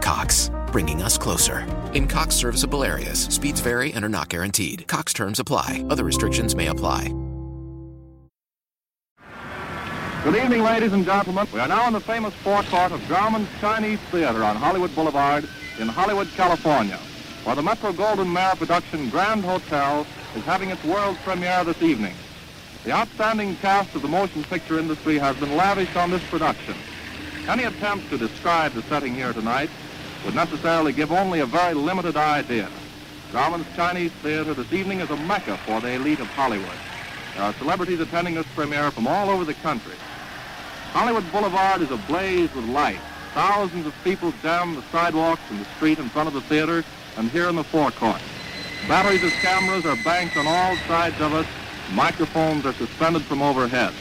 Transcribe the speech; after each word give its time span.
Cox, 0.00 0.50
bringing 0.72 1.02
us 1.02 1.18
closer. 1.18 1.66
In 1.94 2.08
Cox 2.08 2.34
serviceable 2.34 2.82
areas, 2.84 3.24
speeds 3.24 3.60
vary 3.60 3.92
and 3.92 4.04
are 4.04 4.08
not 4.08 4.28
guaranteed. 4.28 4.86
Cox 4.88 5.12
terms 5.12 5.38
apply, 5.38 5.84
other 5.90 6.04
restrictions 6.04 6.56
may 6.56 6.68
apply. 6.68 7.14
Good 10.24 10.36
evening, 10.36 10.62
ladies 10.62 10.92
and 10.92 11.04
gentlemen. 11.04 11.46
We 11.52 11.60
are 11.60 11.68
now 11.68 11.86
in 11.86 11.92
the 11.92 12.00
famous 12.00 12.34
forecourt 12.34 12.92
of 12.92 13.00
Grauman's 13.02 13.48
Chinese 13.60 13.98
Theater 14.10 14.44
on 14.44 14.56
Hollywood 14.56 14.94
Boulevard 14.94 15.48
in 15.78 15.88
Hollywood, 15.88 16.28
California, 16.36 16.98
where 17.44 17.56
the 17.56 17.62
Metro 17.62 17.92
Goldwyn 17.92 18.30
Mayer 18.30 18.54
production 18.56 19.08
Grand 19.08 19.44
Hotel 19.44 20.06
is 20.36 20.44
having 20.44 20.70
its 20.70 20.84
world 20.84 21.16
premiere 21.24 21.64
this 21.64 21.80
evening. 21.82 22.14
The 22.84 22.92
outstanding 22.92 23.56
cast 23.56 23.94
of 23.94 24.02
the 24.02 24.08
motion 24.08 24.44
picture 24.44 24.78
industry 24.78 25.18
has 25.18 25.36
been 25.36 25.56
lavished 25.56 25.96
on 25.96 26.10
this 26.10 26.22
production. 26.28 26.74
Any 27.48 27.64
attempt 27.64 28.10
to 28.10 28.18
describe 28.18 28.72
the 28.72 28.82
setting 28.82 29.14
here 29.14 29.32
tonight 29.32 29.70
would 30.24 30.34
necessarily 30.34 30.92
give 30.92 31.12
only 31.12 31.40
a 31.40 31.46
very 31.46 31.74
limited 31.74 32.16
idea. 32.16 32.68
Grauman's 33.30 33.66
Chinese 33.76 34.12
Theater 34.22 34.54
this 34.54 34.72
evening 34.72 35.00
is 35.00 35.10
a 35.10 35.16
mecca 35.16 35.56
for 35.58 35.80
the 35.80 35.92
elite 35.92 36.20
of 36.20 36.26
Hollywood. 36.28 36.68
There 37.34 37.44
are 37.44 37.52
celebrities 37.54 38.00
attending 38.00 38.34
this 38.34 38.46
premiere 38.54 38.90
from 38.90 39.06
all 39.06 39.30
over 39.30 39.44
the 39.44 39.54
country. 39.54 39.94
Hollywood 40.92 41.30
Boulevard 41.30 41.80
is 41.80 41.90
ablaze 41.90 42.52
with 42.54 42.64
light. 42.66 42.98
Thousands 43.34 43.86
of 43.86 43.94
people 44.02 44.32
jam 44.42 44.74
the 44.74 44.82
sidewalks 44.90 45.42
and 45.50 45.60
the 45.60 45.64
street 45.76 45.98
in 45.98 46.08
front 46.08 46.26
of 46.26 46.34
the 46.34 46.40
theater 46.42 46.84
and 47.16 47.30
here 47.30 47.48
in 47.48 47.54
the 47.54 47.64
forecourt. 47.64 48.20
Batteries 48.88 49.22
of 49.22 49.30
cameras 49.34 49.86
are 49.86 49.96
banked 50.02 50.36
on 50.36 50.46
all 50.48 50.76
sides 50.88 51.20
of 51.20 51.32
us. 51.32 51.46
Microphones 51.92 52.66
are 52.66 52.72
suspended 52.72 53.22
from 53.22 53.42
overhead. 53.42 53.92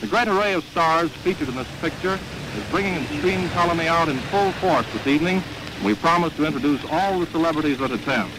The 0.00 0.06
great 0.06 0.28
array 0.28 0.54
of 0.54 0.64
stars 0.64 1.10
featured 1.10 1.48
in 1.48 1.56
this 1.56 1.68
picture 1.80 2.18
is 2.56 2.64
bringing 2.70 2.94
extreme 3.02 3.48
colony 3.50 3.86
out 3.86 4.08
in 4.08 4.16
full 4.18 4.50
force 4.52 4.86
this 4.92 5.06
evening. 5.06 5.42
We 5.84 5.94
promise 5.94 6.34
to 6.36 6.46
introduce 6.46 6.84
all 6.90 7.20
the 7.20 7.26
celebrities 7.26 7.78
that 7.78 7.90
attend. 7.90 8.30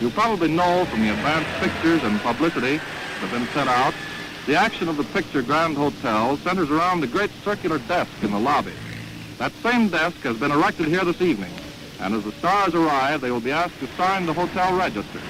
You 0.00 0.10
probably 0.10 0.48
know 0.48 0.84
from 0.84 1.02
the 1.02 1.10
advanced 1.10 1.50
pictures 1.60 2.04
and 2.04 2.20
publicity 2.20 2.76
that 2.76 3.28
have 3.28 3.32
been 3.32 3.46
sent 3.48 3.68
out, 3.68 3.94
the 4.46 4.54
action 4.54 4.88
of 4.88 4.96
the 4.96 5.04
picture 5.04 5.42
Grand 5.42 5.76
Hotel 5.76 6.36
centers 6.38 6.70
around 6.70 7.00
the 7.00 7.06
great 7.06 7.30
circular 7.44 7.78
desk 7.80 8.10
in 8.22 8.30
the 8.30 8.38
lobby. 8.38 8.72
That 9.38 9.52
same 9.62 9.88
desk 9.88 10.16
has 10.18 10.36
been 10.36 10.52
erected 10.52 10.86
here 10.86 11.04
this 11.04 11.20
evening, 11.20 11.52
and 12.00 12.14
as 12.14 12.24
the 12.24 12.32
stars 12.32 12.74
arrive, 12.74 13.20
they 13.20 13.30
will 13.30 13.40
be 13.40 13.52
asked 13.52 13.78
to 13.80 13.86
sign 13.88 14.26
the 14.26 14.32
hotel 14.32 14.76
register. 14.76 15.20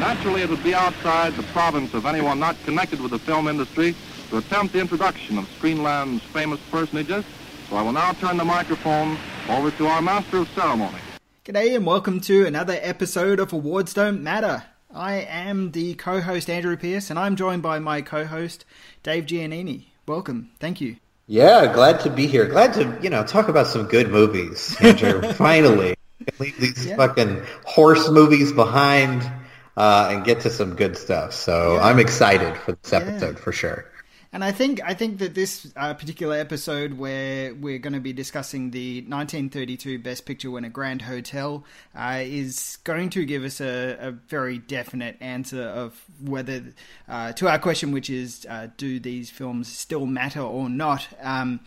Naturally, 0.00 0.42
it 0.42 0.50
would 0.50 0.64
be 0.64 0.74
outside 0.74 1.34
the 1.34 1.42
province 1.44 1.94
of 1.94 2.04
anyone 2.04 2.40
not 2.40 2.56
connected 2.64 3.00
with 3.00 3.12
the 3.12 3.18
film 3.18 3.46
industry 3.46 3.94
to 4.30 4.38
attempt 4.38 4.72
the 4.72 4.80
introduction 4.80 5.38
of 5.38 5.48
Screenland's 5.58 6.24
famous 6.24 6.60
personages, 6.70 7.24
so 7.68 7.76
I 7.76 7.82
will 7.82 7.92
now 7.92 8.12
turn 8.12 8.36
the 8.36 8.44
microphone 8.44 9.16
over 9.48 9.70
to 9.72 9.86
our 9.86 10.02
master 10.02 10.38
of 10.38 10.48
ceremony. 10.50 10.96
G'day 11.44 11.76
and 11.76 11.84
welcome 11.86 12.20
to 12.22 12.46
another 12.46 12.78
episode 12.80 13.38
of 13.40 13.52
Awards 13.52 13.94
Don't 13.94 14.22
Matter. 14.22 14.64
I 14.94 15.14
am 15.28 15.72
the 15.72 15.94
co-host 15.94 16.48
Andrew 16.48 16.76
Peirce 16.76 17.10
and 17.10 17.18
I'm 17.18 17.36
joined 17.36 17.62
by 17.62 17.78
my 17.78 18.00
co-host 18.00 18.64
Dave 19.02 19.26
Giannini. 19.26 19.86
Welcome. 20.06 20.50
Thank 20.60 20.80
you. 20.80 20.96
Yeah, 21.26 21.72
glad 21.72 22.00
to 22.00 22.10
be 22.10 22.26
here. 22.26 22.46
Glad 22.46 22.74
to, 22.74 22.98
you 23.02 23.10
know, 23.10 23.24
talk 23.24 23.48
about 23.48 23.66
some 23.66 23.86
good 23.86 24.10
movies, 24.10 24.76
Andrew. 24.80 25.22
Finally. 25.32 25.94
Leave 26.38 26.58
these 26.58 26.86
Yeah. 26.86 26.96
fucking 26.96 27.42
horse 27.64 28.10
movies 28.10 28.52
behind 28.52 29.22
uh, 29.76 30.08
and 30.12 30.24
get 30.24 30.40
to 30.40 30.50
some 30.50 30.76
good 30.76 30.96
stuff. 30.96 31.32
So 31.34 31.78
I'm 31.78 31.98
excited 31.98 32.56
for 32.58 32.72
this 32.72 32.92
episode 32.92 33.38
for 33.38 33.52
sure. 33.52 33.90
And 34.34 34.42
I 34.42 34.50
think 34.50 34.80
I 34.84 34.94
think 34.94 35.18
that 35.18 35.36
this 35.36 35.72
uh, 35.76 35.94
particular 35.94 36.36
episode 36.36 36.94
where 36.94 37.54
we're 37.54 37.78
going 37.78 37.92
to 37.92 38.00
be 38.00 38.12
discussing 38.12 38.72
the 38.72 38.96
1932 39.02 40.00
Best 40.00 40.26
Picture 40.26 40.50
winner 40.50 40.70
Grand 40.70 41.02
Hotel 41.02 41.64
uh, 41.94 42.18
is 42.20 42.78
going 42.82 43.10
to 43.10 43.24
give 43.24 43.44
us 43.44 43.60
a, 43.60 43.96
a 44.00 44.10
very 44.10 44.58
definite 44.58 45.18
answer 45.20 45.62
of 45.62 46.04
whether 46.20 46.64
uh, 47.08 47.32
to 47.34 47.48
our 47.48 47.60
question, 47.60 47.92
which 47.92 48.10
is, 48.10 48.44
uh, 48.50 48.66
do 48.76 48.98
these 48.98 49.30
films 49.30 49.68
still 49.68 50.04
matter 50.04 50.40
or 50.40 50.68
not? 50.68 51.06
Um, 51.20 51.60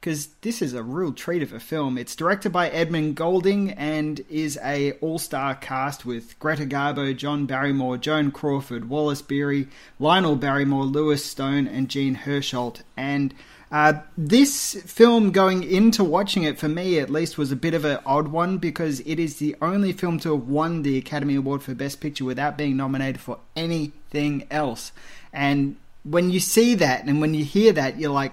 because 0.00 0.28
this 0.40 0.62
is 0.62 0.72
a 0.72 0.82
real 0.82 1.12
treat 1.12 1.42
of 1.42 1.52
a 1.52 1.60
film. 1.60 1.98
It's 1.98 2.16
directed 2.16 2.50
by 2.50 2.70
Edmund 2.70 3.16
Goulding 3.16 3.72
and 3.72 4.24
is 4.30 4.58
a 4.62 4.92
all-star 4.92 5.54
cast 5.56 6.06
with 6.06 6.38
Greta 6.38 6.64
Garbo, 6.64 7.14
John 7.14 7.44
Barrymore, 7.44 7.98
Joan 7.98 8.30
Crawford, 8.30 8.88
Wallace 8.88 9.20
Beery, 9.20 9.68
Lionel 9.98 10.36
Barrymore, 10.36 10.84
Lewis 10.84 11.22
Stone, 11.22 11.66
and 11.66 11.90
Jean 11.90 12.16
Hersholt. 12.16 12.80
And 12.96 13.34
uh, 13.70 14.00
this 14.16 14.74
film, 14.86 15.32
going 15.32 15.62
into 15.62 16.02
watching 16.02 16.44
it, 16.44 16.58
for 16.58 16.68
me 16.68 16.98
at 16.98 17.10
least, 17.10 17.36
was 17.36 17.52
a 17.52 17.56
bit 17.56 17.74
of 17.74 17.84
an 17.84 17.98
odd 18.06 18.28
one 18.28 18.56
because 18.56 19.00
it 19.00 19.18
is 19.18 19.36
the 19.36 19.54
only 19.60 19.92
film 19.92 20.18
to 20.20 20.32
have 20.32 20.48
won 20.48 20.80
the 20.80 20.96
Academy 20.96 21.34
Award 21.34 21.62
for 21.62 21.74
Best 21.74 22.00
Picture 22.00 22.24
without 22.24 22.56
being 22.56 22.76
nominated 22.76 23.20
for 23.20 23.38
anything 23.54 24.46
else. 24.50 24.92
And 25.30 25.76
when 26.04 26.30
you 26.30 26.40
see 26.40 26.74
that 26.76 27.04
and 27.04 27.20
when 27.20 27.34
you 27.34 27.44
hear 27.44 27.72
that, 27.74 28.00
you're 28.00 28.10
like, 28.10 28.32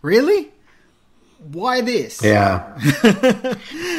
really? 0.00 0.50
Why 1.38 1.80
this? 1.80 2.22
Yeah. 2.22 2.76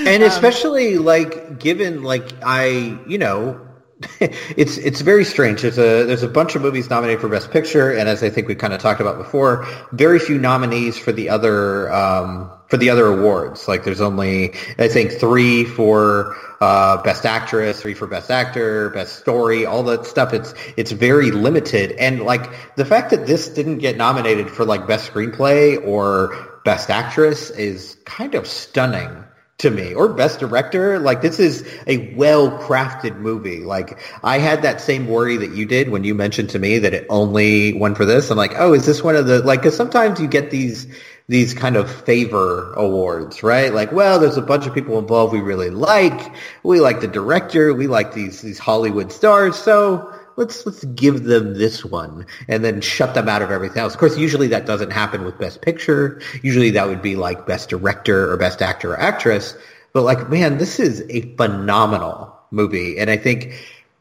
and 0.08 0.24
especially 0.24 0.98
like 0.98 1.60
given 1.60 2.04
like 2.04 2.32
I, 2.44 3.00
you 3.08 3.18
know, 3.18 3.66
it's 4.20 4.78
it's 4.78 5.02
very 5.02 5.26
strange. 5.26 5.62
There's 5.62 5.78
a 5.78 6.06
there's 6.06 6.24
a 6.24 6.28
bunch 6.28 6.56
of 6.56 6.62
movies 6.62 6.90
nominated 6.90 7.22
for 7.22 7.30
Best 7.30 7.52
Picture, 7.52 7.92
and 7.92 8.08
as 8.08 8.24
I 8.24 8.30
think 8.30 8.48
we 8.48 8.56
kind 8.56 8.74
of 8.74 8.80
talked 8.80 9.02
about 9.02 9.18
before, 9.18 9.68
very 9.92 10.20
few 10.20 10.38
nominees 10.38 10.98
for 10.98 11.12
the 11.12 11.30
other 11.30 11.92
um, 11.94 12.50
for 12.68 12.78
the 12.78 12.90
other 12.90 13.08
awards. 13.08 13.68
Like 13.68 13.84
there's 13.84 14.00
only 14.00 14.54
I 14.78 14.88
think 14.88 15.12
three 15.12 15.66
for 15.66 16.36
uh, 16.62 17.02
Best 17.04 17.26
Actress, 17.26 17.82
three 17.82 17.94
for 17.94 18.08
Best 18.08 18.32
Actor, 18.32 18.92
Best 18.92 19.20
Story, 19.20 19.66
all 19.66 19.84
that 19.84 20.06
stuff. 20.06 20.34
It's 20.34 20.54
it's 20.78 20.92
very 20.92 21.32
limited, 21.32 21.92
and 21.94 22.22
like 22.24 22.76
the 22.76 22.86
fact 22.86 23.12
that 23.12 23.28
this 23.28 23.50
didn't 23.50 23.80
get 23.80 23.98
nominated 23.98 24.50
for 24.50 24.64
like 24.64 24.88
Best 24.88 25.12
Screenplay 25.12 25.86
or 25.86 26.59
Best 26.70 26.92
Actress 26.92 27.50
is 27.50 27.98
kind 28.06 28.36
of 28.36 28.46
stunning 28.46 29.24
to 29.58 29.72
me. 29.72 29.96
Or 29.96 30.08
best 30.08 30.40
director. 30.40 31.00
Like 31.00 31.24
this 31.24 31.40
is 31.40 31.68
a 31.88 32.14
well 32.14 32.60
crafted 32.60 33.18
movie. 33.18 33.62
Like 33.62 33.98
i 34.24 34.38
had 34.38 34.62
that 34.62 34.80
same 34.80 35.08
worry 35.08 35.38
that 35.38 35.56
you 35.56 35.66
did 35.66 35.90
when 35.90 36.04
you 36.04 36.14
mentioned 36.14 36.52
to 36.52 36.60
me 36.60 36.78
that 36.78 36.94
it 36.94 37.08
only 37.10 37.74
won 37.74 37.96
for 37.96 38.06
this. 38.06 38.30
I'm 38.30 38.38
like 38.38 38.54
oh 38.56 38.74
is 38.74 38.86
this 38.86 39.04
one 39.04 39.16
of 39.16 39.26
the 39.26 39.40
like 39.40 39.62
because 39.62 39.76
sometimes 39.76 40.20
you 40.20 40.28
get 40.28 40.52
these 40.52 40.86
these 41.28 41.56
kind 41.56 41.76
of 41.76 41.90
favor 41.90 42.72
awards 42.74 43.42
right? 43.42 43.74
Like 43.74 43.92
well 43.92 44.20
there's 44.20 44.38
a 44.38 44.42
bunch 44.44 44.68
of 44.68 44.76
people 44.76 45.00
involved 45.00 45.34
we 45.34 45.40
really 45.40 45.72
like. 45.72 46.36
We 46.62 46.82
like 46.82 47.02
the 47.02 47.08
director. 47.08 47.74
We 47.74 47.88
like 47.88 48.14
these 48.14 48.44
these 48.44 48.60
hollywood 48.60 49.12
stars. 49.12 49.56
So 49.56 50.14
let's 50.40 50.66
let's 50.66 50.86
give 50.86 51.26
them 51.26 51.54
this 51.54 51.86
one 51.86 52.26
and 52.48 52.64
then 52.64 52.82
shut 52.82 53.14
them 53.14 53.30
out 53.30 53.44
of 53.44 53.52
everything 53.52 53.80
else. 53.80 53.94
Of 53.94 54.00
course, 54.00 54.18
usually 54.18 54.48
that 54.48 54.66
doesn't 54.66 54.92
happen 54.92 55.26
with 55.26 55.38
Best 55.38 55.62
Picture. 55.62 56.22
Usually 56.42 56.72
that 56.72 56.88
would 56.88 57.02
be 57.02 57.16
like 57.16 57.46
Best 57.46 57.70
Director 57.70 58.32
or 58.32 58.38
Best 58.38 58.62
Actor 58.62 58.94
or 58.94 59.00
Actress. 59.00 59.56
But 59.94 60.04
like, 60.04 60.30
man, 60.30 60.58
this 60.58 60.80
is 60.80 61.06
a 61.10 61.36
phenomenal 61.36 62.34
movie, 62.52 62.98
and 62.98 63.10
I 63.12 63.18
think 63.18 63.54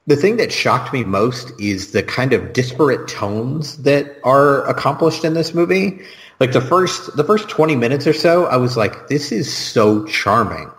the 0.07 0.17
thing 0.17 0.37
that 0.39 0.53
shocked 0.53 0.93
me 0.93 1.05
most 1.05 1.53
is 1.61 1.93
the 1.93 2.03
kind 2.03 2.33
of 2.33 2.55
disparate 2.55 3.09
tones 3.09 3.77
that 3.83 4.17
are 4.25 4.67
accomplished 4.67 5.25
in 5.25 5.35
this 5.35 5.53
movie. 5.53 6.01
Like 6.41 6.53
the 6.53 6.61
first 6.61 7.17
the 7.17 7.25
first 7.25 7.49
20 7.49 7.75
minutes 7.75 8.07
or 8.07 8.13
so, 8.13 8.47
I 8.47 8.57
was 8.57 8.77
like, 8.77 9.09
this 9.09 9.33
is 9.33 9.53
so 9.53 10.07
charming. 10.07 10.71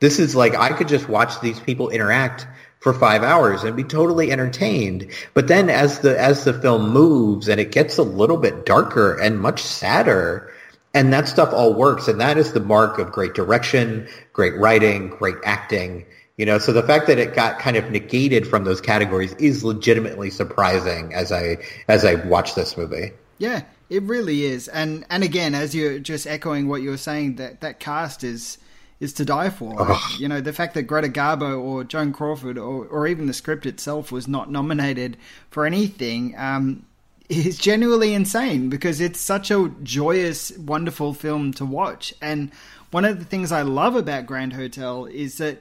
This 0.00 0.18
is 0.18 0.34
like 0.34 0.56
I 0.56 0.70
could 0.70 0.88
just 0.88 1.08
watch 1.08 1.40
these 1.40 1.60
people 1.60 1.88
interact 1.88 2.46
for 2.84 2.92
five 2.92 3.22
hours 3.22 3.64
and 3.64 3.74
be 3.74 3.82
totally 3.82 4.30
entertained. 4.30 5.08
But 5.32 5.48
then 5.48 5.70
as 5.70 6.00
the 6.00 6.20
as 6.20 6.44
the 6.44 6.52
film 6.52 6.90
moves 6.90 7.48
and 7.48 7.58
it 7.58 7.72
gets 7.72 7.96
a 7.96 8.02
little 8.02 8.36
bit 8.36 8.66
darker 8.66 9.18
and 9.18 9.40
much 9.40 9.62
sadder, 9.62 10.52
and 10.92 11.10
that 11.10 11.26
stuff 11.26 11.50
all 11.54 11.72
works, 11.72 12.08
and 12.08 12.20
that 12.20 12.36
is 12.36 12.52
the 12.52 12.60
mark 12.60 12.98
of 12.98 13.10
great 13.10 13.32
direction, 13.32 14.06
great 14.34 14.54
writing, 14.56 15.08
great 15.08 15.36
acting. 15.46 16.04
You 16.36 16.44
know, 16.44 16.58
so 16.58 16.74
the 16.74 16.82
fact 16.82 17.06
that 17.06 17.18
it 17.18 17.34
got 17.34 17.58
kind 17.58 17.78
of 17.78 17.90
negated 17.90 18.46
from 18.46 18.64
those 18.64 18.82
categories 18.82 19.32
is 19.34 19.64
legitimately 19.64 20.28
surprising 20.28 21.14
as 21.14 21.32
I 21.32 21.56
as 21.88 22.04
I 22.04 22.16
watch 22.16 22.54
this 22.54 22.76
movie. 22.76 23.12
Yeah, 23.38 23.62
it 23.88 24.02
really 24.02 24.44
is. 24.44 24.68
And 24.68 25.06
and 25.08 25.24
again, 25.24 25.54
as 25.54 25.74
you're 25.74 26.00
just 26.00 26.26
echoing 26.26 26.68
what 26.68 26.82
you 26.82 26.90
were 26.90 26.98
saying, 26.98 27.36
that 27.36 27.62
that 27.62 27.80
cast 27.80 28.22
is 28.22 28.58
is 29.04 29.12
to 29.12 29.24
die 29.24 29.50
for. 29.50 29.74
Like, 29.74 30.18
you 30.18 30.28
know, 30.28 30.40
the 30.40 30.52
fact 30.52 30.74
that 30.74 30.84
Greta 30.84 31.08
Garbo 31.08 31.60
or 31.60 31.84
Joan 31.84 32.12
Crawford 32.12 32.58
or, 32.58 32.86
or 32.86 33.06
even 33.06 33.26
the 33.26 33.34
script 33.34 33.66
itself 33.66 34.10
was 34.10 34.26
not 34.26 34.50
nominated 34.50 35.18
for 35.50 35.66
anything 35.66 36.34
um, 36.38 36.86
is 37.28 37.58
genuinely 37.58 38.14
insane 38.14 38.70
because 38.70 39.00
it's 39.00 39.20
such 39.20 39.50
a 39.50 39.70
joyous, 39.82 40.56
wonderful 40.58 41.12
film 41.12 41.52
to 41.52 41.64
watch. 41.64 42.14
And 42.22 42.50
one 42.90 43.04
of 43.04 43.18
the 43.18 43.24
things 43.24 43.52
I 43.52 43.62
love 43.62 43.94
about 43.94 44.26
Grand 44.26 44.54
Hotel 44.54 45.04
is 45.04 45.38
that 45.38 45.58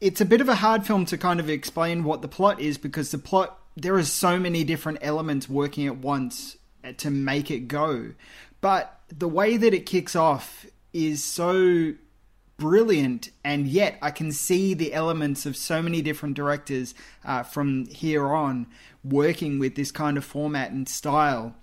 it's 0.00 0.20
a 0.20 0.26
bit 0.26 0.40
of 0.40 0.48
a 0.48 0.56
hard 0.56 0.86
film 0.86 1.06
to 1.06 1.18
kind 1.18 1.40
of 1.40 1.48
explain 1.48 2.04
what 2.04 2.22
the 2.22 2.28
plot 2.28 2.60
is 2.60 2.78
because 2.78 3.10
the 3.10 3.18
plot 3.18 3.58
there 3.76 3.94
are 3.94 4.02
so 4.02 4.38
many 4.38 4.64
different 4.64 4.98
elements 5.00 5.48
working 5.48 5.86
at 5.86 5.96
once 5.96 6.56
to 6.98 7.10
make 7.10 7.50
it 7.50 7.68
go. 7.68 8.12
But 8.60 9.00
the 9.08 9.28
way 9.28 9.56
that 9.56 9.72
it 9.72 9.86
kicks 9.86 10.14
off 10.14 10.66
is 10.92 11.22
so 11.22 11.94
brilliant, 12.60 13.30
and 13.42 13.66
yet 13.66 13.98
I 14.00 14.12
can 14.12 14.30
see 14.30 14.74
the 14.74 14.92
elements 14.92 15.46
of 15.46 15.56
so 15.56 15.82
many 15.82 16.02
different 16.02 16.36
directors 16.36 16.94
uh, 17.24 17.42
from 17.42 17.86
here 17.86 18.26
on 18.28 18.66
working 19.02 19.58
with 19.58 19.74
this 19.74 19.90
kind 19.90 20.16
of 20.16 20.24
format 20.24 20.70
and 20.70 20.88
style. 20.88 21.56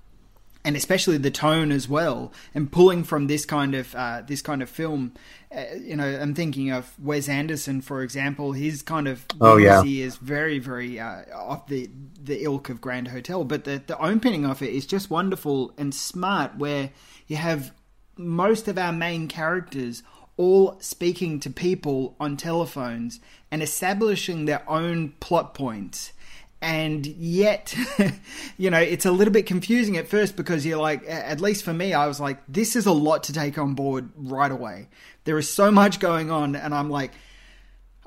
And 0.66 0.76
especially 0.76 1.18
the 1.18 1.32
tone 1.32 1.72
as 1.72 1.88
well, 1.88 2.34
and 2.54 2.70
pulling 2.70 3.06
from 3.06 3.28
this 3.28 3.46
kind 3.46 3.74
of 3.74 3.96
uh, 3.96 4.24
this 4.28 4.42
kind 4.42 4.62
of 4.62 4.70
film, 4.70 5.14
uh, 5.50 5.64
you 5.80 5.96
know, 5.96 6.20
I'm 6.22 6.34
thinking 6.34 6.72
of 6.72 6.94
Wes 7.00 7.30
Anderson, 7.30 7.80
for 7.80 8.02
example. 8.02 8.52
His 8.52 8.82
kind 8.82 9.08
of 9.08 9.24
oh 9.40 9.56
yeah 9.56 9.82
is 9.86 10.18
very 10.18 10.60
very 10.60 11.00
uh, 11.00 11.24
off 11.34 11.68
the 11.68 11.90
the 12.22 12.44
ilk 12.44 12.70
of 12.70 12.82
Grand 12.82 13.08
Hotel, 13.08 13.46
but 13.46 13.64
the 13.64 13.82
the 13.88 13.98
opening 13.98 14.46
of 14.46 14.62
it 14.62 14.74
is 14.74 14.86
just 14.86 15.10
wonderful 15.10 15.74
and 15.78 15.96
smart, 15.96 16.58
where 16.58 16.90
you 17.28 17.38
have 17.38 17.72
most 18.18 18.68
of 18.68 18.78
our 18.78 18.92
main 18.92 19.30
characters 19.30 20.04
all 20.38 20.78
speaking 20.80 21.40
to 21.40 21.50
people 21.50 22.16
on 22.20 22.38
telephones 22.38 23.20
and 23.52 23.62
establishing 23.64 24.46
their 24.46 24.68
own 24.70 25.10
plot 25.20 25.54
points. 25.54 26.14
And 26.62 27.06
yet 27.06 27.76
you 28.58 28.72
know 28.72 28.80
it's 28.80 29.06
a 29.06 29.12
little 29.12 29.34
bit 29.34 29.46
confusing 29.46 29.98
at 29.98 30.08
first 30.08 30.36
because 30.36 30.66
you're 30.66 30.80
like 30.80 31.04
at 31.08 31.40
least 31.40 31.64
for 31.64 31.72
me 31.72 31.94
i 31.94 32.08
was 32.08 32.20
like 32.20 32.40
this 32.48 32.76
is 32.76 32.88
a 32.88 32.92
lot 32.92 33.24
to 33.26 33.34
take 33.34 33.58
on 33.58 33.74
board 33.76 34.10
right 34.16 34.52
away. 34.52 34.90
There 35.26 35.38
is 35.38 35.52
so 35.52 35.70
much 35.70 36.00
going 36.00 36.32
on 36.32 36.56
and 36.56 36.74
i'm 36.74 36.90
like 36.90 37.12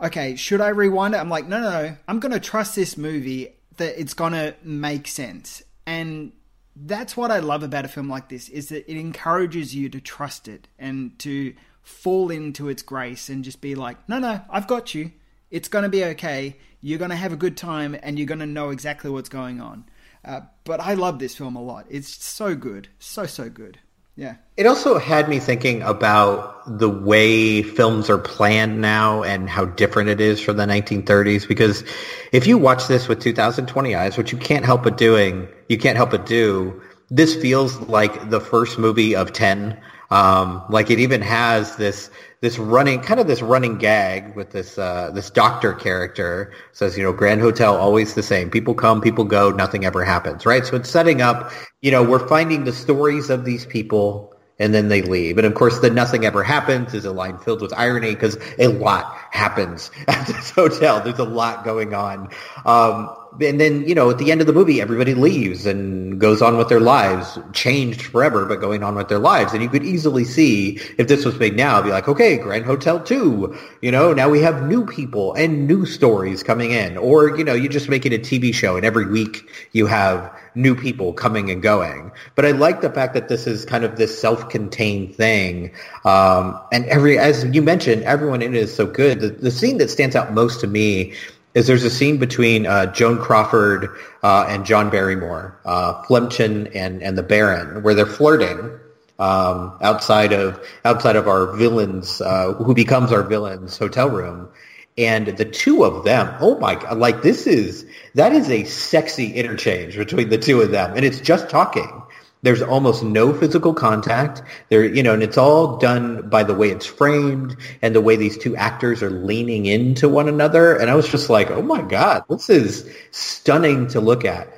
okay 0.03 0.35
should 0.35 0.61
i 0.61 0.69
rewind 0.69 1.15
it? 1.15 1.19
I'm 1.19 1.31
like 1.31 1.47
no 1.47 1.61
no 1.61 1.71
no. 1.71 1.97
I'm 2.09 2.19
going 2.19 2.33
to 2.33 2.41
trust 2.41 2.75
this 2.75 2.97
movie 2.97 3.55
that 3.77 4.01
it's 4.01 4.15
going 4.15 4.33
to 4.33 4.55
make 4.65 5.07
sense. 5.07 5.63
And 5.87 6.33
that's 6.77 7.17
what 7.17 7.31
i 7.31 7.41
love 7.41 7.63
about 7.63 7.85
a 7.85 7.89
film 7.89 8.09
like 8.09 8.29
this 8.29 8.49
is 8.49 8.69
that 8.69 8.91
it 8.91 8.97
encourages 8.97 9.75
you 9.75 9.89
to 9.89 10.01
trust 10.01 10.49
it 10.49 10.69
and 10.79 11.19
to 11.19 11.53
fall 11.83 12.31
into 12.31 12.69
its 12.69 12.83
grace 12.83 13.29
and 13.29 13.45
just 13.45 13.61
be 13.61 13.75
like 13.75 13.97
no 14.09 14.19
no 14.19 14.41
i've 14.51 14.67
got 14.67 14.95
you 14.95 15.11
it's 15.51 15.69
going 15.69 15.83
to 15.83 15.89
be 15.89 16.05
okay 16.05 16.57
you're 16.81 16.99
going 16.99 17.11
to 17.11 17.17
have 17.17 17.33
a 17.33 17.37
good 17.37 17.57
time 17.57 17.97
and 18.03 18.19
you're 18.19 18.27
going 18.27 18.41
to 18.41 18.47
know 18.47 18.71
exactly 18.71 19.11
what's 19.11 19.29
going 19.29 19.61
on. 19.61 19.85
Uh, 20.25 20.41
but 20.65 20.81
I 20.81 20.95
love 20.95 21.19
this 21.19 21.37
film 21.37 21.57
a 21.57 21.63
lot. 21.63 21.87
It's 21.89 22.23
so 22.23 22.55
good. 22.55 22.89
So, 22.99 23.27
so 23.27 23.49
good. 23.49 23.79
Yeah. 24.17 24.37
It 24.57 24.67
also 24.67 24.99
had 24.99 25.29
me 25.29 25.39
thinking 25.39 25.83
about 25.83 26.79
the 26.79 26.89
way 26.89 27.63
films 27.63 28.11
are 28.11 28.19
planned 28.19 28.81
now 28.81 29.23
and 29.23 29.49
how 29.49 29.65
different 29.65 30.11
it 30.11 30.21
is 30.21 30.41
from 30.41 30.57
the 30.57 30.67
1930s. 30.67 31.49
Because 31.49 31.85
if 32.33 32.47
you 32.47 32.59
watch 32.59 32.87
this 32.87 33.09
with 33.09 33.21
2020 33.21 33.95
eyes, 33.95 34.19
which 34.19 34.33
you 34.33 34.39
can't 34.39 34.65
help 34.65 34.83
but 34.83 34.99
doing, 34.99 35.49
you 35.69 35.79
can't 35.79 35.97
help 35.97 36.11
but 36.11 36.27
do, 36.27 36.83
this 37.09 37.35
feels 37.35 37.79
like 37.81 38.31
the 38.31 38.41
first 38.41 38.79
movie 38.79 39.17
of 39.17 39.33
10. 39.33 39.81
Um, 40.11 40.65
like 40.69 40.91
it 40.91 40.99
even 40.99 41.23
has 41.23 41.77
this 41.77 42.11
this 42.41 42.59
running 42.59 43.01
kind 43.01 43.21
of 43.21 43.27
this 43.27 43.43
running 43.43 43.77
gag 43.79 44.35
with 44.35 44.51
this 44.51 44.79
uh, 44.79 45.11
this 45.15 45.31
doctor 45.31 45.73
character 45.73 46.53
says 46.73 46.97
you 46.97 47.05
know 47.05 47.13
Grand 47.13 47.41
Hotel 47.41 47.77
always 47.77 48.15
the 48.15 48.23
same. 48.23 48.51
People 48.51 48.75
come 48.75 49.01
people 49.01 49.25
go 49.25 49.51
nothing 49.51 49.85
ever 49.85 50.05
happens 50.05 50.45
right? 50.45 50.67
So 50.67 50.77
it's 50.77 50.91
setting 50.91 51.23
up 51.23 51.53
you 51.81 51.91
know 51.91 52.03
we're 52.03 52.27
finding 52.27 52.65
the 52.65 52.73
stories 52.73 53.31
of 53.31 53.45
these 53.45 53.67
people 53.67 54.35
and 54.59 54.75
then 54.75 54.89
they 54.89 55.03
leave. 55.03 55.39
And 55.39 55.47
of 55.47 55.55
course 55.55 55.81
the 55.81 55.91
nothing 55.91 56.25
ever 56.25 56.43
happens. 56.43 56.93
Is 56.93 57.05
a 57.05 57.13
line 57.13 57.39
filled 57.39 57.63
with 57.63 57.73
irony 57.75 58.15
because 58.15 58.37
a 58.59 58.69
lot 58.69 59.17
happens 59.31 59.91
at 60.09 60.27
this 60.27 60.51
hotel. 60.51 61.01
There's 61.01 61.19
a 61.19 61.25
lot 61.25 61.65
going 61.65 61.95
on. 61.95 62.31
Um, 62.65 63.17
and 63.41 63.61
then 63.61 63.87
you 63.87 63.95
know 63.95 64.11
at 64.11 64.19
the 64.19 64.33
end 64.33 64.41
of 64.41 64.47
the 64.47 64.53
movie 64.53 64.81
everybody 64.81 65.15
leaves 65.15 65.67
and 65.67 66.21
goes 66.21 66.43
on 66.43 66.57
with 66.57 66.69
their 66.69 66.81
lives 66.81 67.39
changed 67.53 68.03
forever 68.03 68.45
but 68.45 68.61
going 68.61 68.83
on 68.83 68.95
with 68.95 69.09
their 69.09 69.19
lives. 69.19 69.53
And 69.53 69.63
you 69.63 69.69
could 69.69 69.85
easily 69.85 70.25
see 70.25 70.81
if 70.99 71.09
this 71.09 71.25
was 71.25 71.39
made 71.39 71.57
now 71.57 71.81
be 71.81 71.91
like 71.91 72.09
okay 72.09 72.37
grand 72.37 72.65
hotel 72.65 73.01
2 73.01 73.57
you 73.83 73.91
know 73.91 74.13
now 74.13 74.29
we 74.29 74.41
have 74.41 74.67
new 74.67 74.85
people 74.85 75.33
and 75.35 75.67
new 75.67 75.87
stories 75.87 76.43
coming 76.43 76.73
in. 76.73 76.97
Or 76.97 77.37
you 77.37 77.45
know 77.45 77.55
you 77.55 77.69
just 77.69 77.89
make 77.89 78.05
it 78.05 78.13
a 78.13 78.19
tv 78.19 78.53
show 78.53 78.77
and 78.77 78.85
every 78.85 79.07
week 79.07 79.49
you 79.73 79.87
have 79.87 80.35
new 80.55 80.75
people 80.75 81.13
coming 81.13 81.51
and 81.51 81.63
going. 81.63 82.11
But 82.35 82.47
i 82.47 82.51
like 82.51 82.81
the 82.81 82.91
fact 82.91 83.15
that 83.15 83.29
this 83.29 83.47
is 83.47 83.65
kind 83.65 83.85
of 83.85 83.97
this 83.97 84.19
self-contained 84.21 85.15
thing. 85.15 85.73
Um, 86.05 86.59
and 86.73 86.85
every 86.87 87.19
as 87.19 87.45
you 87.45 87.63
mentioned 87.63 88.03
everyone 88.03 88.43
in 88.43 88.55
it 88.55 88.63
is 88.63 88.75
so 88.75 88.87
good. 88.87 89.21
The, 89.21 89.29
the 89.29 89.51
scene 89.51 89.79
that 89.79 89.91
stands 89.91 90.17
out 90.17 90.33
most 90.35 90.61
to 90.61 90.67
me 90.67 91.15
is 91.55 91.67
there's 91.67 91.85
a 91.85 91.91
scene 91.91 92.19
between 92.19 92.67
uh, 92.67 92.87
Joan 92.87 93.19
Crawford 93.19 93.89
uh, 94.23 94.47
and 94.49 94.65
John 94.65 94.91
Barrymore, 94.91 95.59
uh, 95.65 96.03
Flaemmchen 96.05 96.71
and 96.75 97.03
and 97.03 97.19
the 97.19 97.23
Baron, 97.23 97.83
where 97.83 97.95
they're 97.95 98.07
flirting 98.07 98.79
um, 99.19 99.77
outside 99.83 100.33
of 100.33 100.65
outside 100.85 101.17
of 101.17 101.29
our 101.29 101.57
villains, 101.57 102.21
uh, 102.21 102.55
who 102.55 102.75
becomes 102.75 103.13
our 103.13 103.23
villains' 103.23 103.77
hotel 103.77 104.09
room, 104.09 104.49
and 104.97 105.27
the 105.27 105.45
two 105.45 105.85
of 105.85 106.05
them, 106.05 106.35
oh 106.41 106.59
my 106.59 106.75
god, 106.77 106.99
like 106.99 107.23
this 107.23 107.47
is 107.47 107.87
that 108.15 108.33
is 108.33 108.49
a 108.51 108.65
sexy 108.65 109.33
interchange 109.33 109.97
between 109.97 110.29
the 110.29 110.39
two 110.39 110.61
of 110.61 110.71
them, 110.71 110.97
and 110.97 111.05
it's 111.05 111.21
just 111.21 111.51
talking. 111.51 112.00
There's 112.43 112.63
almost 112.63 113.03
no 113.03 113.35
physical 113.35 113.75
contact 113.75 114.43
there, 114.71 114.85
you 114.85 115.03
know, 115.03 115.13
and 115.13 115.23
it's 115.23 115.37
all 115.37 115.77
done 115.77 116.29
by 116.31 116.43
the 116.43 116.55
way 116.55 116.71
it's 116.71 116.87
framed 116.87 117.57
and 117.83 117.95
the 117.95 118.01
way 118.01 118.17
these 118.17 118.39
two 118.39 118.57
actors 118.57 119.03
are 119.03 119.11
leaning 119.11 119.67
into 119.67 120.09
one 120.09 120.29
another. 120.29 120.75
And 120.77 120.91
I 120.91 120.95
was 120.95 121.09
just 121.09 121.29
like, 121.29 121.51
oh 121.51 121.63
my 121.63 121.83
God, 121.83 122.25
this 122.31 122.49
is 122.49 122.91
stunning 123.11 123.89
to 123.89 124.01
look 124.01 124.25
at. 124.25 124.49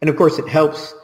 And 0.00 0.08
of 0.08 0.16
course 0.16 0.38
it 0.38 0.48
helps 0.48 0.94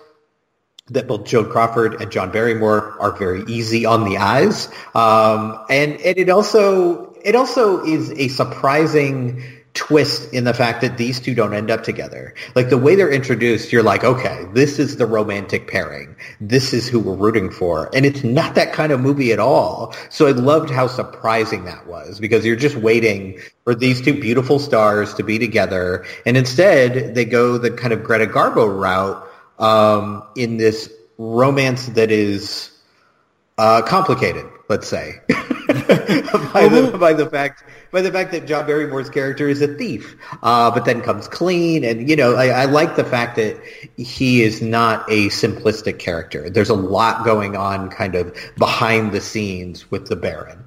that 0.90 1.06
both 1.06 1.25
Joan 1.25 1.50
Crawford 1.50 2.00
and 2.00 2.11
John 2.11 2.31
Barrymore 2.31 2.96
are 3.00 3.12
very 3.12 3.43
easy 3.49 3.85
on 3.85 4.05
the 4.05 4.19
eyes. 4.19 4.69
Um, 4.94 5.64
and, 5.69 6.00
and 6.00 6.19
it 6.19 6.31
also, 6.31 7.14
it 7.25 7.35
also 7.35 7.85
is 7.85 8.11
a 8.12 8.29
surprising 8.29 9.42
twist 9.78 10.35
in 10.35 10.42
the 10.42 10.52
fact 10.52 10.80
that 10.80 10.99
these 10.99 11.20
two 11.20 11.37
don't 11.37 11.54
end 11.54 11.70
up 11.70 11.85
together. 11.85 12.35
Like 12.56 12.68
the 12.68 12.76
way 12.76 12.97
they're 12.97 13.12
introduced, 13.12 13.73
you're 13.73 13.85
like, 13.85 14.02
okay, 14.02 14.44
this 14.52 14.80
is 14.80 14.97
the 14.97 15.06
romantic 15.06 15.68
pairing. 15.68 16.16
This 16.40 16.73
is 16.75 16.88
who 16.88 16.99
we're 16.99 17.14
rooting 17.14 17.49
for. 17.49 17.88
And 17.94 18.04
it's 18.04 18.25
not 18.25 18.56
that 18.56 18.73
kind 18.73 18.90
of 18.90 18.99
movie 18.99 19.32
at 19.32 19.38
all. 19.38 19.94
So 20.11 20.26
I 20.26 20.32
loved 20.32 20.68
how 20.68 20.88
surprising 20.88 21.64
that 21.66 21.87
was 21.87 22.18
because 22.18 22.44
you're 22.44 22.56
just 22.56 22.75
waiting 22.75 23.38
for 23.62 23.73
these 23.73 24.02
two 24.02 24.20
beautiful 24.20 24.58
stars 24.58 25.14
to 25.14 25.23
be 25.23 25.38
together. 25.38 26.04
And 26.26 26.37
instead 26.37 27.14
they 27.14 27.25
go 27.25 27.56
the 27.56 27.70
kind 27.70 27.92
of 27.92 28.02
Greta 28.02 28.26
Garbo 28.26 28.66
route 28.68 29.25
um, 29.61 30.25
in 30.37 30.56
this 30.56 30.92
romance 31.18 31.87
that 31.87 32.11
is 32.11 32.73
uh, 33.58 33.82
complicated, 33.82 34.44
let's 34.68 34.87
say, 34.87 35.20
by, 35.28 36.68
the, 36.68 36.96
by 36.98 37.12
the 37.12 37.28
fact 37.30 37.64
by 37.90 38.02
the 38.02 38.12
fact 38.12 38.32
that 38.32 38.46
John 38.46 38.66
Barrymore's 38.66 39.08
character 39.08 39.48
is 39.48 39.62
a 39.62 39.68
thief, 39.68 40.16
uh, 40.42 40.70
but 40.70 40.84
then 40.84 41.00
comes 41.00 41.28
clean. 41.28 41.84
And, 41.84 42.08
you 42.08 42.16
know, 42.16 42.34
I, 42.34 42.48
I 42.48 42.64
like 42.66 42.96
the 42.96 43.04
fact 43.04 43.37
that 43.37 43.60
he 43.96 44.42
is 44.42 44.60
not 44.60 45.10
a 45.10 45.28
simplistic 45.28 45.98
character. 45.98 46.50
There's 46.50 46.70
a 46.70 46.75
lot 46.75 47.25
going 47.25 47.56
on 47.56 47.88
kind 47.90 48.14
of 48.14 48.37
behind 48.58 49.12
the 49.12 49.20
scenes 49.20 49.90
with 49.90 50.08
the 50.08 50.16
Baron. 50.16 50.64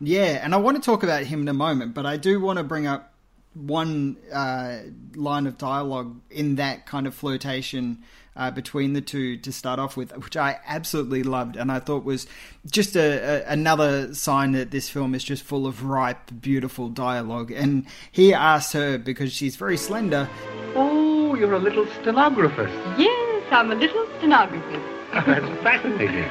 Yeah, 0.00 0.40
and 0.42 0.54
I 0.54 0.58
want 0.58 0.76
to 0.76 0.82
talk 0.82 1.02
about 1.02 1.24
him 1.24 1.42
in 1.42 1.48
a 1.48 1.54
moment, 1.54 1.94
but 1.94 2.06
I 2.06 2.16
do 2.16 2.40
want 2.40 2.58
to 2.58 2.64
bring 2.64 2.86
up 2.86 3.12
one 3.54 4.16
uh, 4.32 4.78
line 5.14 5.46
of 5.46 5.58
dialogue 5.58 6.20
in 6.30 6.56
that 6.56 6.86
kind 6.86 7.06
of 7.06 7.14
flirtation 7.14 8.02
uh, 8.36 8.50
between 8.50 8.92
the 8.92 9.00
two 9.00 9.36
to 9.38 9.52
start 9.52 9.78
off 9.78 9.96
with, 9.96 10.16
which 10.16 10.36
I 10.36 10.58
absolutely 10.66 11.22
loved, 11.22 11.56
and 11.56 11.70
I 11.70 11.80
thought 11.80 12.04
was 12.04 12.26
just 12.70 12.96
a, 12.96 13.44
a, 13.46 13.52
another 13.52 14.14
sign 14.14 14.52
that 14.52 14.70
this 14.70 14.88
film 14.88 15.14
is 15.14 15.24
just 15.24 15.42
full 15.42 15.66
of 15.66 15.84
ripe, 15.84 16.30
beautiful 16.40 16.88
dialogue. 16.88 17.50
And 17.50 17.86
he 18.10 18.32
asked 18.32 18.72
her 18.72 18.98
because 18.98 19.32
she's 19.32 19.56
very 19.56 19.76
slender. 19.76 20.28
Oh, 20.74 21.34
you're 21.34 21.54
a 21.54 21.58
little 21.58 21.86
stenographer. 22.00 22.68
Yes, 22.96 23.44
I'm 23.50 23.70
a 23.70 23.74
little 23.74 24.06
stenographer. 24.18 24.82
That's 25.12 25.62
fascinating. 25.62 26.30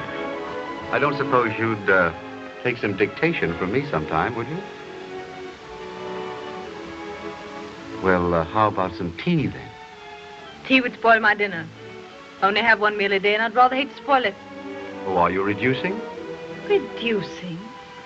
I 0.90 0.98
don't 0.98 1.16
suppose 1.16 1.56
you'd 1.58 1.90
uh, 1.90 2.12
take 2.62 2.78
some 2.78 2.96
dictation 2.96 3.56
from 3.58 3.72
me 3.72 3.88
sometime, 3.90 4.34
would 4.34 4.48
you? 4.48 4.58
Well, 8.02 8.32
uh, 8.32 8.44
how 8.44 8.68
about 8.68 8.94
some 8.94 9.14
tea 9.18 9.46
then? 9.46 9.68
Tea 10.66 10.80
would 10.80 10.94
spoil 10.94 11.20
my 11.20 11.34
dinner. 11.34 11.66
Only 12.42 12.62
have 12.62 12.80
one 12.80 12.96
meal 12.96 13.12
a 13.12 13.18
day, 13.18 13.34
and 13.34 13.42
I'd 13.42 13.54
rather 13.54 13.76
hate 13.76 13.90
to 13.90 13.96
spoil 13.96 14.24
it. 14.24 14.34
Oh, 15.06 15.16
are 15.18 15.30
you 15.30 15.42
reducing? 15.42 16.00
Reducing? 16.68 17.58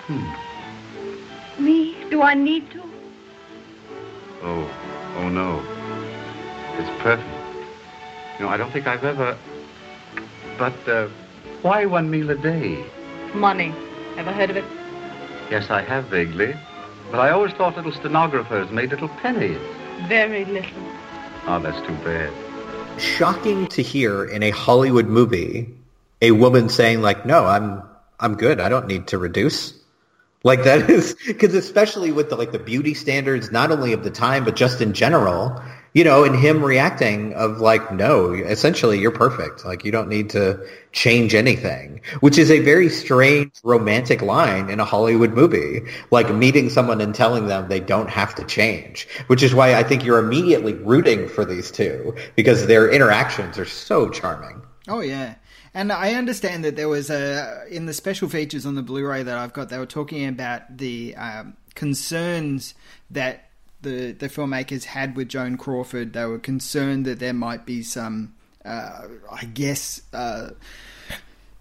Hmm. 0.07 1.63
Me? 1.63 1.95
Do 2.09 2.21
I 2.21 2.33
need 2.33 2.69
to? 2.71 2.83
Oh, 4.43 4.69
oh 5.17 5.29
no. 5.29 5.63
It's 6.77 7.01
perfect. 7.01 7.27
You 8.37 8.45
know, 8.45 8.51
I 8.51 8.57
don't 8.57 8.71
think 8.71 8.87
I've 8.87 9.03
ever. 9.05 9.37
But 10.57 10.87
uh, 10.87 11.07
why 11.61 11.85
one 11.85 12.09
meal 12.09 12.29
a 12.29 12.35
day? 12.35 12.83
Money. 13.33 13.73
Ever 14.17 14.31
heard 14.31 14.49
of 14.49 14.57
it? 14.57 14.65
Yes, 15.49 15.69
I 15.69 15.81
have 15.81 16.05
vaguely. 16.05 16.55
But 17.11 17.19
I 17.19 17.29
always 17.29 17.53
thought 17.53 17.75
little 17.77 17.91
stenographers 17.93 18.69
made 18.71 18.89
little 18.89 19.09
pennies. 19.09 19.59
Very 20.07 20.43
little. 20.45 20.83
Oh, 21.47 21.59
that's 21.59 21.79
too 21.85 21.95
bad. 22.03 22.33
Shocking 22.97 23.67
to 23.67 23.81
hear 23.81 24.23
in 24.25 24.43
a 24.43 24.51
Hollywood 24.51 25.07
movie 25.07 25.73
a 26.21 26.31
woman 26.31 26.69
saying 26.69 27.01
like, 27.01 27.25
"No, 27.25 27.45
I'm 27.45 27.83
I'm 28.19 28.35
good. 28.35 28.59
I 28.59 28.69
don't 28.69 28.87
need 28.87 29.07
to 29.07 29.17
reduce." 29.17 29.73
Like 30.43 30.63
that 30.63 30.89
is 30.89 31.15
because 31.25 31.55
especially 31.55 32.11
with 32.11 32.29
the 32.29 32.35
like 32.35 32.51
the 32.51 32.59
beauty 32.59 32.93
standards, 32.93 33.51
not 33.51 33.71
only 33.71 33.93
of 33.93 34.03
the 34.03 34.11
time 34.11 34.45
but 34.45 34.55
just 34.55 34.79
in 34.79 34.93
general, 34.93 35.59
you 35.95 36.03
know, 36.03 36.25
and 36.25 36.35
him 36.35 36.63
reacting 36.63 37.33
of 37.35 37.61
like, 37.61 37.89
no, 37.93 38.33
essentially 38.33 38.99
you're 38.99 39.11
perfect. 39.11 39.63
Like 39.63 39.85
you 39.85 39.93
don't 39.93 40.09
need 40.09 40.29
to 40.31 40.59
change 40.91 41.33
anything, 41.33 42.01
which 42.19 42.37
is 42.37 42.51
a 42.51 42.59
very 42.59 42.89
strange 42.89 43.53
romantic 43.63 44.21
line 44.21 44.69
in 44.69 44.81
a 44.81 44.85
Hollywood 44.85 45.31
movie. 45.31 45.83
Like 46.11 46.29
meeting 46.35 46.69
someone 46.69 46.99
and 46.99 47.15
telling 47.15 47.47
them 47.47 47.69
they 47.69 47.79
don't 47.79 48.09
have 48.09 48.35
to 48.35 48.43
change, 48.43 49.07
which 49.27 49.41
is 49.41 49.55
why 49.55 49.75
I 49.75 49.83
think 49.83 50.03
you're 50.03 50.19
immediately 50.19 50.73
rooting 50.73 51.29
for 51.29 51.45
these 51.45 51.71
two 51.71 52.13
because 52.35 52.67
their 52.67 52.91
interactions 52.91 53.57
are 53.57 53.65
so 53.65 54.09
charming. 54.09 54.61
Oh 54.89 54.99
yeah. 54.99 55.35
And 55.73 55.93
I 55.93 56.15
understand 56.15 56.65
that 56.65 56.75
there 56.75 56.89
was 56.89 57.09
a 57.09 57.63
in 57.69 57.85
the 57.85 57.93
special 57.93 58.27
features 58.27 58.65
on 58.65 58.75
the 58.75 58.83
Blu-ray 58.83 59.23
that 59.23 59.37
I've 59.37 59.53
got. 59.53 59.69
They 59.69 59.77
were 59.77 59.85
talking 59.85 60.27
about 60.27 60.77
the 60.77 61.15
um, 61.15 61.55
concerns 61.73 62.73
that 63.11 63.45
the 63.81 64.11
the 64.13 64.29
filmmakers 64.29 64.85
had 64.85 65.15
with 65.15 65.29
Joan 65.29 65.57
Crawford. 65.57 66.13
They 66.13 66.25
were 66.25 66.39
concerned 66.39 67.05
that 67.05 67.19
there 67.19 67.33
might 67.33 67.65
be 67.65 67.83
some, 67.83 68.33
uh, 68.63 69.01
I 69.31 69.45
guess, 69.45 70.01
uh, 70.13 70.49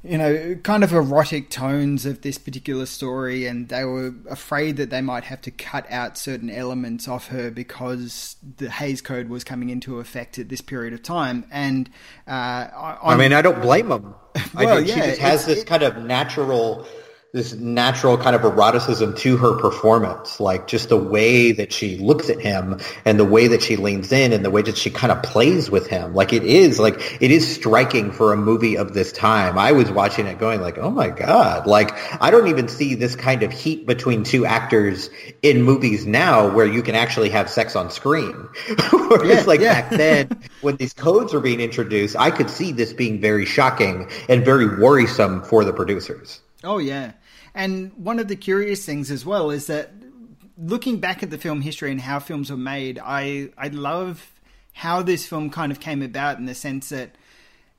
you 0.02 0.18
know, 0.18 0.54
kind 0.62 0.84
of 0.84 0.92
erotic 0.92 1.48
tones 1.48 2.04
of 2.04 2.20
this 2.20 2.36
particular 2.36 2.84
story, 2.84 3.46
and 3.46 3.68
they 3.70 3.84
were 3.84 4.14
afraid 4.28 4.76
that 4.76 4.90
they 4.90 5.00
might 5.00 5.24
have 5.24 5.40
to 5.42 5.50
cut 5.50 5.90
out 5.90 6.18
certain 6.18 6.50
elements 6.50 7.08
of 7.08 7.28
her 7.28 7.50
because 7.50 8.36
the 8.58 8.68
Hays 8.70 9.00
Code 9.00 9.30
was 9.30 9.44
coming 9.44 9.70
into 9.70 10.00
effect 10.00 10.38
at 10.38 10.50
this 10.50 10.60
period 10.60 10.92
of 10.92 11.02
time. 11.02 11.46
And 11.50 11.88
uh, 12.28 12.30
I, 12.30 12.98
I 13.02 13.16
mean, 13.16 13.32
I 13.32 13.40
don't 13.40 13.62
blame 13.62 13.88
them. 13.88 14.14
Well, 14.54 14.68
I 14.68 14.76
think 14.76 14.88
yeah, 14.88 14.94
she 14.94 15.00
just 15.00 15.20
has 15.20 15.42
it's- 15.42 15.46
this 15.46 15.58
it- 15.62 15.66
kind 15.66 15.82
of 15.82 15.96
natural 16.04 16.86
this 17.34 17.52
natural 17.54 18.16
kind 18.16 18.36
of 18.36 18.42
eroticism 18.42 19.12
to 19.16 19.36
her 19.36 19.58
performance, 19.58 20.38
like 20.38 20.68
just 20.68 20.88
the 20.88 20.96
way 20.96 21.50
that 21.50 21.72
she 21.72 21.98
looks 21.98 22.30
at 22.30 22.40
him 22.40 22.78
and 23.04 23.18
the 23.18 23.24
way 23.24 23.48
that 23.48 23.60
she 23.60 23.74
leans 23.74 24.12
in 24.12 24.32
and 24.32 24.44
the 24.44 24.50
way 24.52 24.62
that 24.62 24.78
she 24.78 24.88
kind 24.88 25.10
of 25.10 25.20
plays 25.24 25.68
with 25.68 25.88
him. 25.88 26.14
Like 26.14 26.32
it 26.32 26.44
is 26.44 26.78
like 26.78 26.94
it 27.20 27.32
is 27.32 27.52
striking 27.52 28.12
for 28.12 28.32
a 28.32 28.36
movie 28.36 28.76
of 28.76 28.94
this 28.94 29.10
time. 29.10 29.58
I 29.58 29.72
was 29.72 29.90
watching 29.90 30.28
it 30.28 30.38
going 30.38 30.60
like, 30.60 30.78
oh 30.78 30.92
my 30.92 31.08
God. 31.10 31.66
Like 31.66 31.90
I 32.22 32.30
don't 32.30 32.46
even 32.46 32.68
see 32.68 32.94
this 32.94 33.16
kind 33.16 33.42
of 33.42 33.50
heat 33.50 33.84
between 33.84 34.22
two 34.22 34.46
actors 34.46 35.10
in 35.42 35.60
movies 35.62 36.06
now 36.06 36.48
where 36.54 36.66
you 36.66 36.84
can 36.84 36.94
actually 36.94 37.30
have 37.30 37.50
sex 37.50 37.74
on 37.74 37.90
screen. 37.90 38.48
Whereas 38.92 39.40
Yeah, 39.40 39.42
like 39.48 39.60
yeah. 39.60 39.80
back 39.80 39.90
then 39.90 40.28
when 40.60 40.76
these 40.76 40.92
codes 40.92 41.32
were 41.32 41.40
being 41.40 41.60
introduced, 41.60 42.14
I 42.14 42.30
could 42.30 42.48
see 42.48 42.70
this 42.70 42.92
being 42.92 43.20
very 43.20 43.44
shocking 43.44 44.08
and 44.28 44.44
very 44.44 44.78
worrisome 44.78 45.42
for 45.42 45.64
the 45.64 45.72
producers. 45.72 46.40
Oh 46.62 46.78
yeah, 46.78 47.12
and 47.54 47.92
one 47.96 48.18
of 48.18 48.28
the 48.28 48.36
curious 48.36 48.84
things 48.84 49.10
as 49.10 49.24
well 49.24 49.50
is 49.50 49.66
that 49.66 49.92
looking 50.58 50.98
back 50.98 51.22
at 51.22 51.30
the 51.30 51.38
film 51.38 51.60
history 51.60 51.90
and 51.90 52.00
how 52.00 52.18
films 52.18 52.50
were 52.50 52.56
made, 52.56 52.98
I 53.02 53.50
I 53.56 53.68
love 53.68 54.32
how 54.72 55.02
this 55.02 55.26
film 55.26 55.50
kind 55.50 55.70
of 55.70 55.80
came 55.80 56.02
about 56.02 56.38
in 56.38 56.46
the 56.46 56.54
sense 56.54 56.88
that 56.88 57.14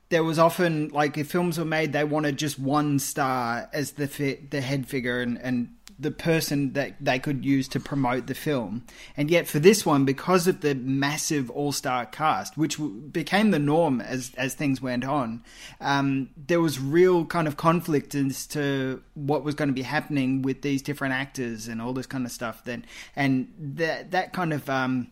there 0.09 0.23
was 0.23 0.39
often 0.39 0.89
like 0.89 1.17
if 1.17 1.29
films 1.29 1.57
were 1.57 1.65
made, 1.65 1.93
they 1.93 2.03
wanted 2.03 2.37
just 2.37 2.57
one 2.59 2.99
star 2.99 3.69
as 3.73 3.91
the 3.91 4.07
fi- 4.07 4.39
the 4.49 4.61
head 4.61 4.87
figure 4.87 5.21
and 5.21 5.37
and 5.41 5.75
the 5.97 6.11
person 6.11 6.73
that 6.73 6.95
they 6.99 7.19
could 7.19 7.45
use 7.45 7.67
to 7.69 7.79
promote 7.79 8.27
the 8.27 8.35
film. 8.35 8.85
And 9.15 9.31
yet 9.31 9.47
for 9.47 9.59
this 9.59 9.85
one, 9.85 10.05
because 10.05 10.47
of 10.47 10.61
the 10.61 10.75
massive 10.75 11.49
all-star 11.49 12.05
cast, 12.05 12.57
which 12.57 12.77
became 13.11 13.51
the 13.51 13.59
norm 13.59 14.01
as 14.01 14.31
as 14.37 14.53
things 14.53 14.81
went 14.81 15.05
on, 15.05 15.43
um, 15.79 16.29
there 16.35 16.61
was 16.61 16.79
real 16.79 17.25
kind 17.25 17.47
of 17.47 17.57
conflict 17.57 18.15
as 18.15 18.45
to 18.47 19.01
what 19.13 19.43
was 19.43 19.55
going 19.55 19.69
to 19.69 19.73
be 19.73 19.83
happening 19.83 20.41
with 20.41 20.61
these 20.61 20.81
different 20.81 21.13
actors 21.13 21.67
and 21.67 21.81
all 21.81 21.93
this 21.93 22.07
kind 22.07 22.25
of 22.25 22.31
stuff. 22.31 22.63
Then 22.63 22.85
and 23.15 23.53
that 23.57 24.11
that 24.11 24.33
kind 24.33 24.53
of 24.53 24.69
um, 24.69 25.11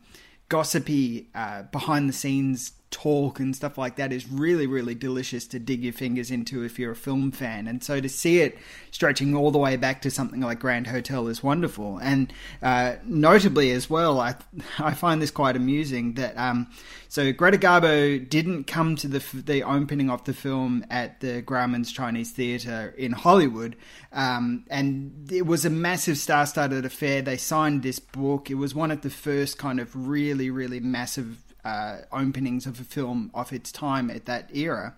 gossipy 0.50 1.30
uh, 1.34 1.63
behind 1.63 2.10
the 2.10 2.13
scenes 2.13 2.74
talk 2.94 3.40
and 3.40 3.56
stuff 3.56 3.78
like 3.78 3.96
that 3.96 4.14
is 4.14 4.30
really 4.30 4.68
really 4.68 4.94
delicious 4.94 5.48
to 5.48 5.60
dig 5.60 5.84
your 5.84 5.92
fingers 5.92 6.30
into 6.30 6.64
if 6.64 6.78
you're 6.78 6.92
a 6.92 6.96
film 6.96 7.32
fan. 7.32 7.68
And 7.68 7.84
so 7.84 8.00
to 8.00 8.08
see 8.08 8.40
it 8.40 8.58
stretching 8.92 9.36
all 9.36 9.50
the 9.50 9.58
way 9.58 9.76
back 9.76 10.04
to 10.04 10.12
something 10.12 10.40
like 10.40 10.60
grand 10.60 10.88
hotel 10.88 11.28
is 11.28 11.42
wonderful. 11.42 11.98
And 11.98 12.32
uh, 12.62 12.96
notably 13.04 13.72
as 13.72 13.90
well 13.90 14.20
i 14.20 14.36
i 14.80 14.94
find 14.94 15.22
this 15.22 15.32
quite 15.32 15.56
amusing 15.56 16.14
that 16.14 16.38
um 16.38 16.68
so 17.10 17.32
greta 17.32 17.58
garbo 17.58 18.28
didn't 18.30 18.66
come 18.66 18.96
to 18.96 19.08
the 19.08 19.24
the 19.34 19.64
opening 19.64 20.10
of 20.10 20.24
the 20.26 20.34
film 20.34 20.86
at 20.90 21.20
the 21.20 21.42
grauman's 21.42 21.92
chinese 21.92 22.32
theater 22.32 22.94
in 22.98 23.12
hollywood. 23.12 23.76
Um, 24.12 24.66
and 24.70 25.28
it 25.32 25.48
was 25.48 25.66
a 25.66 25.72
massive 25.72 26.20
star-studded 26.20 26.86
affair. 26.86 27.24
They 27.24 27.38
signed 27.38 27.82
this 27.82 27.98
book. 27.98 28.52
It 28.52 28.56
was 28.56 28.76
one 28.76 28.92
of 28.92 29.02
the 29.02 29.10
first 29.10 29.58
kind 29.58 29.80
of 29.80 29.90
really 30.08 30.50
really 30.52 30.80
massive 30.80 31.52
uh, 31.63 31.98
openings 32.12 32.65
of 32.65 32.79
a 32.79 32.84
film 32.84 33.32
of 33.34 33.53
its 33.53 33.72
time 33.72 34.10
at 34.10 34.25
that 34.25 34.55
era. 34.55 34.96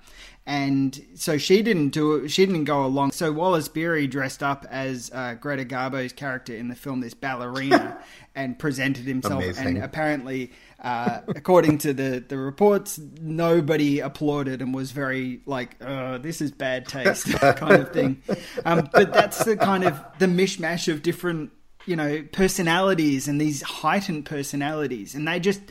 And 0.48 1.04
so 1.16 1.40
she 1.40 1.64
didn't 1.64 1.90
do 1.90 2.16
it, 2.16 2.30
she 2.30 2.46
didn't 2.46 2.66
go 2.66 2.86
along. 2.86 3.12
So 3.12 3.32
Wallace 3.32 3.68
Beery 3.68 4.06
dressed 4.06 4.44
up 4.44 4.66
as 4.70 5.10
uh, 5.12 5.36
Greta 5.40 5.66
Garbo's 5.66 6.14
character 6.14 6.56
in 6.56 6.68
the 6.68 6.76
film, 6.76 7.02
this 7.02 7.16
ballerina, 7.16 8.00
and 8.36 8.58
presented 8.60 9.06
himself. 9.06 9.44
Amazing. 9.44 9.68
And 9.68 9.84
apparently, 9.84 10.52
uh, 10.84 11.22
according 11.28 11.80
to 11.80 11.94
the, 11.94 12.24
the 12.28 12.38
reports, 12.38 13.00
nobody 13.20 14.02
applauded 14.02 14.62
and 14.62 14.72
was 14.74 14.92
very 14.92 15.42
like, 15.48 15.78
uh, 15.82 16.20
this 16.20 16.42
is 16.42 16.52
bad 16.52 16.88
taste 16.88 17.32
kind 17.40 17.82
of 17.82 17.92
thing. 17.92 18.22
Um, 18.66 18.88
but 18.94 19.12
that's 19.12 19.44
the 19.44 19.58
kind 19.58 19.84
of 19.84 20.00
the 20.20 20.28
mishmash 20.28 20.92
of 20.94 21.02
different, 21.02 21.54
you 21.88 21.96
know, 21.96 22.24
personalities 22.32 23.28
and 23.28 23.42
these 23.42 23.64
heightened 23.64 24.26
personalities. 24.26 25.16
And 25.16 25.28
they 25.28 25.40
just, 25.40 25.62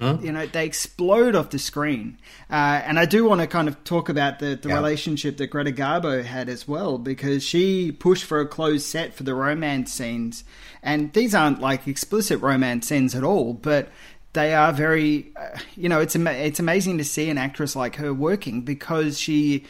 you 0.00 0.30
know 0.32 0.46
they 0.46 0.64
explode 0.64 1.34
off 1.34 1.50
the 1.50 1.58
screen. 1.58 2.16
Uh, 2.48 2.80
and 2.84 2.98
i 2.98 3.04
do 3.04 3.24
want 3.24 3.40
to 3.40 3.46
kind 3.46 3.68
of 3.68 3.82
talk 3.84 4.08
about 4.08 4.38
the, 4.38 4.56
the 4.60 4.68
Yeah. 4.68 4.76
relationship 4.76 5.36
that 5.38 5.48
greta 5.48 5.72
garbo 5.72 6.24
had 6.24 6.48
as 6.48 6.66
well 6.68 6.96
because 6.98 7.42
she 7.44 7.92
pushed 7.92 8.24
for 8.24 8.40
a 8.40 8.46
closed 8.46 8.86
set 8.86 9.14
for 9.14 9.24
the 9.24 9.34
romance 9.34 9.92
scenes. 9.92 10.44
And 10.82 11.12
these 11.12 11.34
aren't 11.34 11.60
like 11.60 11.86
explicit 11.88 12.40
romance 12.40 12.86
scenes 12.88 13.14
at 13.14 13.24
all 13.24 13.52
but 13.54 13.88
they 14.32 14.54
are 14.54 14.72
very 14.72 15.32
uh, 15.36 15.58
you 15.76 15.88
know 15.88 16.00
it's 16.00 16.14
it's 16.16 16.60
amazing 16.60 16.98
to 16.98 17.04
see 17.04 17.28
an 17.28 17.36
actress 17.38 17.74
like 17.74 17.96
her 17.96 18.14
working 18.14 18.62
because 18.62 19.18
she 19.18 19.64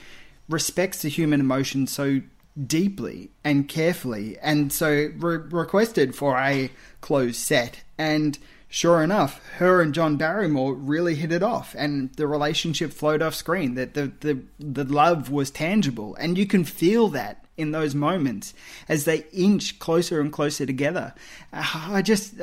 respects 0.50 1.02
the 1.02 1.08
human 1.08 1.40
emotion 1.40 1.86
so 1.86 2.20
deeply 2.66 3.30
and 3.42 3.68
carefully 3.68 4.36
and 4.42 4.72
so 4.72 4.88
re- 5.16 5.36
requested 5.50 6.14
for 6.14 6.36
a 6.38 6.70
closed 7.00 7.36
set. 7.36 7.82
And 7.96 8.38
sure 8.70 9.02
enough 9.02 9.44
her 9.56 9.82
and 9.82 9.92
john 9.92 10.16
barrymore 10.16 10.74
really 10.74 11.16
hit 11.16 11.32
it 11.32 11.42
off 11.42 11.74
and 11.76 12.12
the 12.14 12.26
relationship 12.26 12.92
flowed 12.92 13.20
off 13.20 13.34
screen 13.34 13.74
that 13.74 13.94
the, 13.94 14.12
the 14.20 14.40
the 14.58 14.84
love 14.84 15.28
was 15.30 15.50
tangible 15.50 16.14
and 16.14 16.38
you 16.38 16.46
can 16.46 16.64
feel 16.64 17.08
that 17.08 17.44
in 17.60 17.72
those 17.72 17.94
moments 17.94 18.54
as 18.88 19.04
they 19.04 19.26
inch 19.32 19.78
closer 19.78 20.20
and 20.20 20.32
closer 20.32 20.64
together. 20.64 21.14
Uh, 21.52 21.90
i 21.92 22.02
just 22.02 22.34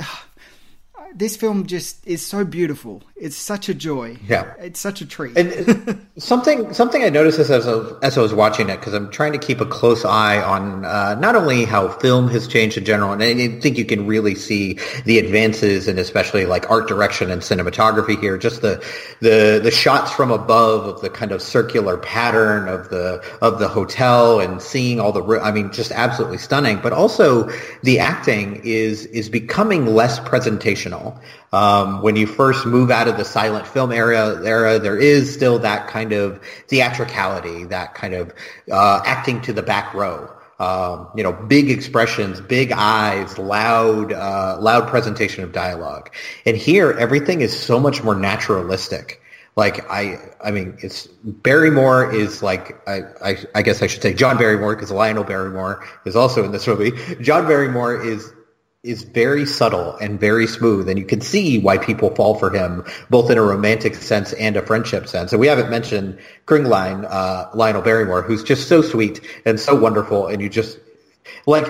this 1.15 1.35
film 1.37 1.65
just 1.65 2.05
is 2.05 2.25
so 2.25 2.43
beautiful 2.45 3.01
it's 3.15 3.35
such 3.35 3.67
a 3.69 3.73
joy 3.73 4.15
Yeah. 4.27 4.53
it's 4.59 4.79
such 4.79 5.01
a 5.01 5.05
treat 5.05 5.35
And 5.37 6.05
something 6.17 6.73
something 6.73 7.03
I 7.03 7.09
noticed 7.09 7.39
as 7.39 7.49
I 7.49 7.57
was, 7.57 7.93
as 8.03 8.17
I 8.17 8.21
was 8.21 8.33
watching 8.33 8.69
it 8.69 8.77
because 8.79 8.93
I'm 8.93 9.09
trying 9.09 9.31
to 9.33 9.39
keep 9.39 9.59
a 9.59 9.65
close 9.65 10.05
eye 10.05 10.41
on 10.41 10.85
uh, 10.85 11.15
not 11.15 11.35
only 11.35 11.65
how 11.65 11.87
film 11.89 12.27
has 12.29 12.47
changed 12.47 12.77
in 12.77 12.85
general, 12.85 13.11
and 13.13 13.23
I 13.23 13.59
think 13.59 13.77
you 13.77 13.85
can 13.85 14.05
really 14.05 14.35
see 14.35 14.77
the 15.05 15.17
advances 15.19 15.87
and 15.87 15.97
especially 15.97 16.45
like 16.45 16.69
art 16.69 16.87
direction 16.87 17.31
and 17.31 17.41
cinematography 17.41 18.19
here. 18.19 18.37
Just 18.37 18.61
the 18.61 18.83
the 19.21 19.59
the 19.63 19.71
shots 19.71 20.11
from 20.11 20.29
above 20.31 20.85
of 20.85 21.01
the 21.01 21.09
kind 21.09 21.31
of 21.31 21.41
circular 21.41 21.97
pattern 21.97 22.67
of 22.67 22.89
the 22.89 23.23
of 23.41 23.59
the 23.59 23.67
hotel 23.67 24.39
and 24.39 24.61
seeing 24.61 24.99
all 24.99 25.11
the 25.11 25.39
I 25.41 25.51
mean 25.51 25.71
just 25.71 25.91
absolutely 25.91 26.37
stunning. 26.37 26.79
But 26.83 26.93
also 26.93 27.49
the 27.81 27.97
acting 27.99 28.61
is 28.63 29.05
is 29.07 29.29
becoming 29.29 29.87
less 29.87 30.19
presentational. 30.19 30.96
Um, 31.51 32.01
when 32.01 32.15
you 32.15 32.27
first 32.27 32.65
move 32.65 32.89
out 32.91 33.07
of 33.07 33.15
the 33.17 33.25
silent 33.25 33.65
film 33.67 33.91
era, 33.91 34.41
era, 34.43 34.79
there 34.79 34.97
is 34.97 35.33
still 35.33 35.59
that 35.59 35.87
kind 35.87 36.11
of 36.13 36.39
theatricality, 36.67 37.65
that 37.65 37.93
kind 37.93 38.13
of 38.13 38.33
uh, 38.71 39.01
acting 39.05 39.41
to 39.41 39.53
the 39.53 39.63
back 39.63 39.93
row. 39.93 40.29
um, 40.59 41.09
you 41.15 41.23
know, 41.23 41.31
big 41.31 41.69
expressions, 41.69 42.41
big 42.41 42.71
eyes, 42.71 43.37
loud, 43.37 44.11
uh, 44.11 44.57
loud 44.59 44.87
presentation 44.87 45.43
of 45.43 45.51
dialogue. 45.51 46.09
And 46.45 46.57
here, 46.57 46.91
everything 46.93 47.41
is 47.41 47.57
so 47.57 47.79
much 47.79 48.03
more 48.03 48.15
naturalistic. 48.15 49.21
Like 49.55 49.89
I, 49.89 50.17
I 50.43 50.51
mean, 50.51 50.77
it's 50.81 51.07
Barrymore 51.23 52.13
is 52.13 52.43
like 52.43 52.77
I, 52.87 53.01
I, 53.23 53.37
I 53.55 53.61
guess 53.63 53.81
I 53.81 53.87
should 53.87 54.03
say 54.03 54.13
John 54.13 54.37
Barrymore 54.37 54.75
because 54.75 54.91
Lionel 54.91 55.23
Barrymore 55.23 55.83
is 56.05 56.15
also 56.15 56.43
in 56.43 56.51
this 56.51 56.67
movie. 56.67 56.91
John 57.21 57.47
Barrymore 57.47 57.99
is 57.99 58.31
is 58.87 59.03
very 59.03 59.45
subtle 59.45 59.95
and 59.97 60.19
very 60.19 60.47
smooth, 60.47 60.89
and 60.89 60.97
you 60.97 61.05
can 61.05 61.21
see 61.21 61.59
why 61.59 61.77
people 61.77 62.13
fall 62.15 62.35
for 62.35 62.49
him, 62.49 62.85
both 63.09 63.29
in 63.29 63.37
a 63.37 63.41
romantic 63.41 63.95
sense 63.95 64.33
and 64.33 64.55
a 64.55 64.61
friendship 64.61 65.07
sense. 65.07 65.31
And 65.31 65.39
we 65.39 65.47
haven't 65.47 65.69
mentioned 65.69 66.19
Kringelein, 66.45 67.05
uh, 67.09 67.49
Lionel 67.53 67.81
Barrymore, 67.81 68.21
who's 68.21 68.43
just 68.43 68.67
so 68.67 68.81
sweet 68.81 69.21
and 69.45 69.59
so 69.59 69.75
wonderful, 69.75 70.27
and 70.27 70.41
you 70.41 70.49
just 70.49 70.79
like 71.45 71.67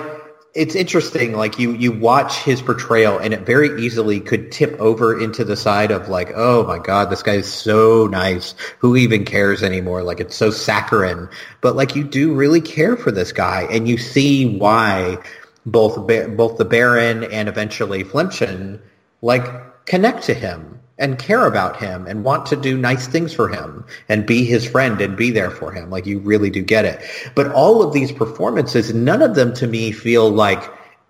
it's 0.54 0.74
interesting. 0.74 1.34
Like 1.34 1.58
you, 1.58 1.72
you 1.72 1.92
watch 1.92 2.38
his 2.38 2.62
portrayal, 2.62 3.18
and 3.18 3.32
it 3.32 3.46
very 3.46 3.84
easily 3.84 4.18
could 4.18 4.50
tip 4.50 4.80
over 4.80 5.18
into 5.20 5.44
the 5.44 5.56
side 5.56 5.90
of 5.90 6.08
like, 6.08 6.32
oh 6.34 6.66
my 6.66 6.78
god, 6.78 7.10
this 7.10 7.22
guy 7.22 7.34
is 7.34 7.52
so 7.52 8.06
nice. 8.06 8.54
Who 8.78 8.96
even 8.96 9.24
cares 9.24 9.62
anymore? 9.62 10.02
Like 10.02 10.20
it's 10.20 10.34
so 10.34 10.50
saccharine. 10.50 11.28
But 11.60 11.76
like 11.76 11.94
you 11.94 12.04
do 12.04 12.34
really 12.34 12.60
care 12.60 12.96
for 12.96 13.12
this 13.12 13.32
guy, 13.32 13.68
and 13.70 13.88
you 13.88 13.98
see 13.98 14.58
why 14.58 15.18
both 15.66 16.06
both 16.36 16.58
the 16.58 16.64
Baron 16.64 17.24
and 17.24 17.48
eventually 17.48 18.04
Flaemmchen 18.04 18.80
like 19.22 19.44
connect 19.86 20.22
to 20.24 20.34
him 20.34 20.78
and 20.98 21.18
care 21.18 21.46
about 21.46 21.76
him 21.76 22.06
and 22.06 22.24
want 22.24 22.46
to 22.46 22.56
do 22.56 22.76
nice 22.76 23.06
things 23.06 23.32
for 23.32 23.48
him 23.48 23.84
and 24.08 24.26
be 24.26 24.44
his 24.44 24.68
friend 24.68 25.00
and 25.00 25.16
be 25.16 25.30
there 25.30 25.50
for 25.50 25.70
him. 25.72 25.90
Like 25.90 26.06
you 26.06 26.18
really 26.18 26.50
do 26.50 26.62
get 26.62 26.84
it. 26.84 27.00
But 27.34 27.52
all 27.52 27.82
of 27.82 27.92
these 27.92 28.10
performances, 28.10 28.92
none 28.92 29.22
of 29.22 29.34
them 29.34 29.54
to 29.54 29.66
me 29.66 29.92
feel 29.92 30.28
like 30.28 30.62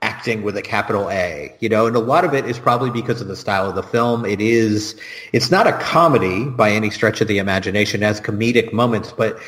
acting 0.02 0.43
with 0.43 0.57
a 0.57 0.62
capital 0.62 1.11
A, 1.11 1.55
you 1.59 1.69
know, 1.69 1.87
and 1.87 1.97
a 1.97 2.00
lot 2.00 2.25
of 2.25 2.35
it 2.35 2.45
is 2.45 2.59
probably 2.59 2.90
because 2.90 3.21
of 3.21 3.26
the 3.26 3.35
style 3.35 3.69
of 3.69 3.75
the 3.75 3.83
film. 3.83 4.25
It 4.25 4.40
is, 4.40 4.95
it's 5.33 5.50
not 5.50 5.67
a 5.67 5.73
comedy 5.73 6.45
by 6.45 6.71
any 6.71 6.90
stretch 6.90 7.21
of 7.21 7.26
the 7.26 7.38
imagination. 7.38 8.02
as 8.02 8.21
comedic 8.21 8.73
moments, 8.73 9.12
but 9.12 9.38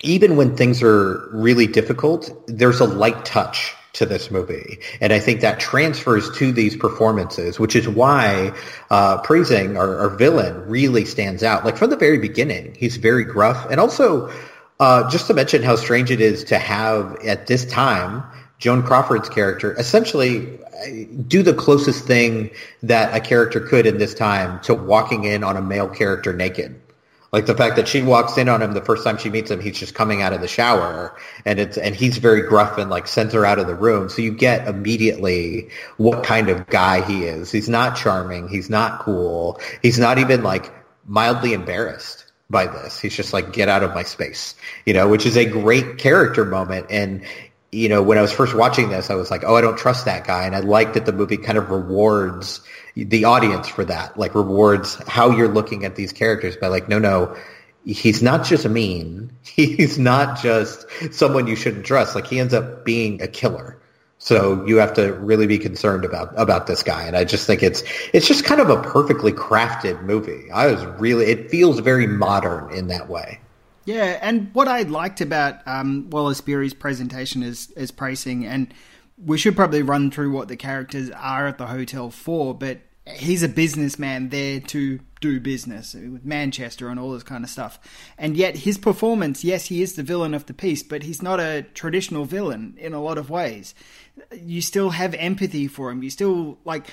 even 0.00 0.36
when 0.36 0.56
things 0.56 0.82
are 0.82 1.28
really 1.32 1.66
difficult, 1.66 2.30
there's 2.46 2.80
a 2.80 2.84
light 2.84 3.24
touch 3.24 3.74
to 3.94 4.06
this 4.06 4.30
movie. 4.30 4.78
And 5.00 5.12
I 5.12 5.18
think 5.18 5.42
that 5.42 5.60
transfers 5.60 6.30
to 6.38 6.50
these 6.52 6.76
performances, 6.76 7.60
which 7.60 7.76
is 7.76 7.88
why 7.88 8.52
uh, 8.90 9.20
Preysing, 9.22 9.78
our, 9.78 9.98
our, 9.98 10.10
villain, 10.10 10.66
really 10.66 11.04
stands 11.04 11.42
out. 11.42 11.64
Like 11.64 11.76
from 11.76 11.90
the 11.90 11.96
very 11.96 12.18
beginning, 12.18 12.74
he's 12.78 12.96
very 12.96 13.24
gruff. 13.24 13.66
And 13.70 13.78
also, 13.78 14.32
uh, 14.80 15.08
just 15.10 15.26
to 15.26 15.34
mention 15.34 15.62
how 15.62 15.76
strange 15.76 16.10
it 16.10 16.20
is 16.20 16.44
to 16.44 16.58
have 16.58 17.16
at 17.24 17.46
this 17.46 17.66
time 17.66 18.24
Joan 18.58 18.82
Crawford's 18.82 19.28
character 19.28 19.78
essentially 19.78 20.58
uh, 20.62 21.06
do 21.26 21.42
the 21.42 21.52
closest 21.52 22.06
thing 22.06 22.50
that 22.82 23.14
a 23.14 23.20
character 23.20 23.60
could 23.60 23.86
in 23.86 23.98
this 23.98 24.14
time 24.14 24.60
to 24.60 24.74
walking 24.74 25.24
in 25.24 25.44
on 25.44 25.56
a 25.56 25.62
male 25.62 25.88
character 25.88 26.32
naked. 26.32 26.80
Like 27.32 27.46
the 27.46 27.56
fact 27.56 27.76
that 27.76 27.88
she 27.88 28.02
walks 28.02 28.36
in 28.36 28.50
on 28.50 28.60
him 28.60 28.74
the 28.74 28.82
first 28.82 29.04
time 29.04 29.16
she 29.16 29.30
meets 29.30 29.50
him, 29.50 29.58
he's 29.58 29.78
just 29.78 29.94
coming 29.94 30.20
out 30.20 30.34
of 30.34 30.42
the 30.42 30.48
shower 30.48 31.16
and 31.46 31.58
it's, 31.58 31.78
and 31.78 31.94
he's 31.94 32.18
very 32.18 32.42
gruff 32.42 32.76
and 32.76 32.90
like 32.90 33.08
sends 33.08 33.32
her 33.32 33.46
out 33.46 33.58
of 33.58 33.66
the 33.66 33.74
room. 33.74 34.10
So 34.10 34.20
you 34.20 34.32
get 34.32 34.68
immediately 34.68 35.70
what 35.96 36.24
kind 36.24 36.50
of 36.50 36.66
guy 36.66 37.00
he 37.00 37.24
is. 37.24 37.50
He's 37.50 37.70
not 37.70 37.96
charming. 37.96 38.48
He's 38.48 38.68
not 38.68 39.00
cool. 39.00 39.60
He's 39.80 39.98
not 39.98 40.18
even 40.18 40.42
like 40.42 40.70
mildly 41.06 41.54
embarrassed 41.54 42.26
by 42.50 42.66
this. 42.66 43.00
He's 43.00 43.16
just 43.16 43.32
like, 43.32 43.54
get 43.54 43.68
out 43.68 43.82
of 43.82 43.94
my 43.94 44.02
space, 44.02 44.54
you 44.84 44.92
know, 44.92 45.08
which 45.08 45.24
is 45.24 45.38
a 45.38 45.46
great 45.46 45.96
character 45.96 46.44
moment. 46.44 46.88
And, 46.90 47.24
you 47.70 47.88
know, 47.88 48.02
when 48.02 48.18
I 48.18 48.20
was 48.20 48.30
first 48.30 48.54
watching 48.54 48.90
this, 48.90 49.08
I 49.08 49.14
was 49.14 49.30
like, 49.30 49.42
oh, 49.44 49.56
I 49.56 49.62
don't 49.62 49.78
trust 49.78 50.04
that 50.04 50.26
guy. 50.26 50.44
And 50.44 50.54
I 50.54 50.60
like 50.60 50.92
that 50.92 51.06
the 51.06 51.12
movie 51.12 51.38
kind 51.38 51.56
of 51.56 51.70
rewards 51.70 52.60
the 52.94 53.24
audience 53.24 53.68
for 53.68 53.84
that, 53.84 54.18
like 54.18 54.34
rewards 54.34 54.96
how 55.08 55.30
you're 55.30 55.48
looking 55.48 55.84
at 55.84 55.96
these 55.96 56.12
characters 56.12 56.56
by 56.56 56.68
like, 56.68 56.88
no, 56.88 56.98
no, 56.98 57.36
he's 57.84 58.22
not 58.22 58.44
just 58.44 58.68
mean. 58.68 59.30
He's 59.42 59.98
not 59.98 60.40
just 60.40 60.86
someone 61.10 61.46
you 61.46 61.56
shouldn't 61.56 61.84
trust. 61.84 62.14
Like 62.14 62.26
he 62.26 62.38
ends 62.38 62.54
up 62.54 62.84
being 62.84 63.20
a 63.20 63.26
killer. 63.26 63.78
So 64.18 64.64
you 64.66 64.76
have 64.76 64.94
to 64.94 65.14
really 65.14 65.48
be 65.48 65.58
concerned 65.58 66.04
about 66.04 66.32
about 66.36 66.68
this 66.68 66.84
guy, 66.84 67.02
and 67.02 67.16
I 67.16 67.24
just 67.24 67.44
think 67.44 67.60
it's 67.60 67.82
it's 68.12 68.28
just 68.28 68.44
kind 68.44 68.60
of 68.60 68.70
a 68.70 68.80
perfectly 68.80 69.32
crafted 69.32 70.00
movie. 70.04 70.48
I 70.52 70.68
was 70.68 70.84
really 71.00 71.24
it 71.26 71.50
feels 71.50 71.80
very 71.80 72.06
modern 72.06 72.72
in 72.72 72.86
that 72.86 73.08
way. 73.08 73.40
Yeah, 73.84 74.20
and 74.22 74.54
what 74.54 74.68
I 74.68 74.82
liked 74.82 75.20
about 75.20 75.56
um, 75.66 76.08
Wallace 76.10 76.40
Beery's 76.40 76.72
presentation 76.72 77.42
is 77.42 77.72
is 77.72 77.90
Preysing, 77.90 78.44
and 78.44 78.72
we 79.24 79.38
should 79.38 79.56
probably 79.56 79.82
run 79.82 80.10
through 80.10 80.32
what 80.32 80.48
the 80.48 80.56
characters 80.56 81.10
are 81.10 81.46
at 81.46 81.58
the 81.58 81.66
hotel 81.66 82.10
for, 82.10 82.54
but 82.54 82.78
he's 83.06 83.42
a 83.42 83.48
businessman 83.48 84.28
there 84.28 84.60
to 84.60 85.00
do 85.20 85.40
business 85.40 85.94
with 85.94 86.24
Manchester 86.24 86.88
and 86.88 86.98
all 86.98 87.12
this 87.12 87.22
kind 87.22 87.44
of 87.44 87.50
stuff. 87.50 87.78
And 88.18 88.36
yet 88.36 88.58
his 88.58 88.78
performance, 88.78 89.44
yes, 89.44 89.66
he 89.66 89.82
is 89.82 89.94
the 89.94 90.02
villain 90.02 90.34
of 90.34 90.46
the 90.46 90.54
piece, 90.54 90.82
but 90.82 91.02
he's 91.02 91.22
not 91.22 91.40
a 91.40 91.62
traditional 91.74 92.24
villain 92.24 92.74
in 92.78 92.92
a 92.92 93.02
lot 93.02 93.18
of 93.18 93.30
ways. 93.30 93.74
You 94.32 94.60
still 94.60 94.90
have 94.90 95.14
empathy 95.14 95.68
for 95.68 95.90
him. 95.90 96.02
You 96.02 96.10
still 96.10 96.58
like 96.64 96.86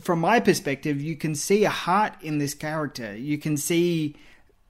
from 0.00 0.20
my 0.20 0.38
perspective, 0.38 1.00
you 1.00 1.16
can 1.16 1.34
see 1.34 1.64
a 1.64 1.70
heart 1.70 2.14
in 2.22 2.38
this 2.38 2.54
character. 2.54 3.16
You 3.16 3.38
can 3.38 3.56
see 3.56 4.16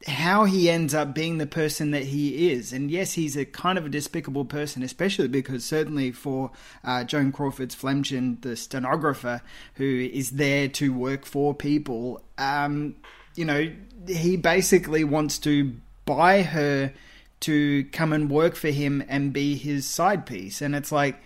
how 0.07 0.45
he 0.45 0.71
ends 0.71 0.95
up 0.95 1.15
being 1.15 1.39
the 1.39 1.47
person 1.47 1.91
that 1.91 2.05
he 2.05 2.51
is. 2.51 2.73
And 2.73 2.91
yes, 2.91 3.13
he's 3.13 3.37
a 3.37 3.45
kind 3.45 3.77
of 3.77 3.85
a 3.85 3.91
despicable 3.91 4.47
person, 4.47 4.83
especially 4.83 5.29
because 5.29 5.65
certainly 5.65 6.11
for 6.11 6.51
uh, 6.85 7.05
Joan 7.05 7.33
Crawford's 7.33 7.77
Flaemmchen, 7.77 8.41
the 8.41 8.57
stenographer 8.57 9.43
who 9.75 10.09
is 10.13 10.31
there 10.31 10.69
to 10.69 10.93
work 10.93 11.27
for 11.27 11.55
people, 11.55 12.23
um, 12.39 12.97
you 13.35 13.45
know, 13.45 13.71
he 14.07 14.37
basically 14.37 15.05
wants 15.05 15.39
to 15.41 15.75
buy 16.07 16.43
her 16.43 16.93
to 17.41 17.85
come 17.93 18.13
and 18.13 18.31
work 18.31 18.55
for 18.55 18.69
him 18.69 19.05
and 19.09 19.33
be 19.33 19.57
his 19.57 19.87
side 19.87 20.25
piece. 20.25 20.63
And 20.63 20.75
it's 20.75 20.93
like, 20.93 21.23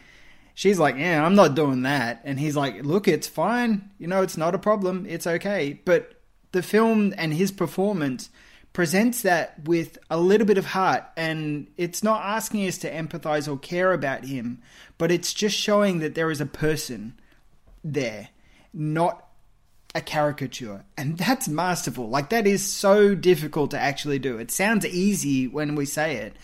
she's 0.54 0.78
like, 0.78 0.96
yeah, 0.96 1.24
I'm 1.24 1.34
not 1.34 1.54
doing 1.54 1.82
that. 1.82 2.20
And 2.24 2.40
he's 2.40 2.56
like, 2.56 2.84
look, 2.84 3.06
it's 3.06 3.28
fine. 3.28 3.90
You 3.98 4.08
know, 4.08 4.22
it's 4.22 4.36
not 4.36 4.54
a 4.54 4.58
problem. 4.58 5.06
It's 5.08 5.26
okay. 5.26 5.80
But 5.84 6.20
the 6.52 6.62
film 6.62 7.12
and 7.16 7.34
his 7.34 7.50
performance 7.50 8.30
presents 8.74 9.22
that 9.22 9.54
with 9.64 9.96
a 10.10 10.18
little 10.18 10.46
bit 10.46 10.58
of 10.58 10.66
heart 10.66 11.04
and 11.16 11.66
it's 11.78 12.02
not 12.02 12.22
asking 12.22 12.66
us 12.66 12.76
to 12.76 12.92
empathize 12.92 13.50
or 13.50 13.56
care 13.56 13.92
about 13.92 14.24
him 14.24 14.60
but 14.98 15.10
it's 15.10 15.32
just 15.32 15.56
showing 15.56 16.00
that 16.00 16.14
there 16.14 16.30
is 16.30 16.40
a 16.40 16.46
person 16.46 17.18
there 17.82 18.28
not 18.74 19.20
a 19.96 20.00
caricature. 20.00 20.84
And 20.96 21.16
that's 21.18 21.46
masterful. 21.46 22.08
Like 22.08 22.30
that 22.30 22.48
is 22.48 22.68
so 22.68 23.14
difficult 23.14 23.70
to 23.70 23.78
actually 23.78 24.18
do. 24.18 24.38
It 24.38 24.50
sounds 24.50 24.84
easy 24.84 25.46
when 25.46 25.76
we 25.76 25.86
say 25.86 26.16
it 26.16 26.34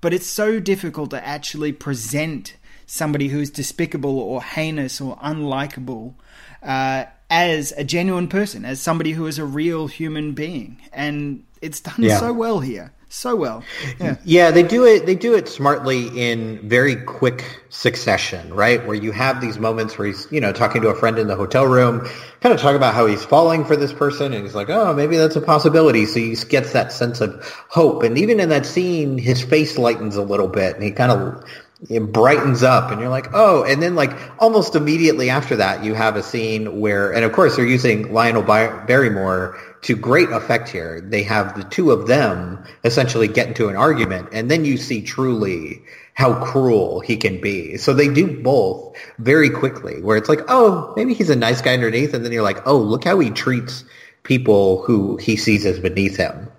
but 0.00 0.14
it's 0.14 0.26
so 0.26 0.60
difficult 0.60 1.10
to 1.10 1.26
actually 1.26 1.72
present 1.72 2.56
somebody 2.86 3.28
who's 3.28 3.50
despicable 3.50 4.18
or 4.18 4.42
heinous 4.42 5.00
or 5.00 5.16
unlikable 5.18 6.14
uh, 6.62 7.04
as 7.30 7.72
a 7.72 7.84
genuine 7.84 8.28
person, 8.28 8.64
as 8.64 8.80
somebody 8.80 9.12
who 9.12 9.26
is 9.26 9.38
a 9.38 9.44
real 9.44 9.86
human 9.86 10.32
being. 10.32 10.80
And 10.92 11.44
it's 11.60 11.80
done 11.80 11.96
yeah. 11.98 12.18
so 12.18 12.32
well 12.32 12.60
here. 12.60 12.92
So 13.10 13.36
well. 13.36 13.64
Yeah. 13.98 14.16
yeah, 14.24 14.50
they 14.50 14.62
do 14.62 14.84
it 14.84 15.06
they 15.06 15.14
do 15.14 15.34
it 15.34 15.48
smartly 15.48 16.08
in 16.08 16.68
very 16.68 16.94
quick 16.94 17.62
succession, 17.70 18.52
right? 18.52 18.86
Where 18.86 18.94
you 18.94 19.12
have 19.12 19.40
these 19.40 19.58
moments 19.58 19.96
where 19.96 20.08
he's, 20.08 20.30
you 20.30 20.42
know, 20.42 20.52
talking 20.52 20.82
to 20.82 20.88
a 20.88 20.94
friend 20.94 21.18
in 21.18 21.26
the 21.26 21.34
hotel 21.34 21.64
room, 21.64 22.06
kind 22.40 22.54
of 22.54 22.60
talking 22.60 22.76
about 22.76 22.94
how 22.94 23.06
he's 23.06 23.24
falling 23.24 23.64
for 23.64 23.76
this 23.76 23.94
person 23.94 24.34
and 24.34 24.44
he's 24.44 24.54
like, 24.54 24.68
"Oh, 24.68 24.92
maybe 24.92 25.16
that's 25.16 25.36
a 25.36 25.40
possibility." 25.40 26.04
So 26.04 26.20
he 26.20 26.36
gets 26.50 26.74
that 26.74 26.92
sense 26.92 27.22
of 27.22 27.42
hope. 27.70 28.02
And 28.02 28.18
even 28.18 28.40
in 28.40 28.50
that 28.50 28.66
scene, 28.66 29.16
his 29.16 29.42
face 29.42 29.78
lightens 29.78 30.16
a 30.16 30.22
little 30.22 30.48
bit 30.48 30.74
and 30.74 30.84
he 30.84 30.90
kind 30.90 31.10
of 31.10 31.44
it 31.88 32.12
brightens 32.12 32.62
up 32.62 32.90
and 32.90 33.00
you're 33.00 33.10
like, 33.10 33.28
oh, 33.32 33.62
and 33.62 33.80
then 33.80 33.94
like 33.94 34.10
almost 34.40 34.74
immediately 34.74 35.30
after 35.30 35.56
that, 35.56 35.84
you 35.84 35.94
have 35.94 36.16
a 36.16 36.22
scene 36.22 36.80
where, 36.80 37.12
and 37.12 37.24
of 37.24 37.32
course 37.32 37.56
they're 37.56 37.66
using 37.66 38.12
Lionel 38.12 38.42
Barrymore 38.42 39.56
to 39.82 39.94
great 39.94 40.28
effect 40.30 40.68
here. 40.68 41.00
They 41.00 41.22
have 41.22 41.56
the 41.56 41.62
two 41.62 41.92
of 41.92 42.08
them 42.08 42.64
essentially 42.82 43.28
get 43.28 43.46
into 43.48 43.68
an 43.68 43.76
argument 43.76 44.30
and 44.32 44.50
then 44.50 44.64
you 44.64 44.76
see 44.76 45.02
truly 45.02 45.82
how 46.14 46.44
cruel 46.44 46.98
he 46.98 47.16
can 47.16 47.40
be. 47.40 47.76
So 47.76 47.94
they 47.94 48.12
do 48.12 48.42
both 48.42 48.96
very 49.18 49.48
quickly 49.48 50.02
where 50.02 50.16
it's 50.16 50.28
like, 50.28 50.40
oh, 50.48 50.92
maybe 50.96 51.14
he's 51.14 51.30
a 51.30 51.36
nice 51.36 51.62
guy 51.62 51.74
underneath. 51.74 52.12
And 52.12 52.24
then 52.24 52.32
you're 52.32 52.42
like, 52.42 52.66
oh, 52.66 52.76
look 52.76 53.04
how 53.04 53.20
he 53.20 53.30
treats 53.30 53.84
people 54.24 54.82
who 54.82 55.16
he 55.18 55.36
sees 55.36 55.64
as 55.64 55.78
beneath 55.78 56.16
him. 56.16 56.50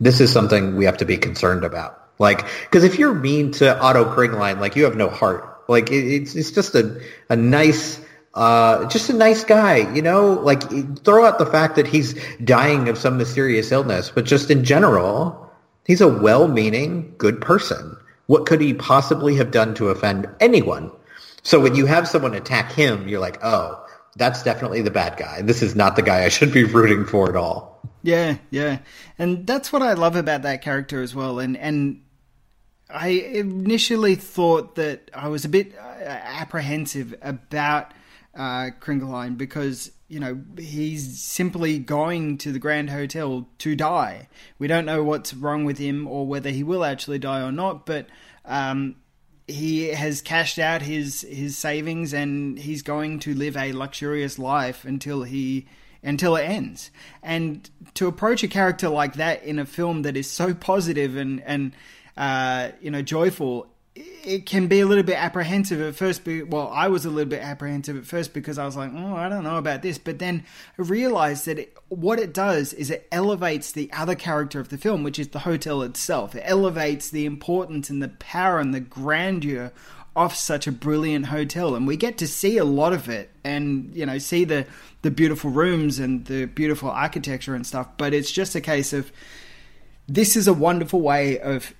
This 0.00 0.20
is 0.20 0.30
something 0.30 0.76
we 0.76 0.84
have 0.84 0.98
to 0.98 1.06
be 1.06 1.16
concerned 1.16 1.64
about. 1.64 2.05
Like, 2.18 2.46
because 2.62 2.84
if 2.84 2.98
you're 2.98 3.14
mean 3.14 3.52
to 3.52 3.78
Otto 3.80 4.04
Kringelein, 4.14 4.60
like 4.60 4.76
you 4.76 4.84
have 4.84 4.96
no 4.96 5.08
heart. 5.08 5.64
Like 5.68 5.90
it, 5.90 6.06
it's 6.06 6.34
it's 6.34 6.50
just 6.50 6.74
a 6.74 7.00
a 7.28 7.36
nice. 7.36 8.00
Uh, 8.34 8.86
just 8.88 9.08
a 9.08 9.14
nice 9.14 9.44
guy, 9.44 9.78
you 9.94 10.02
know, 10.02 10.34
like 10.34 10.60
throw 11.04 11.24
out 11.24 11.38
the 11.38 11.46
fact 11.46 11.76
that 11.76 11.86
he's 11.86 12.14
dying 12.44 12.90
of 12.90 12.98
some 12.98 13.16
mysterious 13.16 13.72
illness, 13.72 14.12
but 14.14 14.26
just 14.26 14.50
in 14.50 14.62
general, 14.62 15.50
he's 15.86 16.02
a 16.02 16.08
well-meaning, 16.08 17.14
good 17.16 17.40
person. 17.40 17.96
What 18.26 18.44
could 18.44 18.60
he 18.60 18.74
possibly 18.74 19.36
have 19.36 19.52
done 19.52 19.74
to 19.76 19.88
offend 19.88 20.28
anyone? 20.38 20.92
So 21.44 21.60
when 21.60 21.76
you 21.76 21.86
have 21.86 22.06
someone 22.06 22.34
attack 22.34 22.72
him, 22.72 23.08
you're 23.08 23.20
like, 23.20 23.38
oh, 23.42 23.82
that's 24.16 24.42
definitely 24.42 24.82
the 24.82 24.90
bad 24.90 25.16
guy. 25.16 25.40
This 25.40 25.62
is 25.62 25.74
not 25.74 25.96
the 25.96 26.02
guy 26.02 26.24
I 26.24 26.28
should 26.28 26.52
be 26.52 26.64
rooting 26.64 27.06
for 27.06 27.30
at 27.30 27.36
all. 27.36 27.80
Yeah, 28.02 28.36
yeah. 28.50 28.80
And 29.18 29.46
that's 29.46 29.72
what 29.72 29.80
I 29.80 29.94
love 29.94 30.14
about 30.14 30.42
that 30.42 30.60
character 30.60 31.00
as 31.00 31.14
well. 31.14 31.38
And 31.38 31.56
and 31.56 32.02
I 32.88 33.08
initially 33.08 34.14
thought 34.14 34.76
that 34.76 35.10
I 35.12 35.28
was 35.28 35.44
a 35.44 35.48
bit 35.48 35.74
uh, 35.76 35.82
apprehensive 35.82 37.14
about 37.20 37.92
uh, 38.34 38.70
Kringelein 38.80 39.36
because 39.36 39.90
you 40.08 40.20
know 40.20 40.40
he's 40.56 41.20
simply 41.20 41.78
going 41.78 42.38
to 42.38 42.52
the 42.52 42.58
Grand 42.58 42.90
Hotel 42.90 43.48
to 43.58 43.74
die. 43.74 44.28
We 44.58 44.68
don't 44.68 44.84
know 44.84 45.02
what's 45.02 45.34
wrong 45.34 45.64
with 45.64 45.78
him 45.78 46.06
or 46.06 46.26
whether 46.26 46.50
he 46.50 46.62
will 46.62 46.84
actually 46.84 47.18
die 47.18 47.40
or 47.40 47.50
not, 47.50 47.86
but 47.86 48.06
um, 48.44 48.96
he 49.48 49.88
has 49.88 50.22
cashed 50.22 50.58
out 50.58 50.82
his 50.82 51.22
his 51.22 51.56
savings 51.56 52.14
and 52.14 52.58
he's 52.58 52.82
going 52.82 53.18
to 53.20 53.34
live 53.34 53.56
a 53.56 53.72
luxurious 53.72 54.38
life 54.38 54.84
until 54.84 55.24
he 55.24 55.66
until 56.02 56.36
it 56.36 56.42
ends. 56.42 56.92
And 57.22 57.68
to 57.94 58.06
approach 58.06 58.44
a 58.44 58.48
character 58.48 58.88
like 58.88 59.14
that 59.14 59.42
in 59.42 59.58
a 59.58 59.66
film 59.66 60.02
that 60.02 60.16
is 60.16 60.30
so 60.30 60.54
positive 60.54 61.16
and 61.16 61.42
and 61.42 61.72
uh, 62.16 62.70
you 62.80 62.90
know 62.90 63.02
joyful, 63.02 63.68
it 63.94 64.44
can 64.44 64.66
be 64.66 64.80
a 64.80 64.86
little 64.86 65.04
bit 65.04 65.16
apprehensive 65.16 65.80
at 65.80 65.94
first. 65.94 66.22
well, 66.26 66.68
I 66.68 66.88
was 66.88 67.04
a 67.04 67.10
little 67.10 67.30
bit 67.30 67.42
apprehensive 67.42 67.96
at 67.96 68.04
first 68.04 68.34
because 68.34 68.58
I 68.58 68.66
was 68.66 68.76
like, 68.76 68.90
oh, 68.94 69.14
I 69.14 69.28
don't 69.28 69.44
know 69.44 69.56
about 69.56 69.82
this. 69.82 69.98
But 69.98 70.18
then 70.18 70.44
I 70.78 70.82
realized 70.82 71.46
that 71.46 71.58
it, 71.58 71.76
what 71.88 72.18
it 72.18 72.34
does 72.34 72.72
is 72.72 72.90
it 72.90 73.06
elevates 73.10 73.72
the 73.72 73.90
other 73.92 74.14
character 74.14 74.60
of 74.60 74.68
the 74.68 74.78
film, 74.78 75.02
which 75.02 75.18
is 75.18 75.28
the 75.28 75.40
hotel 75.40 75.82
itself. 75.82 76.34
It 76.34 76.42
elevates 76.44 77.08
the 77.10 77.24
importance 77.24 77.88
and 77.88 78.02
the 78.02 78.08
power 78.08 78.58
and 78.58 78.74
the 78.74 78.80
grandeur 78.80 79.72
of 80.16 80.34
such 80.34 80.66
a 80.66 80.72
brilliant 80.72 81.26
hotel, 81.26 81.74
and 81.74 81.86
we 81.86 81.94
get 81.94 82.16
to 82.16 82.26
see 82.26 82.56
a 82.56 82.64
lot 82.64 82.94
of 82.94 83.06
it, 83.10 83.30
and 83.44 83.94
you 83.94 84.06
know, 84.06 84.16
see 84.16 84.44
the 84.44 84.66
the 85.02 85.10
beautiful 85.10 85.50
rooms 85.50 85.98
and 85.98 86.24
the 86.24 86.46
beautiful 86.46 86.90
architecture 86.90 87.54
and 87.54 87.66
stuff. 87.66 87.86
But 87.98 88.14
it's 88.14 88.32
just 88.32 88.54
a 88.54 88.62
case 88.62 88.94
of 88.94 89.12
this 90.08 90.34
is 90.34 90.48
a 90.48 90.54
wonderful 90.54 91.02
way 91.02 91.38
of 91.38 91.74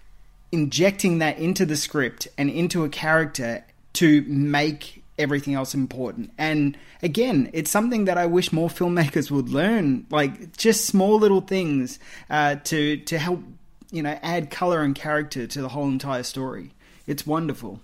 injecting 0.53 1.19
that 1.19 1.39
into 1.39 1.67
the 1.67 1.77
script 1.77 2.29
and 2.39 2.51
into 2.51 2.85
a 2.85 2.89
character 2.89 3.65
to 3.95 4.23
make 4.23 5.03
everything 5.19 5.55
else 5.55 5.75
important. 5.75 6.33
And 6.39 6.77
again, 7.03 7.51
it's 7.53 7.71
something 7.71 8.05
that 8.05 8.19
I 8.19 8.27
wish 8.27 8.53
more 8.53 8.69
filmmakers 8.81 9.31
would 9.31 9.49
learn, 9.49 10.07
like 10.11 10.57
just 10.57 10.87
small 10.87 11.19
little 11.19 11.41
things 11.41 11.99
uh, 12.31 12.57
to 12.65 12.99
to 12.99 13.19
help 13.19 13.41
you 13.91 14.03
know 14.03 14.19
add 14.23 14.51
color 14.51 14.83
and 14.83 14.95
character 14.95 15.47
to 15.47 15.63
the 15.63 15.69
whole 15.69 15.89
entire 15.89 16.23
story. 16.23 16.73
It's 17.07 17.27
wonderful. 17.27 17.81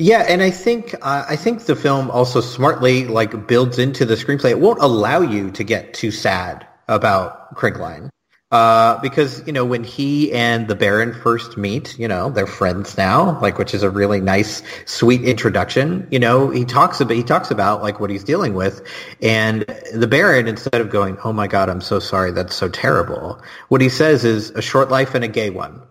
Yeah, 0.00 0.24
and 0.28 0.42
I 0.42 0.50
think 0.50 0.94
uh, 1.02 1.24
I 1.28 1.36
think 1.36 1.66
the 1.66 1.74
film 1.74 2.10
also 2.10 2.40
smartly 2.40 3.06
like 3.06 3.48
builds 3.48 3.78
into 3.78 4.04
the 4.04 4.14
screenplay. 4.14 4.50
It 4.50 4.60
won't 4.60 4.80
allow 4.80 5.20
you 5.20 5.50
to 5.52 5.64
get 5.64 5.94
too 5.94 6.12
sad 6.12 6.66
about 6.86 7.56
Kringelein. 7.56 8.08
Uh, 8.50 8.98
because 9.02 9.46
you 9.46 9.52
know 9.52 9.64
when 9.66 9.84
he 9.84 10.32
and 10.32 10.68
the 10.68 10.74
Baron 10.74 11.12
first 11.12 11.58
meet, 11.58 11.98
you 11.98 12.08
know 12.08 12.30
they're 12.30 12.46
friends 12.46 12.96
now, 12.96 13.38
like 13.42 13.58
which 13.58 13.74
is 13.74 13.82
a 13.82 13.90
really 13.90 14.22
nice, 14.22 14.62
sweet 14.86 15.22
introduction. 15.22 16.08
You 16.10 16.18
know 16.18 16.48
he 16.48 16.64
talks 16.64 16.98
about 16.98 17.14
he 17.14 17.22
talks 17.22 17.50
about 17.50 17.82
like 17.82 18.00
what 18.00 18.08
he's 18.08 18.24
dealing 18.24 18.54
with, 18.54 18.80
and 19.20 19.66
the 19.92 20.06
Baron 20.06 20.48
instead 20.48 20.80
of 20.80 20.88
going, 20.88 21.18
"Oh 21.24 21.32
my 21.34 21.46
God, 21.46 21.68
I'm 21.68 21.82
so 21.82 21.98
sorry, 21.98 22.30
that's 22.30 22.54
so 22.54 22.70
terrible," 22.70 23.38
what 23.68 23.82
he 23.82 23.90
says 23.90 24.24
is 24.24 24.48
a 24.52 24.62
short 24.62 24.88
life 24.88 25.14
and 25.14 25.24
a 25.24 25.28
gay 25.28 25.50
one. 25.50 25.82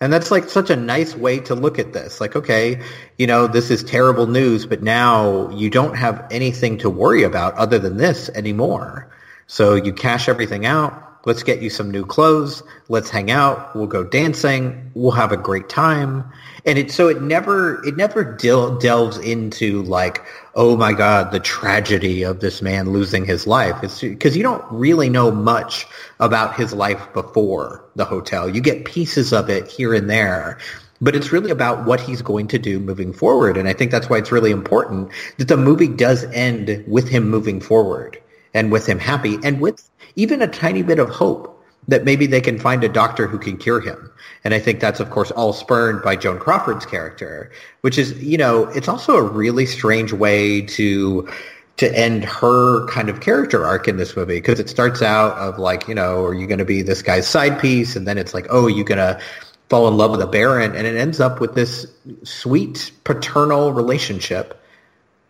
And 0.00 0.10
that's 0.10 0.30
like 0.30 0.48
such 0.48 0.70
a 0.70 0.76
nice 0.76 1.14
way 1.14 1.40
to 1.40 1.54
look 1.54 1.78
at 1.78 1.92
this. 1.92 2.20
Like, 2.22 2.36
okay, 2.36 2.82
you 3.18 3.26
know, 3.26 3.46
this 3.46 3.70
is 3.70 3.82
terrible 3.82 4.26
news, 4.26 4.64
but 4.66 4.82
now 4.82 5.50
you 5.50 5.70
don't 5.70 5.94
have 5.94 6.26
anything 6.30 6.78
to 6.78 6.90
worry 6.90 7.22
about 7.22 7.54
other 7.54 7.78
than 7.78 7.96
this 7.98 8.30
anymore. 8.30 9.10
So 9.46 9.74
you 9.74 9.92
cash 9.92 10.28
everything 10.28 10.66
out 10.66 11.05
Let's 11.26 11.42
get 11.42 11.60
you 11.60 11.70
some 11.70 11.90
new 11.90 12.06
clothes. 12.06 12.62
Let's 12.88 13.10
hang 13.10 13.32
out. 13.32 13.74
We'll 13.74 13.88
go 13.88 14.04
dancing. 14.04 14.92
We'll 14.94 15.10
have 15.10 15.32
a 15.32 15.36
great 15.36 15.68
time. 15.68 16.24
And 16.64 16.78
it 16.78 16.92
so 16.92 17.08
it 17.08 17.20
never 17.20 17.84
it 17.84 17.96
never 17.96 18.22
del- 18.22 18.78
delves 18.78 19.18
into 19.18 19.82
like 19.82 20.24
oh 20.54 20.76
my 20.76 20.92
god 20.92 21.32
the 21.32 21.40
tragedy 21.40 22.22
of 22.22 22.38
this 22.38 22.62
man 22.62 22.90
losing 22.90 23.24
his 23.24 23.44
life. 23.46 23.76
It's 23.82 24.00
because 24.00 24.36
you 24.36 24.44
don't 24.44 24.64
really 24.70 25.10
know 25.10 25.32
much 25.32 25.86
about 26.20 26.54
his 26.54 26.72
life 26.72 27.12
before 27.12 27.84
the 27.96 28.04
hotel. 28.04 28.48
You 28.48 28.60
get 28.60 28.84
pieces 28.84 29.32
of 29.32 29.50
it 29.50 29.68
here 29.68 29.92
and 29.94 30.08
there 30.08 30.58
but 31.00 31.14
it's 31.14 31.30
really 31.30 31.50
about 31.50 31.84
what 31.84 32.00
he's 32.00 32.22
going 32.22 32.48
to 32.48 32.58
do 32.58 32.80
moving 32.80 33.12
forward. 33.12 33.58
And 33.58 33.68
I 33.68 33.74
think 33.74 33.90
that's 33.90 34.08
why 34.08 34.16
it's 34.16 34.32
really 34.32 34.50
important 34.50 35.10
that 35.36 35.48
the 35.48 35.56
movie 35.58 35.88
does 35.88 36.24
end 36.32 36.84
with 36.88 37.06
him 37.06 37.28
moving 37.28 37.60
forward 37.60 38.18
and 38.54 38.72
with 38.72 38.86
him 38.86 38.98
happy 38.98 39.36
and 39.44 39.60
with 39.60 39.86
even 40.16 40.42
a 40.42 40.48
tiny 40.48 40.82
bit 40.82 40.98
of 40.98 41.08
hope 41.08 41.52
that 41.88 42.04
maybe 42.04 42.26
they 42.26 42.40
can 42.40 42.58
find 42.58 42.82
a 42.82 42.88
doctor 42.88 43.26
who 43.26 43.38
can 43.38 43.56
cure 43.56 43.80
him. 43.80 44.10
And 44.42 44.52
I 44.54 44.58
think 44.58 44.80
that's, 44.80 44.98
of 44.98 45.10
course, 45.10 45.30
all 45.30 45.52
spurned 45.52 46.02
by 46.02 46.16
Joan 46.16 46.38
Crawford's 46.38 46.84
character, 46.84 47.50
which 47.82 47.96
is, 47.96 48.12
you 48.22 48.36
know, 48.36 48.64
it's 48.70 48.88
also 48.88 49.16
a 49.16 49.22
really 49.22 49.66
strange 49.66 50.12
way 50.12 50.62
to 50.62 51.28
to 51.76 51.94
end 51.94 52.24
her 52.24 52.86
kind 52.86 53.10
of 53.10 53.20
character 53.20 53.66
arc 53.66 53.86
in 53.86 53.98
this 53.98 54.16
movie 54.16 54.36
because 54.36 54.58
it 54.58 54.70
starts 54.70 55.02
out 55.02 55.36
of 55.36 55.58
like, 55.58 55.86
you 55.86 55.94
know, 55.94 56.24
are 56.24 56.32
you 56.32 56.46
going 56.46 56.58
to 56.58 56.64
be 56.64 56.80
this 56.80 57.02
guy's 57.02 57.28
side 57.28 57.60
piece? 57.60 57.96
And 57.96 58.08
then 58.08 58.16
it's 58.16 58.32
like, 58.32 58.46
oh, 58.48 58.66
you're 58.66 58.86
going 58.86 58.96
to 58.96 59.20
fall 59.68 59.86
in 59.86 59.98
love 59.98 60.10
with 60.10 60.22
a 60.22 60.26
baron. 60.26 60.74
And 60.74 60.86
it 60.86 60.96
ends 60.96 61.20
up 61.20 61.38
with 61.38 61.54
this 61.54 61.86
sweet 62.24 62.90
paternal 63.04 63.74
relationship 63.74 64.58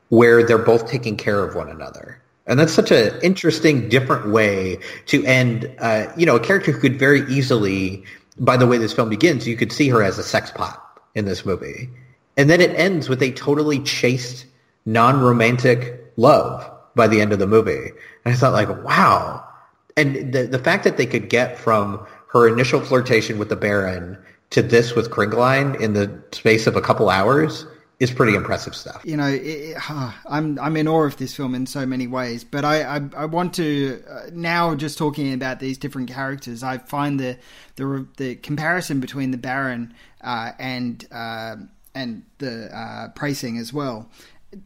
where 0.09 0.45
they're 0.45 0.57
both 0.57 0.89
taking 0.89 1.17
care 1.17 1.43
of 1.43 1.57
one 1.57 1.69
another. 1.69 2.23
And 2.47 2.59
that's 2.59 2.73
such 2.73 2.91
an 2.91 3.19
interesting, 3.23 3.89
different 3.89 4.29
way 4.29 4.79
to 5.07 5.25
end, 5.25 5.71
uh, 5.79 6.07
you 6.17 6.25
know, 6.25 6.37
a 6.37 6.41
character 6.41 6.71
who 6.73 6.81
could 6.81 6.99
very 6.99 7.23
easily, 7.23 8.05
by 8.39 8.57
the 8.57 8.67
way 8.67 8.79
this 8.79 8.93
film 8.93 9.09
begins, 9.09 9.49
you 9.49 9.57
could 9.57 9.73
see 9.73 9.89
her 9.89 10.03
as 10.03 10.19
a 10.19 10.23
sex 10.23 10.51
pot 10.51 11.01
in 11.15 11.25
this 11.25 11.45
movie. 11.45 11.89
And 12.37 12.49
then 12.49 12.61
it 12.61 12.71
ends 12.71 13.09
with 13.09 13.23
a 13.23 13.33
totally 13.33 13.81
chaste, 13.81 14.47
non-romantic 14.85 16.13
love 16.17 16.71
by 16.95 17.09
the 17.09 17.21
end 17.21 17.33
of 17.33 17.39
the 17.39 17.47
movie. 17.47 17.91
And 18.25 18.35
I 18.35 18.35
thought 18.35 18.53
like, 18.53 18.69
wow. 18.85 19.45
And 19.97 20.33
the, 20.33 20.45
the 20.45 20.59
fact 20.59 20.85
that 20.85 20.99
they 20.99 21.07
could 21.07 21.29
get 21.29 21.59
from 21.59 22.07
her 22.29 22.47
initial 22.47 22.81
flirtation 22.81 23.39
with 23.39 23.49
the 23.49 23.57
Baron 23.57 24.19
to 24.51 24.63
this 24.63 24.95
with 24.95 25.11
Kringelein 25.11 25.81
in 25.81 25.95
the 25.95 26.23
space 26.33 26.67
of 26.67 26.77
a 26.77 26.81
couple 26.81 27.11
hours 27.11 27.67
is 27.99 28.11
pretty 28.11 28.35
impressive 28.35 28.75
stuff. 28.75 29.01
You 29.05 29.17
know, 29.17 29.29
it, 29.29 29.77
I'm 30.29 30.59
I'm 30.59 30.77
in 30.77 30.87
awe 30.87 31.05
of 31.05 31.17
this 31.17 31.35
film 31.35 31.55
in 31.55 31.67
so 31.67 31.87
many 31.87 32.07
ways, 32.07 32.45
but 32.45 32.65
I 32.65 32.83
I, 32.97 33.01
I 33.17 33.25
want 33.25 33.55
to 33.55 34.03
uh, 34.09 34.21
now 34.33 34.75
just 34.75 34.99
talking 34.99 35.33
about 35.33 35.61
these 35.61 35.79
different 35.79 36.11
characters. 36.11 36.63
I 36.63 36.79
find 36.79 37.19
the 37.19 37.39
the 37.77 38.07
the 38.17 38.35
comparison 38.37 39.01
between 39.01 39.31
the 39.31 39.39
Baron 39.39 39.95
uh, 40.21 40.53
and 40.59 41.07
uh, 41.11 41.57
and 41.95 42.25
the 42.39 42.77
uh, 42.77 43.09
Preysing 43.15 43.59
as 43.59 43.73
well 43.73 44.11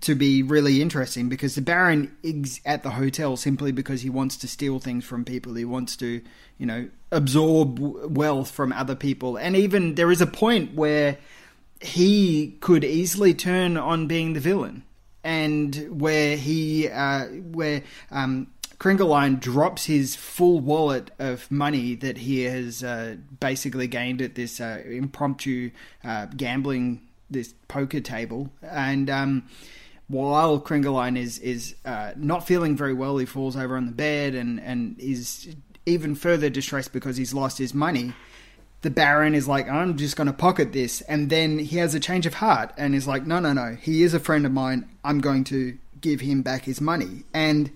to 0.02 0.14
be 0.14 0.42
really 0.42 0.82
interesting 0.82 1.28
because 1.28 1.54
the 1.54 1.62
Baron 1.62 2.16
is 2.22 2.60
at 2.64 2.82
the 2.82 2.90
hotel 2.90 3.36
simply 3.36 3.72
because 3.72 4.02
he 4.02 4.10
wants 4.10 4.36
to 4.38 4.48
steal 4.48 4.78
things 4.78 5.04
from 5.04 5.24
people. 5.24 5.54
He 5.54 5.64
wants 5.64 5.96
to, 5.96 6.20
you 6.58 6.66
know, 6.66 6.88
absorb 7.10 7.78
wealth 7.78 8.50
from 8.50 8.72
other 8.72 8.94
people, 8.96 9.36
and 9.36 9.54
even 9.56 9.94
there 9.94 10.10
is 10.10 10.20
a 10.20 10.26
point 10.26 10.74
where 10.74 11.18
he 11.80 12.58
could 12.60 12.84
easily 12.84 13.34
turn 13.34 13.76
on 13.76 14.06
being 14.06 14.34
the 14.34 14.40
villain, 14.40 14.82
and 15.24 16.00
where 16.00 16.36
he 16.36 16.88
uh, 16.88 17.26
where 17.26 17.82
um, 18.10 18.48
Kringelein 18.78 19.40
drops 19.40 19.86
his 19.86 20.14
full 20.14 20.60
wallet 20.60 21.10
of 21.18 21.50
money 21.50 21.94
that 21.96 22.18
he 22.18 22.42
has 22.42 22.84
uh, 22.84 23.16
basically 23.40 23.86
gained 23.86 24.20
at 24.20 24.34
this 24.34 24.60
uh, 24.60 24.82
impromptu 24.86 25.70
uh, 26.04 26.26
gambling 26.36 27.00
this 27.30 27.54
poker 27.68 28.00
table, 28.00 28.50
and 28.62 29.08
um, 29.08 29.48
while 30.08 30.60
Kringelein 30.60 31.16
is 31.16 31.38
is 31.38 31.76
uh, 31.86 32.12
not 32.16 32.46
feeling 32.46 32.76
very 32.76 32.94
well, 32.94 33.16
he 33.16 33.26
falls 33.26 33.56
over 33.56 33.76
on 33.76 33.86
the 33.86 33.92
bed 33.92 34.34
and 34.34 34.60
and 34.60 35.00
is 35.00 35.54
even 35.86 36.14
further 36.14 36.50
distressed 36.50 36.92
because 36.92 37.16
he's 37.16 37.32
lost 37.32 37.56
his 37.56 37.72
money 37.72 38.12
the 38.82 38.90
Baron 38.90 39.34
is 39.34 39.46
like, 39.46 39.68
I'm 39.68 39.96
just 39.96 40.16
going 40.16 40.26
to 40.26 40.32
pocket 40.32 40.72
this. 40.72 41.02
And 41.02 41.28
then 41.28 41.58
he 41.58 41.76
has 41.78 41.94
a 41.94 42.00
change 42.00 42.26
of 42.26 42.34
heart 42.34 42.72
and 42.78 42.94
is 42.94 43.06
like, 43.06 43.26
no, 43.26 43.38
no, 43.38 43.52
no. 43.52 43.76
He 43.80 44.02
is 44.02 44.14
a 44.14 44.20
friend 44.20 44.46
of 44.46 44.52
mine. 44.52 44.88
I'm 45.04 45.20
going 45.20 45.44
to 45.44 45.76
give 46.00 46.20
him 46.20 46.40
back 46.42 46.64
his 46.64 46.80
money. 46.80 47.24
And 47.34 47.70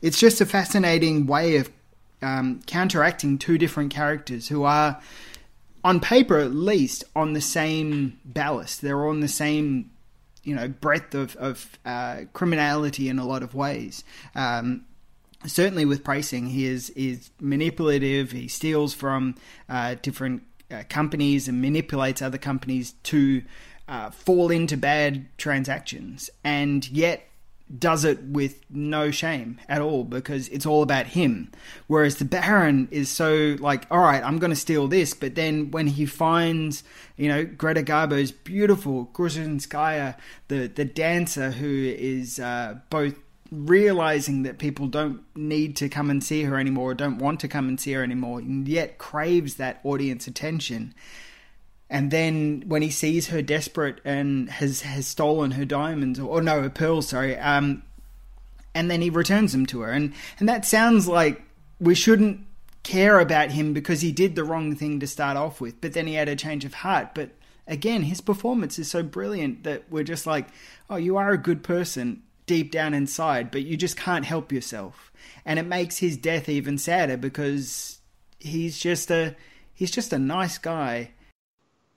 it's 0.00 0.18
just 0.18 0.40
a 0.40 0.46
fascinating 0.46 1.26
way 1.26 1.56
of 1.56 1.70
um, 2.22 2.62
counteracting 2.66 3.36
two 3.36 3.58
different 3.58 3.92
characters 3.92 4.48
who 4.48 4.62
are, 4.64 4.98
on 5.84 6.00
paper 6.00 6.38
at 6.38 6.54
least, 6.54 7.04
on 7.14 7.34
the 7.34 7.40
same 7.42 8.18
ballast. 8.24 8.80
They're 8.80 9.06
on 9.06 9.20
the 9.20 9.28
same, 9.28 9.90
you 10.42 10.54
know, 10.54 10.68
breadth 10.68 11.14
of, 11.14 11.36
of 11.36 11.78
uh, 11.84 12.22
criminality 12.32 13.10
in 13.10 13.18
a 13.18 13.26
lot 13.26 13.42
of 13.42 13.54
ways. 13.54 14.04
Um, 14.34 14.85
certainly 15.46 15.84
with 15.84 16.04
Preysing, 16.04 16.48
he 16.48 16.66
is 16.66 16.90
is 16.90 17.30
manipulative. 17.40 18.32
He 18.32 18.48
steals 18.48 18.94
from 18.94 19.34
uh, 19.68 19.96
different 20.02 20.42
uh, 20.70 20.82
companies 20.88 21.48
and 21.48 21.60
manipulates 21.60 22.22
other 22.22 22.38
companies 22.38 22.92
to 23.04 23.42
uh, 23.88 24.10
fall 24.10 24.50
into 24.50 24.76
bad 24.76 25.26
transactions, 25.38 26.30
and 26.44 26.88
yet 26.90 27.28
does 27.78 28.04
it 28.04 28.22
with 28.22 28.60
no 28.70 29.10
shame 29.10 29.58
at 29.68 29.80
all 29.80 30.04
because 30.04 30.48
it's 30.48 30.66
all 30.66 30.82
about 30.82 31.06
him. 31.06 31.50
Whereas 31.88 32.16
the 32.16 32.24
Baron 32.24 32.86
is 32.92 33.08
so 33.08 33.56
like, 33.58 33.86
all 33.90 33.98
right, 33.98 34.22
I'm 34.22 34.38
going 34.38 34.50
to 34.50 34.56
steal 34.56 34.86
this, 34.86 35.14
but 35.14 35.34
then 35.34 35.72
when 35.72 35.88
he 35.88 36.06
finds, 36.06 36.84
you 37.16 37.28
know, 37.28 37.44
Greta 37.44 37.82
Garbo's 37.82 38.30
beautiful 38.30 39.10
Grusinskaya, 39.12 40.16
the 40.48 40.68
the 40.68 40.84
dancer 40.84 41.50
who 41.50 41.94
is 41.98 42.38
uh, 42.38 42.76
both 42.88 43.14
realizing 43.50 44.42
that 44.44 44.58
people 44.58 44.86
don't 44.86 45.22
need 45.34 45.76
to 45.76 45.88
come 45.88 46.10
and 46.10 46.22
see 46.22 46.44
her 46.44 46.58
anymore, 46.58 46.90
or 46.90 46.94
don't 46.94 47.18
want 47.18 47.40
to 47.40 47.48
come 47.48 47.68
and 47.68 47.80
see 47.80 47.92
her 47.92 48.02
anymore, 48.02 48.40
and 48.40 48.68
yet 48.68 48.98
craves 48.98 49.56
that 49.56 49.80
audience 49.84 50.26
attention. 50.26 50.94
And 51.88 52.10
then 52.10 52.64
when 52.66 52.82
he 52.82 52.90
sees 52.90 53.28
her 53.28 53.42
desperate 53.42 54.00
and 54.04 54.50
has 54.50 54.82
has 54.82 55.06
stolen 55.06 55.52
her 55.52 55.64
diamonds 55.64 56.18
or, 56.18 56.38
or 56.38 56.42
no 56.42 56.62
her 56.62 56.70
pearls 56.70 57.08
sorry 57.08 57.36
um 57.38 57.82
and 58.74 58.90
then 58.90 59.00
he 59.00 59.08
returns 59.08 59.52
them 59.52 59.66
to 59.66 59.80
her. 59.80 59.92
And 59.92 60.12
and 60.38 60.48
that 60.48 60.64
sounds 60.64 61.06
like 61.06 61.42
we 61.80 61.94
shouldn't 61.94 62.44
care 62.82 63.20
about 63.20 63.50
him 63.50 63.72
because 63.72 64.00
he 64.00 64.12
did 64.12 64.36
the 64.36 64.44
wrong 64.44 64.74
thing 64.74 65.00
to 65.00 65.06
start 65.06 65.36
off 65.36 65.60
with 65.60 65.80
but 65.80 65.92
then 65.92 66.06
he 66.06 66.14
had 66.14 66.28
a 66.28 66.36
change 66.36 66.64
of 66.64 66.74
heart. 66.74 67.14
But 67.14 67.30
again 67.68 68.02
his 68.02 68.20
performance 68.20 68.78
is 68.78 68.90
so 68.90 69.02
brilliant 69.02 69.62
that 69.62 69.84
we're 69.88 70.04
just 70.04 70.26
like 70.26 70.48
oh 70.90 70.96
you 70.96 71.16
are 71.16 71.30
a 71.30 71.38
good 71.38 71.62
person 71.62 72.22
deep 72.46 72.70
down 72.70 72.94
inside 72.94 73.50
but 73.50 73.62
you 73.62 73.76
just 73.76 73.96
can't 73.96 74.24
help 74.24 74.52
yourself 74.52 75.12
and 75.44 75.58
it 75.58 75.66
makes 75.66 75.98
his 75.98 76.16
death 76.16 76.48
even 76.48 76.78
sadder 76.78 77.16
because 77.16 77.98
he's 78.38 78.78
just 78.78 79.10
a 79.10 79.34
he's 79.74 79.90
just 79.90 80.12
a 80.12 80.18
nice 80.18 80.58
guy 80.58 81.10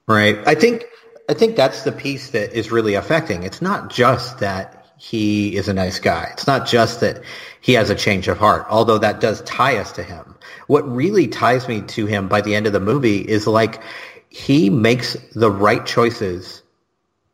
Right. 0.10 0.40
I 0.48 0.56
think 0.56 0.86
I 1.30 1.36
think 1.36 1.56
that's 1.56 1.84
the 1.84 1.92
piece 1.92 2.32
that 2.32 2.52
is 2.58 2.72
really 2.72 2.96
affecting. 2.96 3.44
It's 3.44 3.62
not 3.62 3.92
just 3.92 4.40
that 4.40 4.88
he 4.98 5.56
is 5.56 5.68
a 5.68 5.74
nice 5.74 6.00
guy. 6.00 6.30
It's 6.34 6.48
not 6.48 6.66
just 6.66 7.00
that 7.02 7.22
he 7.62 7.74
has 7.74 7.92
a 7.92 7.96
change 7.96 8.28
of 8.28 8.40
heart, 8.40 8.66
although 8.72 8.98
that 8.98 9.22
does 9.22 9.42
tie 9.44 9.78
us 9.78 9.92
to 9.94 10.04
him. 10.04 10.36
What 10.66 10.82
really 10.92 11.28
ties 11.28 11.68
me 11.68 11.82
to 11.82 12.08
him 12.08 12.28
by 12.28 12.42
the 12.42 12.56
end 12.56 12.66
of 12.66 12.74
the 12.74 12.80
movie 12.80 13.20
is 13.20 13.46
like 13.46 13.84
he 14.30 14.72
makes 14.72 15.16
the 15.36 15.52
right 15.52 15.86
choices 15.86 16.64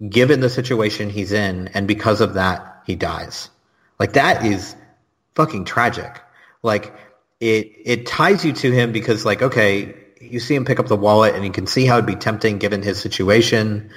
given 0.09 0.41
the 0.41 0.49
situation 0.49 1.09
he's 1.09 1.31
in, 1.31 1.69
and 1.69 1.87
because 1.87 2.19
of 2.19 2.33
that, 2.33 2.74
he 2.85 2.95
dies. 2.95 3.49
Like 3.99 4.13
that 4.13 4.45
is 4.45 4.75
fucking 5.35 5.65
tragic. 5.65 6.21
Like 6.63 6.93
it 7.39 7.71
it 7.85 8.05
ties 8.05 8.45
you 8.45 8.53
to 8.53 8.71
him 8.71 8.91
because 8.91 9.25
like 9.25 9.41
okay, 9.41 9.95
you 10.21 10.39
see 10.39 10.55
him 10.55 10.65
pick 10.65 10.79
up 10.79 10.87
the 10.87 10.95
wallet 10.95 11.35
and 11.35 11.43
you 11.43 11.51
can 11.51 11.67
see 11.67 11.85
how 11.85 11.95
it'd 11.95 12.05
be 12.05 12.15
tempting 12.15 12.57
given 12.57 12.81
his 12.81 12.99
situation. 12.99 13.89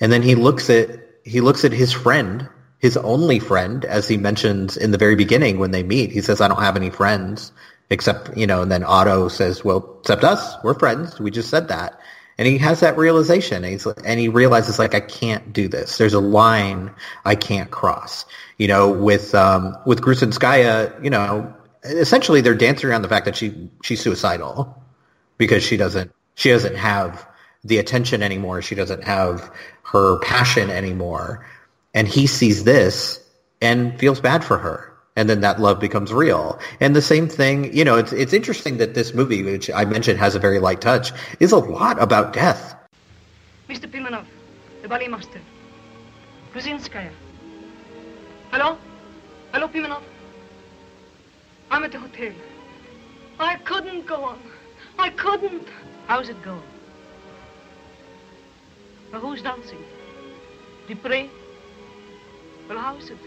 And 0.00 0.12
then 0.12 0.22
he 0.22 0.34
looks 0.34 0.70
at 0.70 0.90
he 1.24 1.40
looks 1.40 1.64
at 1.64 1.72
his 1.72 1.92
friend, 1.92 2.48
his 2.78 2.96
only 2.96 3.38
friend, 3.38 3.84
as 3.84 4.08
he 4.08 4.16
mentions 4.16 4.76
in 4.76 4.90
the 4.90 4.98
very 4.98 5.16
beginning 5.16 5.58
when 5.58 5.70
they 5.70 5.82
meet. 5.82 6.10
He 6.10 6.20
says, 6.20 6.40
"I 6.40 6.48
don't 6.48 6.62
have 6.62 6.76
any 6.76 6.90
friends 6.90 7.52
except 7.90 8.36
you 8.36 8.46
know." 8.46 8.62
And 8.62 8.72
then 8.72 8.84
Otto 8.84 9.28
says, 9.28 9.64
"Well, 9.64 9.98
except 10.00 10.24
us, 10.24 10.54
we're 10.64 10.74
friends. 10.74 11.20
We 11.20 11.30
just 11.30 11.50
said 11.50 11.68
that." 11.68 11.98
And 12.40 12.46
he 12.48 12.56
has 12.56 12.80
that 12.80 12.96
realization, 12.96 13.64
and, 13.64 13.84
and 14.02 14.18
he 14.18 14.28
realizes 14.28 14.78
like 14.78 14.94
I 14.94 15.00
can't 15.00 15.52
do 15.52 15.68
this. 15.68 15.98
There's 15.98 16.14
a 16.14 16.20
line 16.20 16.90
I 17.26 17.34
can't 17.34 17.70
cross. 17.70 18.24
You 18.56 18.66
know, 18.66 18.90
with 18.90 19.34
um, 19.34 19.76
with 19.84 20.00
Grusinskaya, 20.00 21.04
you 21.04 21.10
know, 21.10 21.54
essentially 21.84 22.40
they're 22.40 22.54
dancing 22.54 22.88
around 22.88 23.02
the 23.02 23.10
fact 23.10 23.26
that 23.26 23.36
she 23.36 23.68
she's 23.82 24.00
suicidal 24.00 24.82
because 25.36 25.62
she 25.62 25.76
doesn't 25.76 26.12
she 26.34 26.48
doesn't 26.48 26.76
have 26.76 27.28
the 27.62 27.76
attention 27.76 28.22
anymore. 28.22 28.62
She 28.62 28.74
doesn't 28.74 29.04
have 29.04 29.52
her 29.82 30.18
passion 30.20 30.70
anymore. 30.70 31.46
And 31.92 32.08
he 32.08 32.26
sees 32.26 32.64
this 32.64 33.22
and 33.60 33.98
feels 34.00 34.18
bad 34.18 34.44
for 34.44 34.56
her. 34.56 34.89
And 35.16 35.28
then 35.28 35.40
that 35.40 35.60
love 35.60 35.80
becomes 35.80 36.12
real. 36.12 36.58
And 36.80 36.94
the 36.94 37.02
same 37.02 37.28
thing, 37.28 37.74
you 37.76 37.84
know, 37.84 37.96
it's 37.96 38.12
it's 38.12 38.32
interesting 38.32 38.78
that 38.78 38.94
this 38.94 39.12
movie, 39.12 39.42
which 39.42 39.70
I 39.70 39.84
mentioned 39.84 40.18
has 40.18 40.34
a 40.34 40.38
very 40.38 40.58
light 40.58 40.80
touch, 40.80 41.12
is 41.40 41.52
a 41.52 41.58
lot 41.58 42.00
about 42.00 42.32
death. 42.32 42.76
Mr. 43.68 43.90
Pimenov, 43.90 44.24
the 44.82 44.88
ballet 44.88 45.08
master. 45.08 45.40
Grusinskaya. 46.54 47.10
Hello? 48.50 48.76
Hello, 49.52 49.68
Pimenov? 49.68 50.02
I'm 51.70 51.84
at 51.84 51.92
the 51.92 51.98
hotel. 52.00 52.32
I 53.38 53.56
couldn't 53.56 54.06
go 54.06 54.24
on. 54.24 54.40
I 54.98 55.10
couldn't. 55.10 55.68
How's 56.06 56.28
it 56.28 56.42
going? 56.42 56.62
Well, 59.12 59.20
who's 59.20 59.42
dancing? 59.42 59.84
Dupre? 60.88 61.30
Well, 62.68 62.78
how's 62.78 63.10
it? 63.10 63.18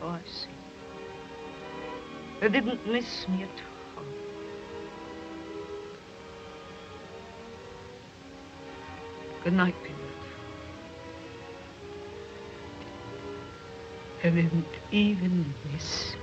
Oh, 0.00 0.08
I 0.08 0.20
see. 0.24 0.48
They 2.40 2.48
didn't 2.48 2.86
miss 2.86 3.26
me 3.28 3.42
at 3.42 3.48
all. 3.96 4.04
Good 9.42 9.52
night, 9.54 9.74
Peter. 9.82 9.94
I 14.22 14.30
didn't 14.30 14.66
even 14.90 15.54
miss. 15.72 16.14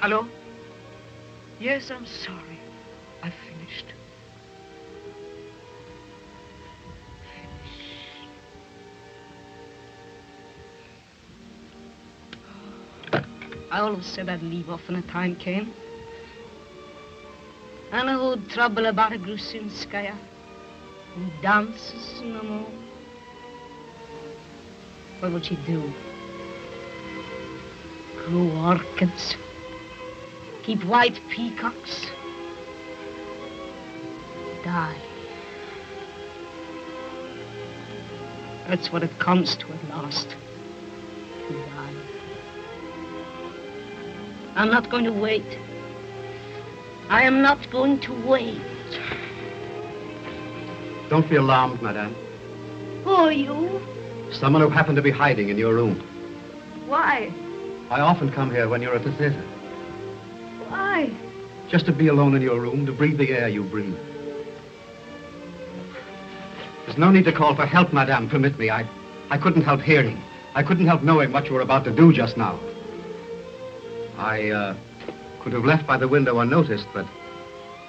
Hello? 0.00 0.28
Yes, 1.58 1.90
I'm 1.90 2.06
sorry. 2.06 2.60
I 3.22 3.32
finished. 3.48 3.94
I 13.74 13.80
always 13.80 14.06
said 14.06 14.28
I'd 14.28 14.40
leave 14.40 14.70
off 14.70 14.86
when 14.86 15.00
the 15.00 15.06
time 15.08 15.34
came. 15.34 15.74
And 17.90 18.08
who 18.08 18.36
trouble 18.46 18.86
about 18.86 19.12
a 19.12 19.18
Grusinskaya, 19.18 20.16
who 21.16 21.26
dances 21.42 22.20
no 22.22 22.42
more. 22.44 22.70
What 25.18 25.32
would 25.32 25.46
she 25.46 25.56
do? 25.66 25.92
Grow 28.14 28.48
orchids, 28.64 29.34
keep 30.62 30.84
white 30.84 31.20
peacocks, 31.28 32.06
die. 34.62 35.02
That's 38.68 38.92
what 38.92 39.02
it 39.02 39.18
comes 39.18 39.56
to 39.56 39.66
at 39.66 39.88
last. 39.88 40.28
To 41.48 41.52
die. 41.52 42.13
I'm 44.54 44.70
not 44.70 44.90
going 44.90 45.04
to 45.04 45.12
wait. 45.12 45.58
I 47.08 47.22
am 47.22 47.42
not 47.42 47.70
going 47.70 48.00
to 48.00 48.26
wait. 48.26 48.60
Don't 51.10 51.28
be 51.28 51.36
alarmed, 51.36 51.82
madame. 51.82 52.14
Who 53.04 53.10
are 53.10 53.32
you? 53.32 53.80
Someone 54.32 54.62
who 54.62 54.68
happened 54.68 54.96
to 54.96 55.02
be 55.02 55.10
hiding 55.10 55.48
in 55.48 55.58
your 55.58 55.74
room. 55.74 56.00
Why? 56.86 57.32
I 57.90 58.00
often 58.00 58.30
come 58.32 58.50
here 58.50 58.68
when 58.68 58.80
you're 58.80 58.94
at 58.94 59.04
the 59.04 59.12
theater. 59.12 59.42
Why? 60.68 61.14
Just 61.68 61.86
to 61.86 61.92
be 61.92 62.08
alone 62.08 62.34
in 62.34 62.42
your 62.42 62.60
room, 62.60 62.86
to 62.86 62.92
breathe 62.92 63.18
the 63.18 63.30
air 63.32 63.48
you 63.48 63.64
breathe. 63.64 63.96
There's 66.86 66.98
no 66.98 67.10
need 67.10 67.24
to 67.24 67.32
call 67.32 67.54
for 67.54 67.66
help, 67.66 67.92
madame. 67.92 68.28
Permit 68.28 68.58
me. 68.58 68.70
I, 68.70 68.88
I 69.30 69.38
couldn't 69.38 69.62
help 69.62 69.80
hearing. 69.80 70.22
I 70.54 70.62
couldn't 70.62 70.86
help 70.86 71.02
knowing 71.02 71.32
what 71.32 71.46
you 71.46 71.54
were 71.54 71.60
about 71.60 71.84
to 71.84 71.92
do 71.94 72.12
just 72.12 72.36
now. 72.36 72.58
I, 74.18 74.50
uh, 74.50 74.76
could 75.40 75.52
have 75.52 75.64
left 75.64 75.86
by 75.86 75.96
the 75.96 76.08
window 76.08 76.40
unnoticed, 76.40 76.86
but 76.94 77.06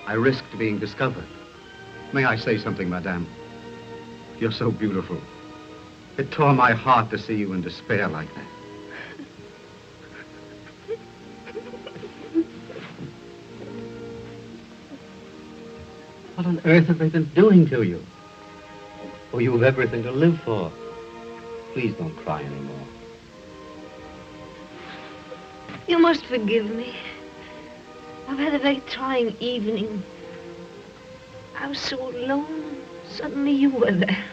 I 0.07 0.13
risked 0.13 0.57
being 0.57 0.79
discovered. 0.79 1.25
May 2.13 2.25
I 2.25 2.35
say 2.35 2.57
something, 2.57 2.89
madame? 2.89 3.27
You're 4.39 4.51
so 4.51 4.71
beautiful. 4.71 5.19
It 6.17 6.31
tore 6.31 6.53
my 6.53 6.73
heart 6.73 7.09
to 7.11 7.17
see 7.17 7.35
you 7.35 7.53
in 7.53 7.61
despair 7.61 8.07
like 8.07 8.33
that. 8.35 8.45
What 16.35 16.47
on 16.47 16.61
earth 16.65 16.87
have 16.87 16.97
they 16.97 17.09
been 17.09 17.31
doing 17.33 17.67
to 17.69 17.83
you? 17.83 18.05
Oh, 19.31 19.39
you 19.39 19.53
have 19.53 19.63
everything 19.63 20.03
to 20.03 20.11
live 20.11 20.39
for. 20.41 20.71
Please 21.73 21.93
don't 21.95 22.15
cry 22.17 22.43
anymore. 22.43 22.87
You 25.87 25.99
must 25.99 26.25
forgive 26.25 26.69
me. 26.69 26.95
I've 28.27 28.39
had 28.39 28.55
a 28.55 28.59
very 28.59 28.81
trying 28.87 29.35
evening. 29.39 30.03
I 31.57 31.67
was 31.67 31.79
so 31.79 32.09
alone. 32.09 32.81
Suddenly 33.09 33.51
you 33.51 33.69
were 33.69 33.91
there. 33.91 34.23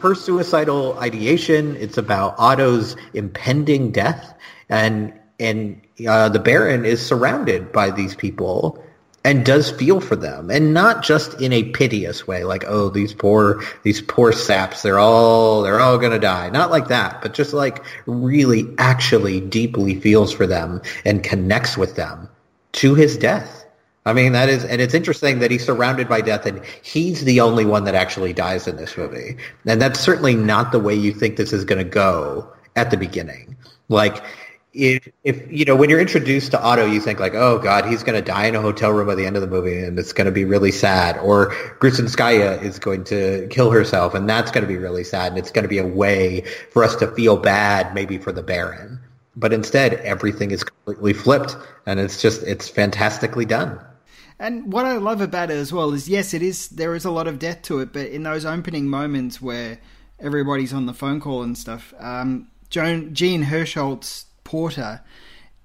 Her 0.00 0.14
suicidal 0.14 0.98
ideation, 0.98 1.76
it's 1.76 1.98
about 1.98 2.34
Otto's 2.38 2.96
impending 3.12 3.92
death. 3.92 4.34
And, 4.70 5.12
and 5.38 5.80
uh, 6.08 6.30
the 6.30 6.38
Baron 6.38 6.86
is 6.86 7.04
surrounded 7.04 7.70
by 7.72 7.90
these 7.90 8.14
people 8.14 8.82
and 9.24 9.44
does 9.44 9.70
feel 9.70 10.00
for 10.00 10.16
them 10.16 10.50
and 10.50 10.72
not 10.72 11.02
just 11.02 11.40
in 11.40 11.52
a 11.52 11.64
piteous 11.64 12.26
way 12.26 12.44
like 12.44 12.64
oh 12.66 12.88
these 12.88 13.12
poor 13.12 13.62
these 13.82 14.00
poor 14.00 14.32
saps 14.32 14.82
they're 14.82 14.98
all 14.98 15.62
they're 15.62 15.80
all 15.80 15.98
going 15.98 16.12
to 16.12 16.18
die. 16.18 16.48
Not 16.50 16.70
like 16.70 16.88
that 16.88 17.20
but 17.20 17.34
just 17.34 17.52
like 17.52 17.84
really 18.06 18.66
actually 18.78 19.40
deeply 19.40 20.00
feels 20.00 20.32
for 20.32 20.46
them 20.46 20.80
and 21.04 21.22
connects 21.22 21.76
with 21.76 21.96
them 21.96 22.28
to 22.72 22.94
his 22.94 23.16
death. 23.16 23.64
I 24.06 24.14
mean 24.14 24.32
that 24.32 24.48
is 24.48 24.64
and 24.64 24.80
it's 24.80 24.94
interesting 24.94 25.40
that 25.40 25.50
he's 25.50 25.66
surrounded 25.66 26.08
by 26.08 26.22
death 26.22 26.46
and 26.46 26.64
he's 26.82 27.24
the 27.24 27.40
only 27.40 27.66
one 27.66 27.84
that 27.84 27.94
actually 27.94 28.32
dies 28.32 28.66
in 28.66 28.76
this 28.76 28.96
movie. 28.96 29.36
And 29.66 29.82
that's 29.82 30.00
certainly 30.00 30.34
not 30.34 30.72
the 30.72 30.80
way 30.80 30.94
you 30.94 31.12
think 31.12 31.36
this 31.36 31.52
is 31.52 31.64
going 31.64 31.84
to 31.84 31.90
go 31.90 32.50
at 32.76 32.90
the 32.90 32.96
beginning. 32.96 33.56
Like 33.90 34.22
if, 34.72 35.08
if 35.24 35.50
you 35.50 35.64
know 35.64 35.74
when 35.74 35.90
you're 35.90 36.00
introduced 36.00 36.52
to 36.52 36.62
Otto, 36.62 36.86
you 36.86 37.00
think 37.00 37.18
like, 37.18 37.34
oh 37.34 37.58
god, 37.58 37.86
he's 37.86 38.02
going 38.02 38.14
to 38.14 38.22
die 38.22 38.46
in 38.46 38.54
a 38.54 38.60
hotel 38.60 38.90
room 38.90 39.06
by 39.06 39.14
the 39.14 39.26
end 39.26 39.36
of 39.36 39.42
the 39.42 39.48
movie, 39.48 39.82
and 39.82 39.98
it's 39.98 40.12
going 40.12 40.26
to 40.26 40.32
be 40.32 40.44
really 40.44 40.72
sad. 40.72 41.18
Or 41.18 41.50
Grusinskaya 41.80 42.62
is 42.62 42.78
going 42.78 43.04
to 43.04 43.48
kill 43.50 43.70
herself, 43.70 44.14
and 44.14 44.28
that's 44.28 44.50
going 44.50 44.62
to 44.62 44.68
be 44.68 44.76
really 44.76 45.04
sad, 45.04 45.32
and 45.32 45.38
it's 45.38 45.50
going 45.50 45.64
to 45.64 45.68
be 45.68 45.78
a 45.78 45.86
way 45.86 46.42
for 46.70 46.84
us 46.84 46.94
to 46.96 47.08
feel 47.08 47.36
bad, 47.36 47.94
maybe 47.94 48.18
for 48.18 48.32
the 48.32 48.42
Baron. 48.42 49.00
But 49.36 49.52
instead, 49.52 49.94
everything 49.94 50.50
is 50.50 50.62
completely 50.62 51.14
flipped, 51.14 51.56
and 51.86 51.98
it's 51.98 52.20
just 52.22 52.42
it's 52.42 52.68
fantastically 52.68 53.44
done. 53.44 53.80
And 54.38 54.72
what 54.72 54.86
I 54.86 54.96
love 54.96 55.20
about 55.20 55.50
it 55.50 55.58
as 55.58 55.72
well 55.72 55.92
is, 55.92 56.08
yes, 56.08 56.32
it 56.32 56.42
is 56.42 56.68
there 56.68 56.94
is 56.94 57.04
a 57.04 57.10
lot 57.10 57.26
of 57.26 57.38
death 57.38 57.62
to 57.62 57.80
it, 57.80 57.92
but 57.92 58.06
in 58.06 58.22
those 58.22 58.44
opening 58.44 58.88
moments 58.88 59.42
where 59.42 59.80
everybody's 60.18 60.72
on 60.72 60.86
the 60.86 60.94
phone 60.94 61.20
call 61.20 61.42
and 61.42 61.58
stuff, 61.58 61.92
um, 61.98 62.48
Joan 62.70 63.14
Jean 63.14 63.44
Hersholt's 63.44 64.26
Porter 64.50 65.00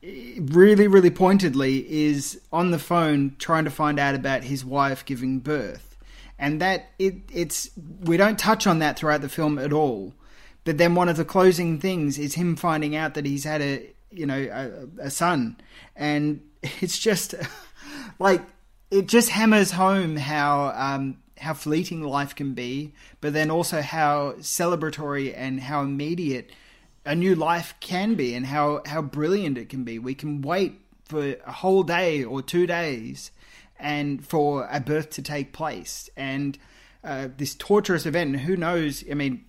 really, 0.04 0.88
really 0.88 1.10
pointedly 1.10 1.84
is 1.89 2.39
on 2.54 2.69
the 2.69 2.78
phone 2.78 3.36
trying 3.39 3.63
to 3.63 3.71
find 3.71 4.00
out 4.00 4.13
about 4.13 4.43
his 4.43 4.63
wife 4.63 5.04
giving 5.06 5.39
birth. 5.39 5.98
And 6.38 6.62
that 6.62 6.89
it 7.00 7.15
it's 7.34 7.71
we 8.02 8.15
don't 8.15 8.38
touch 8.38 8.67
on 8.67 8.78
that 8.80 9.00
throughout 9.00 9.21
the 9.21 9.30
film 9.30 9.58
at 9.58 9.74
all. 9.74 10.13
But 10.65 10.78
then 10.78 10.93
one 10.93 11.10
of 11.10 11.17
the 11.17 11.26
closing 11.26 11.80
things 11.80 12.19
is 12.19 12.36
him 12.36 12.56
finding 12.56 12.95
out 12.95 13.15
that 13.15 13.26
he's 13.26 13.43
had 13.43 13.62
a 13.62 13.89
you 14.12 14.28
know 14.28 14.88
a, 15.00 15.06
a 15.06 15.10
son, 15.10 15.58
and 15.95 16.41
it's 16.62 17.00
just 17.00 17.34
like 18.19 18.41
it 18.91 19.08
just 19.08 19.30
hammers 19.30 19.71
home 19.71 20.17
how 20.17 20.74
um, 20.76 21.17
how 21.39 21.56
fleeting 21.56 22.04
life 22.04 22.36
can 22.36 22.54
be, 22.54 22.93
but 23.19 23.34
then 23.34 23.50
also 23.50 23.82
how 23.82 24.34
celebratory 24.39 25.34
and 25.36 25.62
how 25.62 25.82
immediate 25.82 26.52
a 27.06 27.15
new 27.15 27.36
life 27.36 27.76
can 27.80 28.15
be 28.15 28.34
and 28.34 28.46
how, 28.46 28.82
how 28.86 29.02
brilliant 29.02 29.58
it 29.58 29.70
can 29.70 29.84
be. 29.84 30.00
We 30.00 30.15
can 30.15 30.41
wait 30.41 30.82
for 31.06 31.36
a 31.46 31.52
whole 31.52 31.84
day 31.84 32.24
or 32.24 32.41
two 32.41 32.65
days 32.65 33.32
and 33.80 34.26
for 34.26 34.68
a 34.72 34.80
birth 34.80 35.12
to 35.12 35.22
take 35.22 35.54
place. 35.54 36.10
And 36.18 36.58
uh, 37.04 37.30
this 37.38 37.54
torturous 37.56 38.06
event, 38.06 38.38
who 38.38 38.58
knows, 38.58 39.04
I 39.10 39.13
mean, 39.13 39.46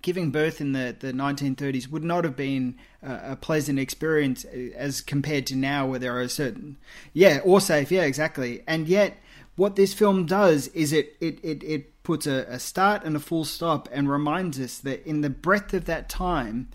giving 0.00 0.30
birth 0.30 0.60
in 0.60 0.72
the, 0.72 0.96
the 0.98 1.12
1930s 1.12 1.88
would 1.88 2.04
not 2.04 2.24
have 2.24 2.36
been 2.36 2.76
a, 3.02 3.32
a 3.32 3.36
pleasant 3.36 3.78
experience 3.78 4.44
as 4.44 5.00
compared 5.00 5.46
to 5.48 5.56
now 5.56 5.86
where 5.86 5.98
there 5.98 6.18
are 6.18 6.28
certain, 6.28 6.78
yeah, 7.12 7.40
or 7.44 7.60
safe, 7.60 7.90
yeah, 7.90 8.02
exactly. 8.02 8.62
And 8.66 8.88
yet, 8.88 9.18
what 9.56 9.76
this 9.76 9.92
film 9.92 10.24
does 10.24 10.68
is 10.68 10.92
it, 10.92 11.16
it, 11.20 11.40
it, 11.42 11.62
it 11.64 12.02
puts 12.04 12.26
a, 12.26 12.46
a 12.48 12.58
start 12.58 13.04
and 13.04 13.16
a 13.16 13.20
full 13.20 13.44
stop 13.44 13.88
and 13.92 14.08
reminds 14.08 14.58
us 14.60 14.78
that 14.78 15.04
in 15.04 15.20
the 15.20 15.30
breadth 15.30 15.74
of 15.74 15.84
that 15.86 16.08
time, 16.08 16.68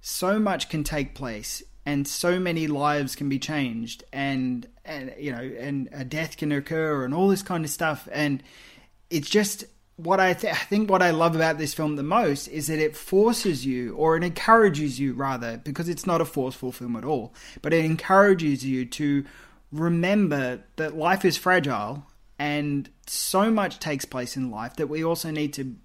so 0.00 0.38
much 0.38 0.68
can 0.68 0.84
take 0.84 1.14
place 1.14 1.62
and 1.86 2.06
so 2.06 2.38
many 2.38 2.66
lives 2.66 3.14
can 3.14 3.28
be 3.28 3.38
changed 3.38 4.04
and 4.12 4.66
and 4.84 5.14
you 5.18 5.32
know 5.32 5.38
and 5.38 5.88
a 5.92 6.04
death 6.04 6.36
can 6.36 6.52
occur 6.52 7.04
and 7.04 7.14
all 7.14 7.28
this 7.28 7.42
kind 7.42 7.64
of 7.64 7.70
stuff. 7.70 8.08
And 8.12 8.42
it's 9.10 9.28
just 9.28 9.64
what 9.96 10.20
I, 10.20 10.32
th- 10.32 10.54
I 10.54 10.56
think 10.56 10.90
what 10.90 11.02
I 11.02 11.10
love 11.10 11.36
about 11.36 11.58
this 11.58 11.74
film 11.74 11.96
the 11.96 12.02
most 12.02 12.48
is 12.48 12.68
that 12.68 12.78
it 12.78 12.96
forces 12.96 13.66
you 13.66 13.94
or 13.96 14.16
it 14.16 14.24
encourages 14.24 14.98
you 14.98 15.12
rather 15.12 15.58
because 15.58 15.88
it's 15.88 16.06
not 16.06 16.20
a 16.20 16.24
forceful 16.24 16.72
film 16.72 16.96
at 16.96 17.04
all 17.04 17.34
but 17.60 17.74
it 17.74 17.84
encourages 17.84 18.64
you 18.64 18.86
to 18.86 19.24
remember 19.70 20.64
that 20.76 20.96
life 20.96 21.24
is 21.24 21.36
fragile 21.36 22.06
and 22.38 22.88
so 23.06 23.50
much 23.50 23.78
takes 23.78 24.06
place 24.06 24.36
in 24.36 24.50
life 24.50 24.76
that 24.76 24.86
we 24.86 25.04
also 25.04 25.30
need 25.30 25.52
to 25.52 25.76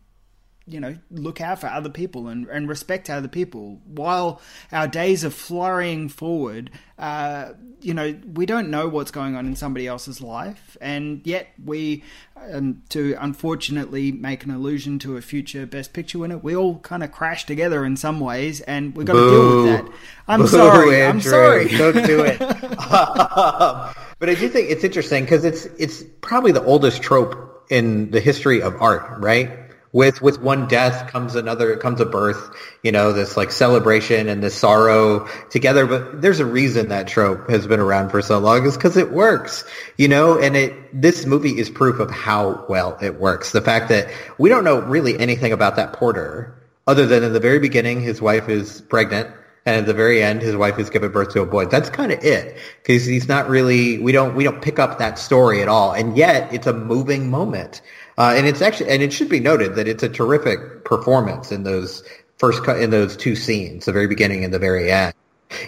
you 0.67 0.79
know, 0.79 0.97
look 1.11 1.41
out 1.41 1.59
for 1.59 1.67
other 1.67 1.89
people 1.89 2.27
and, 2.27 2.47
and 2.47 2.67
respect 2.67 3.09
other 3.09 3.27
people. 3.27 3.79
While 3.85 4.41
our 4.71 4.87
days 4.87 5.23
are 5.23 5.29
flurrying 5.29 6.09
forward, 6.09 6.71
uh, 6.97 7.53
you 7.81 7.93
know, 7.93 8.17
we 8.33 8.47
don't 8.47 8.71
know 8.71 8.87
what's 8.87 9.11
going 9.11 9.35
on 9.35 9.45
in 9.45 9.55
somebody 9.55 9.85
else's 9.85 10.21
life, 10.21 10.75
and 10.81 11.21
yet 11.23 11.49
we, 11.63 12.03
um, 12.51 12.81
to 12.89 13.15
unfortunately 13.19 14.11
make 14.11 14.43
an 14.43 14.49
allusion 14.49 14.97
to 14.99 15.17
a 15.17 15.21
future 15.21 15.67
Best 15.67 15.93
Picture 15.93 16.17
winner, 16.17 16.37
we 16.37 16.55
all 16.55 16.79
kind 16.79 17.03
of 17.03 17.11
crash 17.11 17.45
together 17.45 17.85
in 17.85 17.95
some 17.95 18.19
ways, 18.19 18.61
and 18.61 18.95
we've 18.95 19.05
got 19.05 19.13
to 19.13 19.29
deal 19.29 19.55
with 19.57 19.65
that. 19.65 19.93
I'm 20.27 20.41
Boo, 20.41 20.47
sorry. 20.47 21.01
Andrew. 21.03 21.09
I'm 21.09 21.21
sorry. 21.21 21.67
Don't 21.77 22.05
do 22.07 22.21
it. 22.23 22.39
but 22.39 24.29
I 24.29 24.33
do 24.33 24.49
think 24.49 24.71
it's 24.71 24.83
interesting 24.83 25.25
because 25.25 25.45
it's 25.45 25.65
it's 25.77 26.03
probably 26.21 26.53
the 26.53 26.63
oldest 26.63 27.03
trope 27.03 27.65
in 27.69 28.09
the 28.09 28.19
history 28.19 28.63
of 28.63 28.81
art, 28.81 29.21
right? 29.21 29.64
With 29.95 30.21
with 30.21 30.41
one 30.41 30.67
death 30.67 31.09
comes 31.09 31.35
another 31.35 31.77
comes 31.77 32.01
a 32.01 32.05
birth 32.05 32.53
you 32.83 32.91
know 32.91 33.13
this 33.13 33.37
like 33.37 33.49
celebration 33.49 34.27
and 34.27 34.43
this 34.43 34.53
sorrow 34.53 35.25
together. 35.49 35.85
But 35.85 36.21
there's 36.21 36.41
a 36.41 36.45
reason 36.45 36.89
that 36.89 37.07
trope 37.07 37.49
has 37.49 37.65
been 37.65 37.79
around 37.79 38.09
for 38.09 38.21
so 38.21 38.37
long 38.37 38.65
is 38.65 38.75
because 38.75 38.97
it 38.97 39.11
works 39.11 39.63
you 39.97 40.09
know? 40.09 40.37
And 40.37 40.57
it 40.57 41.01
this 41.01 41.25
movie 41.25 41.57
is 41.57 41.69
proof 41.69 41.99
of 42.01 42.11
how 42.11 42.65
well 42.67 42.97
it 43.01 43.21
works. 43.21 43.53
The 43.53 43.61
fact 43.61 43.87
that 43.87 44.09
we 44.37 44.49
don't 44.49 44.65
know 44.65 44.81
really 44.81 45.17
anything 45.17 45.53
about 45.53 45.77
that 45.77 45.93
porter 45.93 46.53
other 46.87 47.05
than 47.05 47.23
in 47.23 47.31
the 47.31 47.39
very 47.39 47.59
beginning 47.59 48.01
his 48.01 48.21
wife 48.21 48.49
is 48.49 48.81
pregnant 48.81 49.29
and 49.65 49.77
at 49.77 49.85
the 49.85 49.93
very 49.93 50.21
end 50.21 50.41
his 50.41 50.57
wife 50.57 50.77
is 50.77 50.89
giving 50.89 51.11
birth 51.11 51.31
to 51.31 51.41
a 51.41 51.45
boy. 51.45 51.67
That's 51.67 51.89
kind 51.89 52.11
of 52.11 52.21
it 52.21 52.57
because 52.83 53.05
he's 53.05 53.29
not 53.29 53.47
really 53.47 53.97
we 53.99 54.11
don't 54.11 54.35
we 54.35 54.43
don't 54.43 54.61
pick 54.61 54.77
up 54.77 54.99
that 54.99 55.17
story 55.17 55.61
at 55.61 55.69
all. 55.69 55.93
And 55.93 56.17
yet 56.17 56.53
it's 56.53 56.67
a 56.67 56.73
moving 56.73 57.29
moment 57.31 57.81
uh, 58.17 58.33
and 58.35 58.47
it's 58.47 58.61
actually, 58.61 58.89
and 58.89 59.01
it 59.01 59.11
should 59.11 59.29
be 59.29 59.39
noted 59.39 59.75
that 59.75 59.87
it's 59.87 60.03
a 60.03 60.09
terrific 60.09 60.85
performance 60.85 61.51
in 61.51 61.63
those 61.63 62.03
first, 62.37 62.63
cut 62.63 62.79
in 62.81 62.89
those 62.89 63.15
two 63.17 63.35
scenes, 63.35 63.85
the 63.85 63.91
very 63.91 64.07
beginning 64.07 64.43
and 64.43 64.53
the 64.53 64.59
very 64.59 64.91
end. 64.91 65.13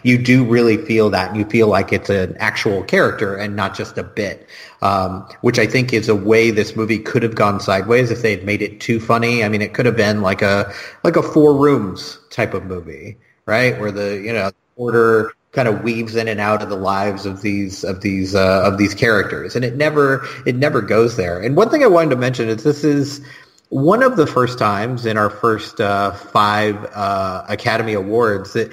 You 0.04 0.18
do 0.18 0.44
really 0.44 0.78
feel 0.78 1.10
that, 1.12 1.36
you 1.36 1.46
feel 1.46 1.68
like 1.68 1.94
it's 1.94 2.10
an 2.10 2.36
actual 2.40 2.84
character 2.84 3.36
and 3.36 3.56
not 3.56 3.76
just 3.76 3.98
a 3.98 4.04
bit, 4.04 4.48
um, 4.82 5.28
which 5.42 5.60
I 5.60 5.68
think 5.68 5.94
is 5.94 6.10
a 6.10 6.16
way 6.16 6.52
this 6.52 6.76
movie 6.76 7.00
could 7.00 7.24
have 7.24 7.36
gone 7.36 7.60
sideways 7.60 8.12
if 8.12 8.22
they 8.22 8.32
had 8.36 8.44
made 8.44 8.62
it 8.62 8.82
too 8.82 9.00
funny. 9.00 9.44
I 9.44 9.50
mean, 9.50 9.62
it 9.62 9.74
could 9.74 9.86
have 9.86 9.96
been 9.96 10.22
like 10.22 10.42
a 10.42 10.74
like 11.04 11.16
a 11.16 11.22
Four 11.22 11.56
Rooms 11.56 12.20
type 12.32 12.54
of 12.54 12.66
movie, 12.66 13.18
right, 13.46 13.80
where 13.80 13.92
the 13.92 14.20
you 14.20 14.34
know 14.34 14.52
order 14.76 15.34
kind 15.58 15.68
of 15.68 15.82
weaves 15.82 16.16
in 16.16 16.28
and 16.28 16.40
out 16.40 16.62
of 16.62 16.70
the 16.70 16.76
lives 16.76 17.26
of 17.26 17.42
these 17.42 17.84
of 17.84 18.02
these 18.02 18.36
uh, 18.36 18.62
of 18.64 18.78
these 18.78 18.94
characters, 18.94 19.56
and 19.56 19.66
it 19.66 19.76
never 19.76 20.24
it 20.46 20.56
never 20.56 20.82
goes 20.82 21.18
there. 21.18 21.42
And 21.42 21.58
one 21.58 21.72
thing 21.72 21.84
I 21.84 21.88
wanted 21.88 22.12
to 22.12 22.16
mention 22.16 22.48
is 22.48 22.64
this 22.64 22.84
is 22.84 23.26
one 23.70 24.04
of 24.04 24.18
the 24.18 24.28
first 24.28 24.60
times 24.60 25.08
in 25.08 25.18
our 25.18 25.32
first 25.32 25.82
uh, 25.82 26.12
five 26.12 26.76
uh, 26.94 27.44
Academy 27.50 27.94
Awards 27.94 28.54
that 28.54 28.72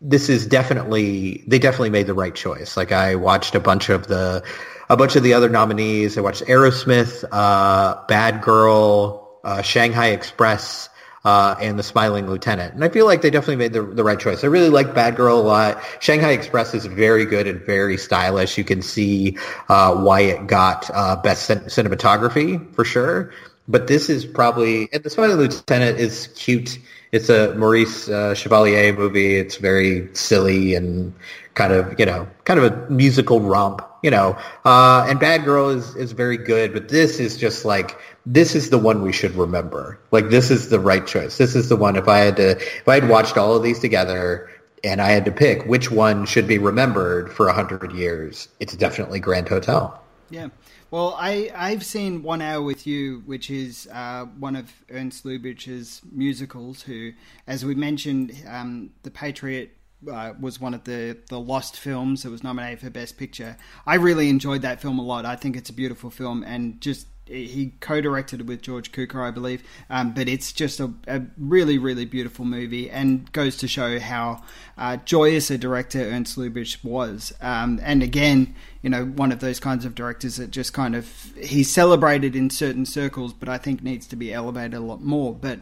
this 0.00 0.28
is 0.28 0.44
definitely 0.44 1.44
they 1.46 1.60
definitely 1.60 1.90
made 1.90 2.08
the 2.08 2.14
right 2.14 2.34
choice. 2.34 2.76
Like 2.76 2.90
I 2.90 3.14
watched 3.14 3.54
a 3.54 3.60
bunch 3.60 3.88
of 3.88 4.08
the 4.08 4.42
a 4.90 4.96
bunch 4.96 5.14
of 5.14 5.22
the 5.22 5.34
other 5.34 5.48
nominees. 5.48 6.18
I 6.18 6.20
watched 6.20 6.42
Arrowsmith, 6.46 7.24
uh, 7.30 8.02
Bad 8.08 8.42
Girl, 8.42 9.38
uh, 9.44 9.62
Shanghai 9.62 10.08
Express 10.08 10.88
uh, 11.24 11.56
and 11.60 11.78
The 11.78 11.82
Smiling 11.82 12.28
Lieutenant. 12.28 12.74
And 12.74 12.84
I 12.84 12.88
feel 12.88 13.06
like 13.06 13.22
they 13.22 13.30
definitely 13.30 13.56
made 13.56 13.72
the, 13.72 13.82
the 13.82 14.04
right 14.04 14.18
choice. 14.18 14.44
I 14.44 14.46
really 14.46 14.68
like 14.68 14.94
Bad 14.94 15.16
Girl 15.16 15.38
a 15.38 15.42
lot. 15.42 15.82
Shanghai 16.00 16.32
Express 16.32 16.74
is 16.74 16.86
very 16.86 17.24
good 17.24 17.46
and 17.46 17.60
very 17.60 17.96
stylish. 17.96 18.58
You 18.58 18.64
can 18.64 18.82
see 18.82 19.36
uh, 19.68 19.94
why 19.94 20.20
it 20.20 20.46
got 20.46 20.90
uh, 20.94 21.16
best 21.16 21.48
cinematography 21.48 22.74
for 22.74 22.84
sure. 22.84 23.32
But 23.66 23.86
this 23.86 24.08
is 24.08 24.24
probably 24.24 24.88
and 24.92 25.02
The 25.02 25.10
Smiling 25.10 25.36
Lieutenant 25.36 25.98
is 25.98 26.28
cute. 26.34 26.78
It's 27.12 27.28
a 27.28 27.54
Maurice 27.54 28.08
uh, 28.08 28.34
Chevalier 28.34 28.92
movie. 28.92 29.36
It's 29.36 29.56
very 29.56 30.08
silly 30.14 30.74
and 30.74 31.14
kind 31.58 31.72
of 31.72 31.98
you 31.98 32.06
know 32.06 32.26
kind 32.44 32.60
of 32.60 32.72
a 32.72 32.90
musical 32.90 33.40
romp 33.40 33.82
you 34.04 34.10
know 34.10 34.38
uh, 34.64 35.04
and 35.08 35.18
bad 35.18 35.44
girl 35.44 35.68
is 35.68 35.96
is 35.96 36.12
very 36.12 36.36
good 36.36 36.72
but 36.72 36.88
this 36.88 37.18
is 37.18 37.36
just 37.36 37.64
like 37.64 37.98
this 38.30 38.54
is 38.54 38.68
the 38.68 38.78
one 38.78 39.00
we 39.02 39.12
should 39.12 39.34
remember. 39.34 39.98
Like 40.10 40.28
this 40.28 40.50
is 40.50 40.68
the 40.68 40.78
right 40.78 41.06
choice. 41.06 41.38
This 41.38 41.56
is 41.56 41.70
the 41.70 41.76
one. 41.76 41.96
If 41.96 42.08
I 42.08 42.18
had 42.18 42.36
to, 42.36 42.50
if 42.50 42.86
I 42.86 42.94
had 42.94 43.08
watched 43.08 43.38
all 43.38 43.56
of 43.56 43.62
these 43.62 43.78
together 43.78 44.50
and 44.84 45.00
I 45.00 45.08
had 45.08 45.24
to 45.24 45.32
pick 45.32 45.64
which 45.64 45.90
one 45.90 46.26
should 46.26 46.46
be 46.46 46.58
remembered 46.58 47.32
for 47.32 47.48
a 47.48 47.54
hundred 47.54 47.90
years, 47.92 48.48
it's 48.60 48.76
definitely 48.76 49.18
Grand 49.18 49.48
Hotel. 49.48 49.98
Yeah. 50.28 50.48
Well, 50.90 51.16
I, 51.18 51.50
I've 51.54 51.84
seen 51.84 52.22
One 52.22 52.42
Hour 52.42 52.62
with 52.62 52.86
You, 52.86 53.22
which 53.24 53.50
is 53.50 53.88
uh, 53.92 54.26
one 54.38 54.56
of 54.56 54.72
Ernst 54.90 55.24
Lubitsch's 55.24 56.02
musicals, 56.12 56.82
who, 56.82 57.12
as 57.46 57.64
we 57.64 57.74
mentioned, 57.74 58.34
um, 58.46 58.90
The 59.02 59.10
Patriot 59.10 59.70
uh, 60.10 60.32
was 60.40 60.60
one 60.60 60.74
of 60.74 60.84
the, 60.84 61.18
the 61.28 61.40
lost 61.40 61.78
films 61.78 62.22
that 62.22 62.30
was 62.30 62.42
nominated 62.42 62.80
for 62.80 62.90
Best 62.90 63.18
Picture. 63.18 63.56
I 63.86 63.96
really 63.96 64.28
enjoyed 64.30 64.62
that 64.62 64.80
film 64.80 64.98
a 64.98 65.02
lot. 65.02 65.26
I 65.26 65.36
think 65.36 65.56
it's 65.56 65.70
a 65.70 65.74
beautiful 65.74 66.10
film 66.10 66.42
and 66.42 66.80
just 66.80 67.06
he 67.28 67.74
co-directed 67.80 68.48
with 68.48 68.62
George 68.62 68.92
Cukor, 68.92 69.26
I 69.26 69.30
believe. 69.30 69.62
Um, 69.90 70.12
but 70.12 70.28
it's 70.28 70.52
just 70.52 70.80
a, 70.80 70.92
a, 71.06 71.22
really, 71.36 71.78
really 71.78 72.04
beautiful 72.04 72.44
movie, 72.44 72.90
and 72.90 73.30
goes 73.32 73.56
to 73.58 73.68
show 73.68 73.98
how 73.98 74.42
uh, 74.76 74.96
joyous 74.98 75.50
a 75.50 75.58
director 75.58 76.00
Ernst 76.00 76.36
Lubitsch 76.36 76.82
was. 76.84 77.32
Um, 77.40 77.80
and 77.82 78.02
again, 78.02 78.54
you 78.82 78.90
know, 78.90 79.04
one 79.04 79.32
of 79.32 79.40
those 79.40 79.60
kinds 79.60 79.84
of 79.84 79.94
directors 79.94 80.36
that 80.36 80.50
just 80.50 80.72
kind 80.72 80.94
of 80.96 81.08
he's 81.36 81.70
celebrated 81.70 82.34
in 82.34 82.50
certain 82.50 82.86
circles, 82.86 83.32
but 83.32 83.48
I 83.48 83.58
think 83.58 83.82
needs 83.82 84.06
to 84.08 84.16
be 84.16 84.32
elevated 84.32 84.74
a 84.74 84.80
lot 84.80 85.02
more. 85.02 85.34
But 85.34 85.60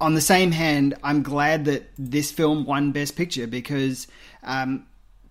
on 0.00 0.14
the 0.14 0.20
same 0.20 0.52
hand, 0.52 0.94
I'm 1.02 1.22
glad 1.22 1.64
that 1.66 1.90
this 1.96 2.32
film 2.32 2.64
won 2.64 2.92
Best 2.92 3.16
Picture 3.16 3.46
because 3.46 4.08
um, 4.42 4.86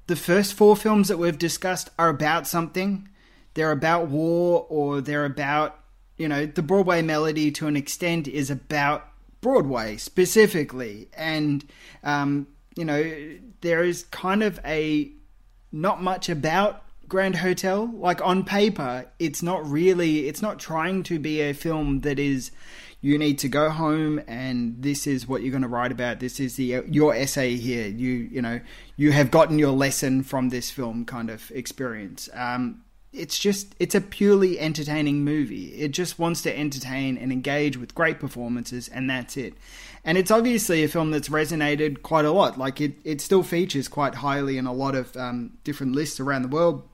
the 0.07 0.15
first 0.15 0.53
four 0.53 0.75
films 0.75 1.09
that 1.09 1.17
we've 1.17 1.37
discussed 1.37 1.89
are 1.99 2.09
about 2.09 2.47
something 2.47 3.07
they're 3.53 3.71
about 3.71 4.07
war 4.07 4.65
or 4.69 5.01
they're 5.01 5.25
about 5.25 5.77
you 6.17 6.27
know 6.27 6.45
the 6.45 6.61
Broadway 6.61 7.01
melody 7.01 7.51
to 7.51 7.67
an 7.67 7.75
extent 7.75 8.27
is 8.27 8.51
about 8.51 9.07
Broadway 9.41 9.97
specifically, 9.97 11.09
and 11.13 11.65
um, 12.03 12.47
you 12.75 12.85
know 12.85 13.37
there 13.61 13.83
is 13.83 14.03
kind 14.11 14.43
of 14.43 14.59
a 14.63 15.11
not 15.71 16.01
much 16.01 16.29
about 16.29 16.83
Grand 17.07 17.37
Hotel. 17.37 17.91
Like 17.93 18.21
on 18.21 18.43
paper, 18.43 19.07
it's 19.19 19.41
not 19.41 19.67
really 19.67 20.27
it's 20.27 20.41
not 20.41 20.59
trying 20.59 21.03
to 21.03 21.17
be 21.17 21.41
a 21.41 21.53
film 21.53 22.01
that 22.01 22.19
is 22.19 22.51
you 23.01 23.17
need 23.17 23.39
to 23.39 23.49
go 23.49 23.71
home 23.71 24.21
and 24.27 24.75
this 24.81 25.07
is 25.07 25.27
what 25.27 25.41
you're 25.41 25.51
going 25.51 25.63
to 25.63 25.67
write 25.67 25.91
about. 25.91 26.19
This 26.19 26.39
is 26.39 26.55
the 26.55 26.83
your 26.87 27.15
essay 27.15 27.55
here. 27.55 27.87
You 27.87 28.11
you 28.31 28.41
know 28.41 28.59
you 28.95 29.11
have 29.11 29.31
gotten 29.31 29.57
your 29.57 29.71
lesson 29.71 30.21
from 30.21 30.49
this 30.49 30.69
film 30.69 31.03
kind 31.05 31.29
of 31.31 31.51
experience. 31.51 32.29
Um, 32.33 32.83
it's 33.13 33.37
just 33.37 33.75
it's 33.77 33.93
a 33.93 34.01
purely 34.01 34.59
entertaining 34.59 35.23
movie. 35.23 35.67
It 35.75 35.89
just 35.89 36.17
wants 36.17 36.41
to 36.43 36.57
entertain 36.57 37.17
and 37.17 37.31
engage 37.31 37.77
with 37.77 37.93
great 37.93 38.19
performances, 38.19 38.87
and 38.87 39.09
that's 39.09 39.35
it. 39.35 39.53
And 40.05 40.17
it's 40.17 40.31
obviously 40.31 40.83
a 40.83 40.87
film 40.87 41.11
that's 41.11 41.29
resonated 41.29 42.03
quite 42.03 42.25
a 42.25 42.31
lot. 42.31 42.57
Like 42.57 42.79
it, 42.79 42.93
it 43.03 43.21
still 43.21 43.43
features 43.43 43.87
quite 43.87 44.15
highly 44.15 44.57
in 44.57 44.65
a 44.65 44.73
lot 44.73 44.95
of 44.95 45.15
um, 45.17 45.57
different 45.63 45.93
lists 45.93 46.19
around 46.19 46.43
the 46.43 46.47
world. 46.47 46.87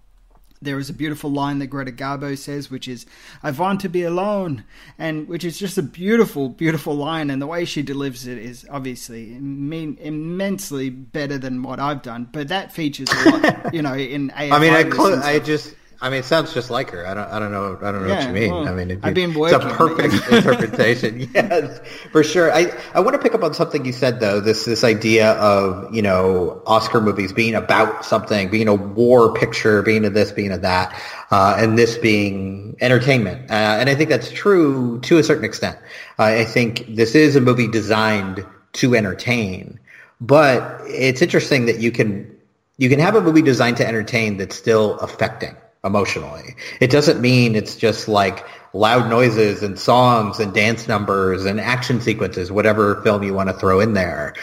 There 0.59 0.79
is 0.79 0.89
a 0.89 0.93
beautiful 0.93 1.29
line 1.29 1.59
that 1.59 1.67
Greta 1.67 1.91
Garbo 1.91 2.35
says, 2.35 2.71
which 2.71 2.87
is 2.87 3.05
"I 3.43 3.51
want 3.51 3.79
to 3.81 3.89
be 3.89 4.01
alone," 4.01 4.63
and 4.97 5.27
which 5.27 5.45
is 5.45 5.59
just 5.59 5.77
a 5.77 5.83
beautiful, 5.83 6.49
beautiful 6.49 6.95
line. 6.95 7.29
And 7.29 7.39
the 7.39 7.45
way 7.45 7.63
she 7.63 7.83
delivers 7.83 8.25
it 8.25 8.39
is 8.39 8.65
obviously 8.71 9.27
mean, 9.39 9.99
immensely 10.01 10.89
better 10.89 11.37
than 11.37 11.61
what 11.61 11.79
I've 11.79 12.01
done. 12.01 12.27
But 12.31 12.47
that 12.47 12.71
features 12.71 13.07
a 13.11 13.29
lot, 13.29 13.73
you 13.75 13.83
know. 13.83 13.93
In 13.93 14.31
AFI 14.31 14.51
I 14.51 14.59
mean, 14.59 14.73
I, 14.73 14.89
cl- 14.89 15.21
I 15.21 15.37
just 15.37 15.75
I 15.99 16.11
mean, 16.11 16.19
it 16.19 16.25
sounds 16.25 16.53
just 16.53 16.69
like 16.69 16.91
her. 16.91 17.07
I 17.07 17.15
don't, 17.15 17.27
I 17.27 17.39
don't 17.39 17.51
know, 17.51 17.77
I 17.81 17.91
don't 17.91 18.03
know 18.03 18.07
yeah, 18.07 18.19
what 18.19 18.27
you 18.27 18.33
mean. 18.33 18.51
Well, 18.51 18.67
I 18.67 18.73
mean, 18.73 18.91
it, 18.91 18.99
it's 19.03 19.53
a 19.53 19.59
perfect 19.59 20.13
interpretation. 20.31 21.27
yes, 21.33 21.79
for 22.11 22.23
sure. 22.23 22.53
I, 22.53 22.71
I 22.93 22.99
want 22.99 23.15
to 23.15 23.21
pick 23.21 23.33
up 23.33 23.43
on 23.43 23.55
something 23.55 23.83
you 23.83 23.91
said 23.91 24.19
though. 24.19 24.39
This, 24.39 24.65
this 24.65 24.83
idea 24.83 25.31
of 25.33 25.93
you 25.93 26.03
know 26.03 26.61
Oscar 26.67 27.01
movies 27.01 27.33
being 27.33 27.55
about 27.55 28.05
something, 28.05 28.49
being 28.49 28.67
a 28.67 28.75
war 28.75 29.33
picture, 29.33 29.81
being 29.81 30.05
a 30.05 30.11
this, 30.11 30.31
being 30.31 30.51
a 30.51 30.59
that, 30.59 31.01
uh, 31.31 31.55
and 31.57 31.79
this 31.79 31.97
being 31.97 32.77
entertainment. 32.79 33.49
Uh, 33.49 33.53
and 33.53 33.89
I 33.89 33.95
think 33.95 34.11
that's 34.11 34.31
true 34.31 34.99
to 35.01 35.17
a 35.17 35.23
certain 35.23 35.45
extent. 35.45 35.77
Uh, 36.19 36.23
I 36.23 36.45
think 36.45 36.95
this 36.95 37.15
is 37.15 37.35
a 37.35 37.41
movie 37.41 37.67
designed 37.67 38.45
to 38.73 38.95
entertain, 38.95 39.79
but 40.21 40.79
it's 40.85 41.23
interesting 41.23 41.65
that 41.65 41.79
you 41.79 41.91
can 41.91 42.37
you 42.77 42.87
can 42.87 42.99
have 42.99 43.15
a 43.15 43.21
movie 43.21 43.41
designed 43.41 43.77
to 43.77 43.87
entertain 43.87 44.37
that's 44.37 44.55
still 44.55 44.99
affecting 44.99 45.55
emotionally. 45.87 46.55
It 46.79 46.91
doesn't 46.91 47.19
mean 47.19 47.55
it's 47.55 47.75
just 47.75 48.07
like 48.07 48.45
loud 48.73 49.09
noises 49.09 49.63
and 49.63 49.79
songs 49.79 50.39
and 50.39 50.53
dance 50.53 50.87
numbers 50.87 51.45
and 51.45 51.59
action 51.59 52.01
sequences, 52.01 52.51
whatever 52.51 53.01
film 53.01 53.23
you 53.23 53.33
want 53.33 53.49
to 53.49 53.53
throw 53.53 53.79
in 53.79 53.93
there. 53.93 54.35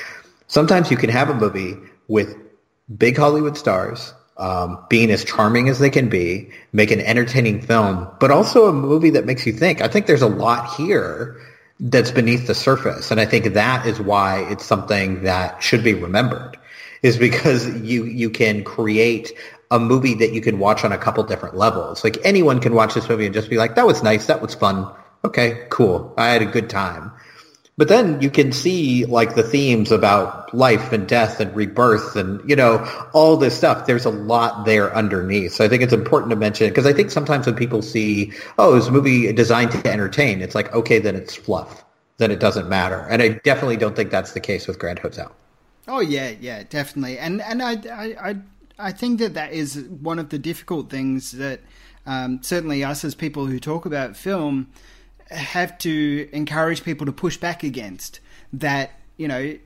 Sometimes 0.49 0.91
you 0.91 0.97
can 0.97 1.11
have 1.11 1.31
a 1.31 1.35
movie 1.35 1.77
with 2.09 2.37
big 2.99 3.17
Hollywood 3.17 3.57
stars 3.57 4.13
um, 4.37 4.85
being 4.89 5.11
as 5.11 5.25
charming 5.25 5.69
as 5.69 5.79
they 5.79 5.91
can 5.91 6.09
be, 6.09 6.51
make 6.73 6.91
an 6.91 7.01
entertaining 7.01 7.61
film, 7.61 8.09
but 8.19 8.31
also 8.31 8.67
a 8.67 8.73
movie 8.73 9.11
that 9.11 9.27
makes 9.27 9.47
you 9.47 9.53
think. 9.53 9.81
I 9.81 9.89
think 9.89 10.07
there's 10.07 10.23
a 10.23 10.29
lot 10.29 10.75
here 10.75 11.41
that's 11.81 12.11
beneath 12.11 12.47
the 12.47 12.55
surface. 12.55 13.11
And 13.11 13.21
I 13.21 13.27
think 13.27 13.55
that 13.55 13.87
is 13.87 14.01
why 14.01 14.41
it's 14.51 14.65
something 14.65 15.23
that 15.23 15.63
should 15.63 15.85
be 15.85 15.95
remembered 15.95 16.57
is 17.03 17.19
because 17.19 17.69
you, 17.83 18.05
you 18.05 18.31
can 18.31 18.65
create 18.65 19.33
a 19.71 19.79
movie 19.79 20.15
that 20.15 20.33
you 20.33 20.41
can 20.41 20.59
watch 20.59 20.85
on 20.85 20.93
a 20.93 20.99
couple 20.99 21.23
different 21.25 21.57
levels. 21.57 22.05
Like 22.05 22.19
anyone 22.25 22.61
can 22.61 22.75
watch 22.75 22.95
this 22.95 23.09
movie 23.09 23.27
and 23.27 23.35
just 23.35 23.51
be 23.51 23.57
like, 23.57 23.75
that 23.75 23.87
was 23.87 24.03
nice. 24.03 24.27
That 24.27 24.43
was 24.43 24.55
fun. 24.55 24.93
Okay, 25.25 25.67
cool. 25.71 26.13
I 26.17 26.29
had 26.29 26.43
a 26.43 26.47
good 26.47 26.69
time. 26.69 27.13
But 27.77 27.89
then 27.89 28.21
you 28.21 28.31
can 28.31 28.53
see 28.53 29.05
like 29.05 29.35
the 29.35 29.43
themes 29.43 29.91
about 29.91 30.55
life 30.55 30.93
and 30.93 31.09
death 31.09 31.41
and 31.41 31.55
rebirth 31.57 32.15
and, 32.15 32.49
you 32.49 32.55
know, 32.55 32.87
all 33.13 33.37
this 33.37 33.57
stuff. 33.57 33.87
There's 33.87 34.05
a 34.05 34.11
lot 34.11 34.65
there 34.65 34.95
underneath. 34.95 35.55
So 35.55 35.65
I 35.65 35.69
think 35.69 35.83
it's 35.83 35.93
important 35.93 36.31
to 36.31 36.37
mention 36.37 36.69
because 36.69 36.87
I 36.87 36.93
think 36.93 37.11
sometimes 37.11 37.47
when 37.47 37.57
people 37.57 37.83
see, 37.83 38.33
oh, 38.59 38.77
this 38.77 38.91
movie 38.91 39.33
designed 39.33 39.73
to 39.73 39.91
entertain, 39.91 40.41
it's 40.41 40.55
like, 40.55 40.73
okay, 40.73 41.01
then 41.01 41.17
it's 41.17 41.35
fluff. 41.35 41.85
Then 42.19 42.31
it 42.31 42.39
doesn't 42.39 42.69
matter. 42.69 43.07
And 43.11 43.21
I 43.21 43.41
definitely 43.43 43.77
don't 43.77 43.97
think 43.97 44.13
that's 44.13 44.33
the 44.33 44.41
case 44.41 44.69
with 44.69 44.79
Grand 44.79 45.01
Hotel. 45.01 45.35
Oh 45.87 46.01
yeah, 46.01 46.33
yeah, 46.41 46.63
definitely. 46.63 47.19
And 47.19 47.43
and 47.43 47.63
I 47.63 47.73
I, 47.73 48.31
I 48.31 48.37
I 48.79 48.93
think 48.93 49.21
that 49.21 49.35
that 49.35 49.53
is 49.53 49.79
one 49.79 50.19
of 50.19 50.31
the 50.31 50.39
difficult 50.39 50.91
things 50.91 51.33
that 51.33 51.61
um, 52.07 52.43
certainly 52.43 52.85
us 52.85 53.05
as 53.05 53.15
people 53.15 53.47
who 53.47 53.59
talk 53.59 53.87
about 53.87 54.17
film 54.17 54.69
have 55.31 55.79
to 55.79 56.29
encourage 56.33 56.85
people 56.85 57.07
to 57.07 57.13
push 57.13 57.37
back 57.37 57.63
against. 57.63 58.21
That 58.53 58.93
you 59.17 59.29
know, 59.29 59.57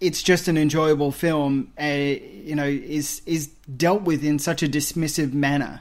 it's 0.00 0.22
just 0.22 0.48
an 0.48 0.56
enjoyable 0.56 1.12
film. 1.12 1.72
Uh, 1.80 1.84
you 1.84 2.54
know, 2.54 2.66
is 2.66 3.22
is 3.26 3.48
dealt 3.76 4.02
with 4.02 4.24
in 4.24 4.38
such 4.38 4.62
a 4.62 4.68
dismissive 4.68 5.32
manner, 5.32 5.80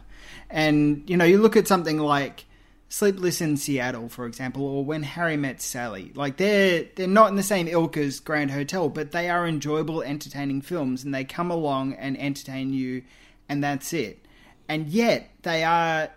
and 0.50 1.04
you 1.10 1.18
know, 1.18 1.26
you 1.26 1.38
look 1.38 1.56
at 1.56 1.68
something 1.68 2.00
like 2.00 2.46
Sleepless 2.90 3.42
in 3.42 3.58
Seattle, 3.58 4.08
for 4.08 4.26
example, 4.26 4.64
or 4.66 4.86
When 4.86 5.04
Harry 5.04 5.36
Met 5.36 5.62
Sally. 5.62 6.12
Like 6.16 6.38
they're 6.38 6.86
they're 6.96 7.08
not 7.08 7.30
in 7.30 7.36
the 7.36 7.44
same 7.44 7.68
ilk 7.68 7.98
as 7.98 8.20
Grand 8.20 8.52
Hotel, 8.52 8.88
but 8.88 9.12
they 9.12 9.30
are 9.30 9.46
enjoyable, 9.46 10.02
entertaining 10.02 10.62
films, 10.62 11.04
and 11.04 11.14
they 11.14 11.26
come 11.26 11.52
along 11.52 11.94
and 11.94 12.18
entertain 12.18 12.72
you, 12.74 13.04
and 13.50 13.62
that's 13.64 13.92
it. 13.92 14.26
And 14.70 14.88
yet 14.88 15.30
they 15.42 15.64
are 15.64 16.10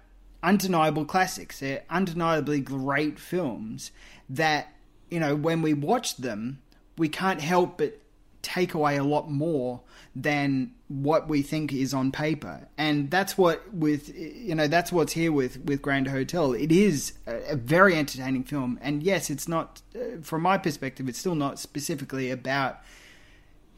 undeniable 0.42 1.04
classics. 1.04 1.58
They're 1.58 1.82
undeniably 1.90 2.60
great 2.60 3.18
films 3.18 3.90
that 4.28 4.72
you 5.10 5.18
know 5.18 5.34
when 5.34 5.62
we 5.62 5.74
watch 5.74 6.16
them, 6.18 6.60
we 6.96 7.08
can't 7.08 7.40
help 7.40 7.78
but 7.78 7.98
take 8.42 8.74
away 8.74 8.96
a 8.96 9.04
lot 9.04 9.30
more 9.30 9.80
than 10.14 10.72
what 10.90 11.28
we 11.28 11.40
think 11.40 11.72
is 11.72 11.94
on 11.94 12.10
paper. 12.10 12.66
And 12.76 13.12
that's 13.12 13.38
what 13.38 13.72
with 13.72 14.12
you 14.12 14.56
know 14.56 14.66
that's 14.66 14.90
what's 14.90 15.12
here 15.12 15.30
with 15.30 15.60
with 15.64 15.80
grand 15.80 16.08
hotel. 16.08 16.52
It 16.52 16.72
is 16.72 17.12
a, 17.28 17.52
a 17.52 17.56
very 17.56 17.94
entertaining 17.94 18.42
film. 18.42 18.76
And 18.82 19.00
yes 19.00 19.30
it's 19.30 19.46
not 19.46 19.82
uh, 19.94 20.20
from 20.20 20.42
my 20.42 20.58
perspective 20.58 21.08
it's 21.08 21.18
still 21.18 21.36
not 21.36 21.60
specifically 21.60 22.28
about 22.32 22.80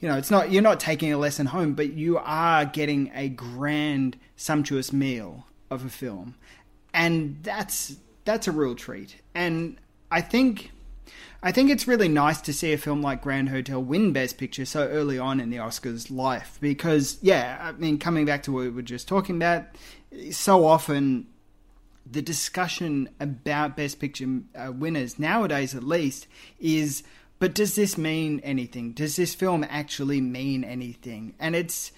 you 0.01 0.09
know 0.09 0.17
it's 0.17 0.31
not 0.31 0.51
you're 0.51 0.63
not 0.63 0.81
taking 0.81 1.13
a 1.13 1.19
lesson 1.19 1.47
home 1.47 1.75
but 1.75 1.93
you 1.93 2.17
are 2.17 2.65
getting 2.65 3.11
a 3.15 3.29
grand 3.29 4.17
sumptuous 4.37 4.91
meal 4.91 5.47
of 5.71 5.85
a 5.85 5.91
film. 5.91 6.35
And 6.95 7.41
that's 7.43 7.97
that's 8.25 8.49
a 8.49 8.53
real 8.53 8.75
treat. 8.75 9.17
And 9.35 9.77
i 10.11 10.23
think 10.23 10.72
I 11.43 11.51
think 11.51 11.71
it's 11.71 11.89
really 11.89 12.09
nice 12.09 12.41
to 12.43 12.53
see 12.53 12.73
a 12.73 12.79
film 12.79 13.03
like 13.03 13.23
Grand 13.23 13.49
Hotel 13.49 13.83
win 13.83 14.13
Best 14.13 14.39
Picture 14.39 14.65
so 14.65 14.87
early 14.87 15.19
on 15.19 15.41
in 15.41 15.51
the 15.51 15.57
Oscars' 15.57 16.09
life 16.09 16.57
because, 16.61 17.19
yeah, 17.21 17.59
I 17.61 17.73
mean, 17.73 17.99
coming 17.99 18.25
back 18.25 18.45
to 18.45 18.53
what 18.53 18.61
we 18.61 18.71
were 18.71 18.83
just 18.83 19.09
talking 19.09 19.37
about, 19.37 19.65
so 20.31 20.65
often 20.65 21.27
the 22.09 22.23
discussion 22.23 23.09
about 23.19 23.77
Best 23.77 23.99
Picture 23.99 24.41
uh, 24.55 24.71
winners, 24.73 25.19
nowadays 25.19 25.75
at 25.75 25.83
least, 25.83 26.29
is 26.61 27.03
but 27.41 27.55
does 27.55 27.75
this 27.75 27.99
mean 27.99 28.39
anything? 28.45 28.93
Does 28.93 29.17
this 29.17 29.35
film 29.35 29.67
actually 29.69 30.21
mean 30.21 30.63
anything? 30.63 31.35
And 31.41 31.57
it's 31.57 31.91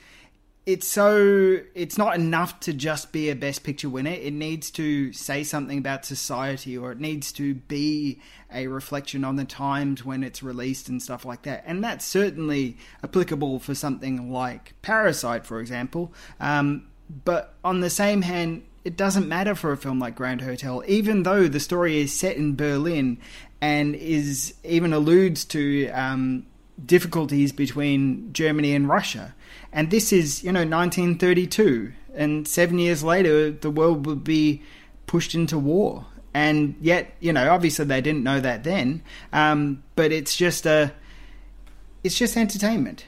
it's 0.67 0.89
so 0.89 1.61
it's 1.75 1.99
not 1.99 2.15
enough 2.15 2.59
to 2.61 2.73
just 2.73 3.12
be 3.12 3.29
a 3.29 3.35
best 3.35 3.65
picture 3.65 3.89
winner. 3.89 4.11
It 4.11 4.33
needs 4.33 4.71
to 4.73 5.12
say 5.12 5.45
something 5.45 5.77
about 5.79 6.07
society 6.07 6.77
or 6.77 6.93
it 6.93 7.01
needs 7.01 7.33
to 7.33 7.55
be 7.55 8.21
a 8.53 8.67
reflection 8.69 9.25
on 9.25 9.37
the 9.37 9.45
times 9.45 10.05
when 10.05 10.23
it's 10.23 10.43
released 10.43 10.89
and 10.89 11.03
stuff 11.03 11.27
like 11.27 11.43
that. 11.43 11.65
And 11.67 11.85
that's 11.85 12.05
certainly 12.05 12.79
applicable 13.03 13.59
for 13.59 13.75
something 13.75 14.33
like 14.33 14.73
parasite 14.81 15.45
for 15.45 15.61
example. 15.61 16.12
Um, 16.41 16.87
but 17.25 17.55
on 17.62 17.81
the 17.81 17.91
same 17.91 18.23
hand, 18.23 18.65
it 18.85 18.97
doesn't 18.97 19.29
matter 19.29 19.55
for 19.55 19.73
a 19.73 19.77
film 19.77 19.99
like 19.99 20.15
Grand 20.15 20.41
Hotel, 20.41 20.83
even 20.87 21.25
though 21.25 21.47
the 21.47 21.61
story 21.61 22.01
is 22.01 22.12
set 22.12 22.37
in 22.37 22.57
Berlin 22.57 23.19
and 23.61 23.95
is 23.95 24.55
even 24.65 24.93
alludes 24.95 25.45
to 25.47 25.89
um, 25.91 26.47
difficulties 26.85 27.53
between 27.53 28.33
Germany 28.33 28.75
and 28.75 28.89
Russia. 28.89 29.35
And 29.75 29.91
this 29.91 30.12
is, 30.12 30.45
you 30.45 30.53
know, 30.53 30.61
1932, 30.61 31.93
and 32.14 32.47
seven 32.47 32.79
years 32.79 33.03
later, 33.03 33.51
the 33.51 33.70
world 33.70 34.07
would 34.07 34.22
be 34.22 34.62
pushed 35.07 35.35
into 35.35 35.59
war. 35.59 36.07
And 36.33 36.77
yet, 36.81 37.12
you 37.18 37.33
know, 37.33 37.51
obviously 37.53 37.85
they 37.85 38.01
didn't 38.01 38.22
know 38.22 38.39
that 38.41 38.62
then, 38.62 39.03
um, 39.33 39.83
but 39.97 40.12
it's 40.12 40.37
just 40.37 40.64
a, 40.64 40.93
it's 42.05 42.16
just 42.16 42.37
entertainment, 42.37 43.07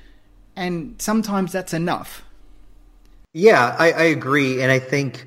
and 0.56 1.00
sometimes 1.00 1.52
that's 1.52 1.72
enough. 1.72 2.24
Yeah, 3.32 3.76
I, 3.78 3.92
I 3.92 4.02
agree, 4.04 4.60
and 4.60 4.72
I 4.72 4.78
think 4.80 5.26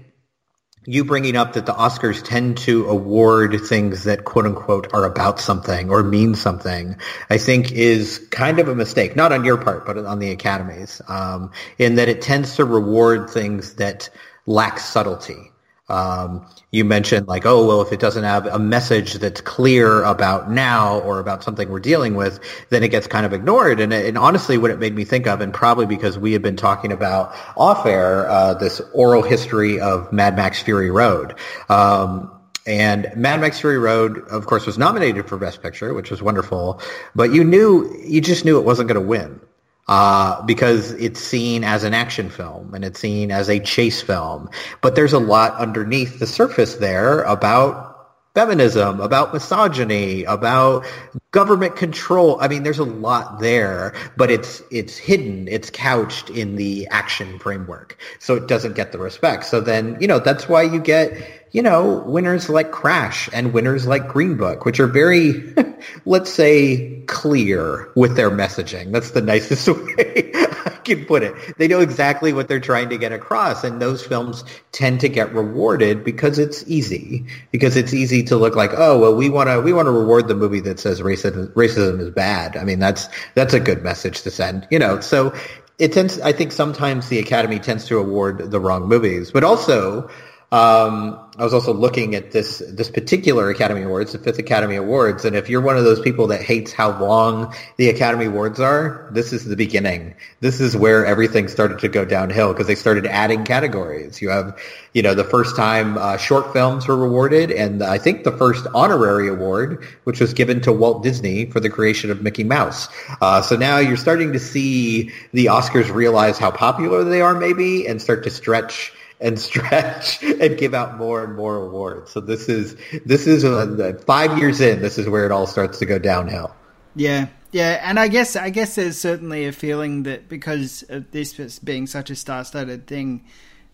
you 0.85 1.03
bringing 1.03 1.35
up 1.35 1.53
that 1.53 1.65
the 1.65 1.73
Oscars 1.73 2.23
tend 2.23 2.57
to 2.59 2.87
award 2.87 3.59
things 3.65 4.05
that 4.05 4.23
quote 4.23 4.45
unquote 4.45 4.93
are 4.93 5.03
about 5.03 5.39
something 5.39 5.89
or 5.89 6.03
mean 6.03 6.35
something, 6.35 6.95
I 7.29 7.37
think 7.37 7.71
is 7.71 8.25
kind 8.31 8.59
of 8.59 8.67
a 8.67 8.75
mistake, 8.75 9.15
not 9.15 9.31
on 9.31 9.43
your 9.43 9.57
part, 9.57 9.85
but 9.85 9.97
on 9.97 10.19
the 10.19 10.31
Academy's, 10.31 11.01
um, 11.07 11.51
in 11.77 11.95
that 11.95 12.07
it 12.07 12.21
tends 12.21 12.55
to 12.55 12.65
reward 12.65 13.29
things 13.29 13.75
that 13.75 14.09
lack 14.45 14.79
subtlety. 14.79 15.51
Um, 15.89 16.45
you 16.71 16.85
mentioned 16.85 17.27
like, 17.27 17.45
oh, 17.45 17.65
well, 17.65 17.81
if 17.81 17.91
it 17.91 17.99
doesn't 17.99 18.23
have 18.23 18.45
a 18.45 18.59
message 18.59 19.13
that's 19.15 19.41
clear 19.41 20.03
about 20.03 20.51
now 20.51 20.99
or 20.99 21.19
about 21.19 21.43
something 21.43 21.69
we're 21.69 21.79
dealing 21.79 22.15
with, 22.15 22.39
then 22.69 22.83
it 22.83 22.89
gets 22.89 23.07
kind 23.07 23.25
of 23.25 23.33
ignored. 23.33 23.79
And, 23.79 23.91
and 23.91 24.17
honestly, 24.17 24.57
what 24.57 24.71
it 24.71 24.79
made 24.79 24.95
me 24.95 25.03
think 25.03 25.27
of, 25.27 25.41
and 25.41 25.53
probably 25.53 25.85
because 25.85 26.17
we 26.17 26.33
had 26.33 26.41
been 26.41 26.57
talking 26.57 26.91
about 26.91 27.35
off 27.57 27.85
air, 27.85 28.29
uh, 28.29 28.53
this 28.53 28.81
oral 28.93 29.23
history 29.23 29.79
of 29.79 30.11
Mad 30.13 30.35
Max 30.35 30.61
Fury 30.61 30.91
Road. 30.91 31.35
Um, 31.69 32.31
and 32.67 33.11
Mad 33.15 33.41
Max 33.41 33.59
Fury 33.59 33.79
Road, 33.79 34.19
of 34.27 34.45
course, 34.45 34.67
was 34.67 34.77
nominated 34.77 35.27
for 35.27 35.37
Best 35.37 35.63
Picture, 35.63 35.93
which 35.95 36.11
was 36.11 36.21
wonderful. 36.21 36.79
But 37.15 37.33
you 37.33 37.43
knew, 37.43 37.91
you 38.05 38.21
just 38.21 38.45
knew 38.45 38.59
it 38.59 38.65
wasn't 38.65 38.89
going 38.89 39.01
to 39.01 39.07
win 39.07 39.41
uh, 39.89 40.39
because 40.43 40.91
it's 40.91 41.19
seen 41.19 41.63
as 41.63 41.83
an 41.83 41.95
action 41.95 42.29
film 42.29 42.75
and 42.75 42.85
it's 42.85 42.99
seen 42.99 43.31
as 43.31 43.49
a 43.49 43.59
chase 43.59 44.03
film. 44.03 44.47
But 44.81 44.93
there's 44.93 45.13
a 45.13 45.19
lot 45.19 45.55
underneath 45.55 46.19
the 46.19 46.27
surface 46.27 46.75
there 46.75 47.23
about 47.23 47.89
feminism, 48.35 49.01
about 49.01 49.33
misogyny, 49.33 50.25
about 50.25 50.85
government 51.31 51.75
control. 51.75 52.39
I 52.39 52.47
mean, 52.47 52.61
there's 52.61 52.77
a 52.77 52.83
lot 52.83 53.39
there, 53.39 53.95
but 54.15 54.29
it's 54.29 54.61
it's 54.69 54.95
hidden, 54.95 55.47
it's 55.47 55.71
couched 55.71 56.29
in 56.29 56.55
the 56.55 56.87
action 56.91 57.39
framework, 57.39 57.97
so 58.19 58.35
it 58.35 58.47
doesn't 58.47 58.75
get 58.75 58.91
the 58.91 58.99
respect. 58.99 59.45
So 59.45 59.59
then, 59.59 59.97
you 59.99 60.07
know, 60.07 60.19
that's 60.19 60.47
why 60.47 60.61
you 60.61 60.79
get 60.79 61.38
you 61.51 61.61
know, 61.61 62.03
winners 62.05 62.47
like 62.47 62.71
Crash 62.71 63.29
and 63.33 63.53
winners 63.53 63.87
like 63.87 64.07
Green 64.07 64.37
Book, 64.37 64.65
which 64.65 64.79
are 64.79 64.87
very, 64.87 65.53
let's 66.05 66.31
say, 66.31 67.01
clear 67.07 67.91
with 67.95 68.15
their 68.15 68.29
messaging. 68.29 68.91
That's 68.91 69.11
the 69.11 69.21
nicest 69.21 69.67
way 69.67 70.31
I 70.35 70.79
can 70.83 71.05
put 71.05 71.23
it. 71.23 71.33
They 71.57 71.67
know 71.67 71.79
exactly 71.79 72.33
what 72.33 72.47
they're 72.47 72.59
trying 72.59 72.89
to 72.89 72.97
get 72.97 73.11
across, 73.11 73.63
and 73.63 73.81
those 73.81 74.05
films 74.05 74.43
tend 74.71 74.99
to 74.99 75.09
get 75.09 75.33
rewarded 75.33 76.03
because 76.03 76.37
it's 76.37 76.63
easy. 76.67 77.25
Because 77.51 77.75
it's 77.75 77.93
easy 77.93 78.23
to 78.23 78.37
look 78.37 78.55
like, 78.55 78.71
oh, 78.75 78.99
well, 78.99 79.15
we 79.15 79.29
want 79.29 79.49
to 79.49 79.59
we 79.59 79.73
want 79.73 79.87
to 79.87 79.91
reward 79.91 80.27
the 80.27 80.35
movie 80.35 80.59
that 80.61 80.79
says 80.79 81.01
racism 81.01 81.51
racism 81.53 81.99
is 81.99 82.11
bad. 82.11 82.57
I 82.57 82.63
mean, 82.63 82.79
that's 82.79 83.09
that's 83.33 83.53
a 83.53 83.59
good 83.59 83.83
message 83.83 84.21
to 84.21 84.31
send, 84.31 84.67
you 84.69 84.77
know. 84.77 84.99
So 84.99 85.33
it 85.79 85.93
tends. 85.93 86.19
I 86.21 86.31
think 86.31 86.51
sometimes 86.51 87.09
the 87.09 87.17
Academy 87.17 87.57
tends 87.57 87.85
to 87.87 87.97
award 87.97 88.51
the 88.51 88.59
wrong 88.59 88.87
movies, 88.87 89.31
but 89.31 89.43
also 89.43 90.09
um, 90.51 91.19
I 91.39 91.43
was 91.43 91.53
also 91.53 91.73
looking 91.73 92.15
at 92.15 92.31
this 92.31 92.61
this 92.67 92.91
particular 92.91 93.49
Academy 93.49 93.83
Awards, 93.83 94.11
the 94.11 94.19
fifth 94.19 94.39
Academy 94.39 94.75
Awards, 94.75 95.23
and 95.23 95.37
if 95.37 95.49
you're 95.49 95.61
one 95.61 95.77
of 95.77 95.85
those 95.85 96.01
people 96.01 96.27
that 96.27 96.41
hates 96.41 96.73
how 96.73 96.99
long 96.99 97.55
the 97.77 97.87
Academy 97.87 98.25
Awards 98.25 98.59
are, 98.59 99.07
this 99.13 99.31
is 99.31 99.45
the 99.45 99.55
beginning. 99.55 100.15
This 100.41 100.59
is 100.59 100.75
where 100.75 101.05
everything 101.05 101.47
started 101.47 101.79
to 101.79 101.87
go 101.87 102.03
downhill 102.03 102.51
because 102.51 102.67
they 102.67 102.75
started 102.75 103.05
adding 103.05 103.45
categories. 103.45 104.21
You 104.21 104.27
have, 104.31 104.59
you 104.93 105.01
know, 105.01 105.13
the 105.13 105.23
first 105.23 105.55
time 105.55 105.97
uh, 105.97 106.17
short 106.17 106.51
films 106.51 106.89
were 106.89 106.97
rewarded, 106.97 107.51
and 107.51 107.83
I 107.83 107.99
think 107.99 108.25
the 108.25 108.33
first 108.33 108.67
honorary 108.75 109.29
award, 109.29 109.87
which 110.03 110.19
was 110.19 110.33
given 110.33 110.59
to 110.63 110.73
Walt 110.73 111.03
Disney 111.03 111.45
for 111.45 111.61
the 111.61 111.69
creation 111.69 112.11
of 112.11 112.21
Mickey 112.21 112.43
Mouse. 112.43 112.89
Uh, 113.21 113.41
so 113.41 113.55
now 113.55 113.77
you're 113.77 113.95
starting 113.95 114.33
to 114.33 114.39
see 114.39 115.09
the 115.31 115.45
Oscars 115.45 115.89
realize 115.89 116.37
how 116.37 116.51
popular 116.51 117.05
they 117.05 117.21
are, 117.21 117.33
maybe, 117.33 117.87
and 117.87 118.01
start 118.01 118.25
to 118.25 118.29
stretch 118.29 118.91
and 119.19 119.39
stretch 119.39 120.23
and 120.41 120.57
give 120.57 120.73
out 120.73 120.97
more 120.97 121.23
and 121.23 121.35
more 121.35 121.57
awards. 121.57 122.11
So 122.11 122.19
this 122.19 122.49
is 122.49 122.75
this 123.05 123.27
is 123.27 123.43
uh, 123.43 123.99
five 124.05 124.37
years 124.37 124.61
in. 124.61 124.81
This 124.81 124.97
is 124.97 125.07
where 125.07 125.25
it 125.25 125.31
all 125.31 125.47
starts 125.47 125.79
to 125.79 125.85
go 125.85 125.99
downhill. 125.99 126.53
Yeah, 126.95 127.27
yeah, 127.51 127.81
and 127.83 127.99
I 127.99 128.07
guess 128.07 128.35
I 128.35 128.49
guess 128.49 128.75
there's 128.75 128.97
certainly 128.97 129.45
a 129.45 129.51
feeling 129.51 130.03
that 130.03 130.29
because 130.29 130.83
of 130.89 131.11
this 131.11 131.59
being 131.59 131.87
such 131.87 132.09
a 132.09 132.15
star-studded 132.15 132.87
thing, 132.87 133.25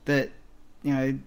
that 0.06 0.32
you 0.84 0.94
know 0.94 1.20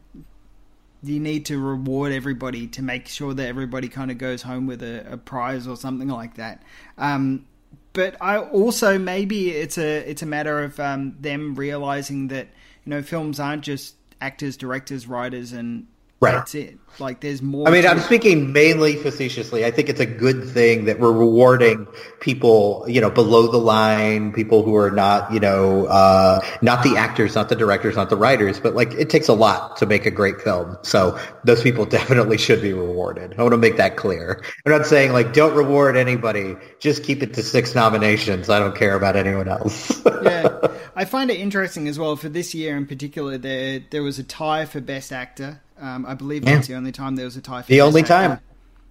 you 1.02 1.20
need 1.20 1.46
to 1.46 1.58
reward 1.58 2.12
everybody 2.12 2.66
to 2.66 2.82
make 2.82 3.06
sure 3.06 3.32
that 3.32 3.46
everybody 3.46 3.88
kind 3.88 4.10
of 4.10 4.18
goes 4.18 4.42
home 4.42 4.66
with 4.66 4.82
a, 4.82 5.12
a 5.12 5.16
prize 5.16 5.68
or 5.68 5.76
something 5.76 6.08
like 6.08 6.34
that. 6.34 6.62
Um, 6.96 7.46
but 7.92 8.16
I 8.20 8.38
also 8.38 8.98
maybe 8.98 9.50
it's 9.50 9.78
a 9.78 10.08
it's 10.08 10.22
a 10.22 10.26
matter 10.26 10.62
of 10.62 10.78
um, 10.80 11.16
them 11.20 11.54
realizing 11.54 12.28
that 12.28 12.48
you 12.84 12.90
know 12.90 13.02
films 13.02 13.38
aren't 13.38 13.62
just 13.62 13.94
actors, 14.20 14.56
directors, 14.56 15.06
writers, 15.06 15.52
and 15.52 15.86
right. 16.20 16.32
that's 16.32 16.54
it. 16.54 16.78
Like 17.00 17.20
there's 17.20 17.42
more. 17.42 17.68
I 17.68 17.70
mean, 17.70 17.86
I'm 17.86 18.00
speaking 18.00 18.52
mainly 18.52 18.96
facetiously. 18.96 19.64
I 19.64 19.70
think 19.70 19.88
it's 19.88 20.00
a 20.00 20.06
good 20.06 20.48
thing 20.48 20.86
that 20.86 20.98
we're 20.98 21.12
rewarding 21.12 21.86
people, 22.20 22.84
you 22.88 23.00
know, 23.00 23.10
below 23.10 23.46
the 23.46 23.58
line, 23.58 24.32
people 24.32 24.64
who 24.64 24.74
are 24.76 24.90
not, 24.90 25.32
you 25.32 25.38
know, 25.38 25.86
uh, 25.86 26.40
not 26.60 26.82
the 26.82 26.96
actors, 26.96 27.34
not 27.34 27.48
the 27.48 27.56
directors, 27.56 27.94
not 27.94 28.10
the 28.10 28.16
writers, 28.16 28.58
but 28.58 28.74
like 28.74 28.92
it 28.94 29.10
takes 29.10 29.28
a 29.28 29.34
lot 29.34 29.76
to 29.76 29.86
make 29.86 30.06
a 30.06 30.10
great 30.10 30.40
film. 30.40 30.76
So 30.82 31.18
those 31.44 31.62
people 31.62 31.84
definitely 31.98 32.38
should 32.38 32.62
be 32.62 32.72
rewarded. 32.72 33.34
I 33.38 33.42
want 33.42 33.52
to 33.52 33.58
make 33.58 33.76
that 33.76 33.96
clear. 33.96 34.42
I'm 34.66 34.72
not 34.72 34.86
saying 34.86 35.12
like 35.12 35.32
don't 35.32 35.56
reward 35.56 35.96
anybody. 35.96 36.56
Just 36.80 37.04
keep 37.04 37.22
it 37.22 37.34
to 37.34 37.42
six 37.42 37.74
nominations. 37.74 38.50
I 38.50 38.58
don't 38.58 38.74
care 38.76 38.96
about 38.96 39.14
anyone 39.14 39.48
else. 39.48 40.02
yeah, 40.22 40.76
I 40.96 41.04
find 41.04 41.30
it 41.30 41.38
interesting 41.38 41.86
as 41.86 41.98
well 41.98 42.16
for 42.16 42.28
this 42.28 42.54
year 42.54 42.76
in 42.76 42.86
particular. 42.86 43.38
There 43.38 43.80
there 43.90 44.02
was 44.02 44.18
a 44.18 44.24
tie 44.24 44.64
for 44.64 44.80
best 44.80 45.12
actor. 45.12 45.60
Um, 45.81 46.07
I 46.07 46.14
believe 46.14 46.45
yeah. 46.45 46.57
that's 46.57 46.68
the 46.68 46.74
only 46.74 46.93
time 46.93 47.16
there 47.16 47.24
was 47.24 47.37
a 47.37 47.41
tie. 47.41 47.62
the 47.62 47.81
only 47.81 48.03
time. 48.03 48.41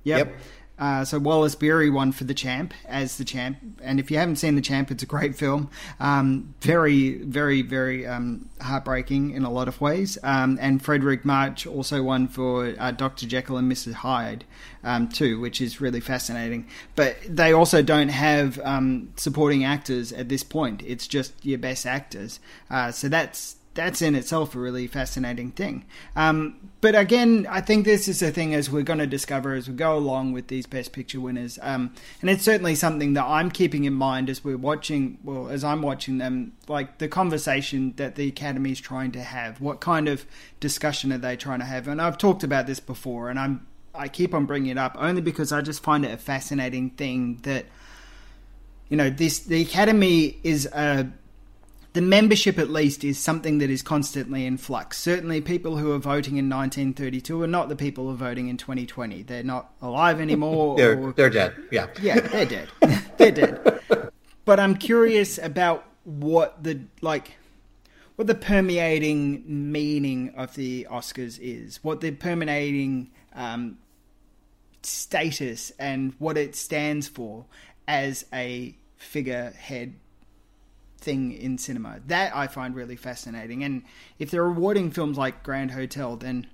Yep. 0.04 0.28
yep. 0.28 0.38
Uh, 0.80 1.04
so 1.04 1.18
Wallace 1.18 1.56
Beery 1.56 1.90
won 1.90 2.12
for 2.12 2.24
the 2.24 2.36
champ 2.36 2.72
as 2.86 3.18
the 3.18 3.26
champ, 3.26 3.58
and 3.82 4.00
if 4.00 4.12
you 4.12 4.18
haven't 4.18 4.36
seen 4.36 4.54
the 4.54 4.62
champ, 4.62 4.92
it's 4.92 5.02
a 5.02 5.08
great 5.08 5.36
film. 5.36 5.72
Um, 6.00 6.54
very, 6.62 7.18
very, 7.24 7.64
very 7.64 8.06
um, 8.06 8.48
heartbreaking 8.62 9.32
in 9.32 9.44
a 9.44 9.50
lot 9.50 9.68
of 9.68 9.82
ways. 9.82 10.20
Um, 10.22 10.60
and 10.62 10.84
Fredric 10.84 11.26
March 11.26 11.66
also 11.66 12.04
won 12.04 12.28
for 12.28 12.76
uh, 12.78 12.92
Doctor 12.92 13.26
Jekyll 13.26 13.58
and 13.58 13.72
Mrs 13.72 13.94
Hyde 13.94 14.46
um, 14.84 15.10
too, 15.10 15.40
which 15.40 15.62
is 15.62 15.82
really 15.82 16.00
fascinating. 16.00 16.68
But 16.96 17.18
they 17.28 17.54
also 17.54 17.82
don't 17.82 18.10
have 18.10 18.60
um, 18.64 19.14
supporting 19.16 19.64
actors 19.64 20.12
at 20.14 20.30
this 20.30 20.44
point. 20.44 20.84
It's 20.86 21.08
just 21.08 21.34
your 21.44 21.58
best 21.58 21.88
actors. 21.88 22.40
Uh, 22.70 22.92
so 22.92 23.10
that's 23.10 23.56
that's 23.78 24.01
in 24.01 24.15
itself 24.15 24.55
a 24.55 24.59
really 24.59 24.88
fascinating 24.88 25.51
thing. 25.51 25.86
Um, 26.15 26.71
but 26.82 26.95
again, 26.95 27.47
I 27.49 27.61
think 27.61 27.86
this 27.86 28.07
is 28.07 28.21
a 28.21 28.32
thing 28.32 28.53
as 28.53 28.69
we're 28.69 28.84
going 28.84 28.99
to 28.99 29.07
discover 29.07 29.53
as 29.53 29.69
we 29.69 29.75
go 29.75 29.95
along 29.95 30.34
with 30.34 30.47
these 30.47 30.65
Best 30.65 30.91
Picture 30.91 31.21
winners. 31.21 31.57
Um, 31.61 31.93
and 32.19 32.30
it's 32.30 32.43
certainly 32.43 32.75
something 32.75 33.13
that 33.13 33.23
I'm 33.23 33.51
keeping 33.51 33.86
in 33.86 33.93
mind 33.93 34.30
as 34.30 34.43
we're 34.43 34.57
watching, 34.57 35.19
well, 35.23 35.47
as 35.47 35.63
I'm 35.63 35.82
watching 35.82 36.17
them, 36.17 36.53
like 36.67 36.97
the 36.97 37.07
conversation 37.07 37.93
that 37.97 38.15
the 38.15 38.28
Academy 38.28 38.71
is 38.71 38.82
trying 38.82 39.11
to 39.13 39.21
have. 39.21 39.61
What 39.61 39.80
kind 39.80 40.09
of 40.09 40.25
discussion 40.59 41.13
are 41.13 41.19
they 41.19 41.38
trying 41.38 41.59
to 41.59 41.65
have? 41.65 41.88
And 41.88 42.01
I've 42.01 42.17
talked 42.17 42.43
about 42.43 42.65
this 42.65 42.80
before, 42.80 43.30
and 43.30 43.39
I'm 43.39 43.67
I 43.93 44.07
keep 44.07 44.34
on 44.34 44.45
bringing 44.45 44.71
it 44.71 44.78
up 44.78 44.95
only 44.99 45.21
because 45.21 45.51
I 45.51 45.61
just 45.61 45.82
find 45.82 46.05
it 46.05 46.11
a 46.11 46.17
fascinating 46.17 46.91
thing 46.91 47.39
that 47.43 47.65
you 48.89 48.97
know 48.97 49.09
this 49.09 49.39
the 49.39 49.61
Academy 49.61 50.38
is 50.43 50.65
a 50.67 51.11
the 51.94 52.02
membership 52.02 52.60
at 52.60 52.70
least 52.70 53.04
is 53.04 53.18
something 53.18 53.58
that 53.60 53.70
is 53.70 53.82
constantly 53.82 54.46
in 54.46 54.58
flux. 54.58 54.98
Certainly, 54.98 55.42
people 55.42 55.78
who 55.78 55.92
are 55.92 55.98
voting 55.98 56.38
in 56.38 56.50
1932 56.50 57.42
are 57.42 57.48
not 57.48 57.70
the 57.70 57.76
people 57.76 58.06
who 58.06 58.12
are 58.12 58.16
voting 58.16 58.48
in 58.48 58.58
2020. 58.58 59.24
They're 59.24 59.44
not 59.44 59.74
alive 59.82 60.20
anymore. 60.20 60.76
they're, 60.78 61.00
or, 61.00 61.14
they're 61.14 61.30
dead. 61.30 61.56
Yeah. 61.72 61.88
Yeah, 62.02 62.20
they're 62.20 62.46
dead. 62.46 62.70
they're 63.18 63.32
dead. 63.32 64.12
But 64.46 64.60
I'm 64.60 64.76
curious 64.76 65.38
about 65.38 65.86
what 66.04 66.64
the 66.64 66.80
like 67.02 67.38
what 68.16 68.28
the 68.28 68.36
permeating 68.36 69.44
meaning 69.72 70.34
of 70.36 70.56
the 70.56 70.88
Oscars 70.90 71.38
is, 71.42 71.84
what 71.84 72.02
the 72.02 72.12
permeating 72.12 73.12
um, 73.36 73.78
status 74.82 75.72
and 75.78 76.14
what 76.18 76.38
it 76.38 76.56
stands 76.56 77.08
for 77.08 77.46
as 77.88 78.26
a 78.34 78.76
figurehead 78.98 79.96
thing 80.98 81.32
in 81.32 81.58
cinema. 81.58 82.00
That 82.08 82.36
I 82.36 82.48
find 82.48 82.76
really 82.76 82.95
fascinating. 82.95 83.64
And 83.64 83.84
if 84.20 84.32
they're 84.32 84.43
rewarding 84.43 84.91
films 84.91 85.18
like 85.18 85.43
Grand 85.43 85.72
Hotel, 85.72 86.16
then 86.16 86.48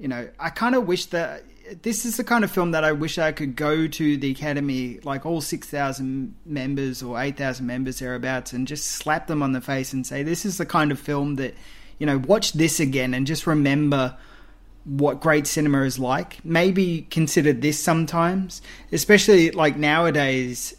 you 0.00 0.08
know, 0.08 0.28
I 0.40 0.48
kind 0.48 0.74
of 0.74 0.86
wish 0.86 1.06
that 1.06 1.44
this 1.82 2.06
is 2.06 2.16
the 2.16 2.24
kind 2.24 2.42
of 2.42 2.50
film 2.50 2.70
that 2.70 2.84
I 2.84 2.92
wish 2.92 3.18
I 3.18 3.32
could 3.32 3.54
go 3.54 3.86
to 3.86 4.16
the 4.16 4.30
Academy, 4.30 4.98
like 5.04 5.26
all 5.26 5.42
6,000 5.42 6.34
members 6.46 7.02
or 7.02 7.20
8,000 7.20 7.66
members 7.66 7.98
thereabouts, 7.98 8.54
and 8.54 8.66
just 8.66 8.86
slap 8.86 9.26
them 9.26 9.42
on 9.42 9.52
the 9.52 9.60
face 9.60 9.92
and 9.92 10.06
say, 10.06 10.22
this 10.22 10.46
is 10.46 10.56
the 10.56 10.64
kind 10.64 10.90
of 10.90 10.98
film 10.98 11.36
that, 11.36 11.54
you 11.98 12.06
know, 12.06 12.16
watch 12.16 12.54
this 12.54 12.80
again 12.80 13.12
and 13.12 13.26
just 13.26 13.46
remember 13.46 14.16
what 14.84 15.20
great 15.20 15.46
cinema 15.46 15.82
is 15.82 15.98
like. 15.98 16.42
Maybe 16.44 17.06
consider 17.10 17.52
this 17.52 17.78
sometimes, 17.78 18.62
especially 18.90 19.50
like 19.50 19.76
nowadays. 19.76 20.74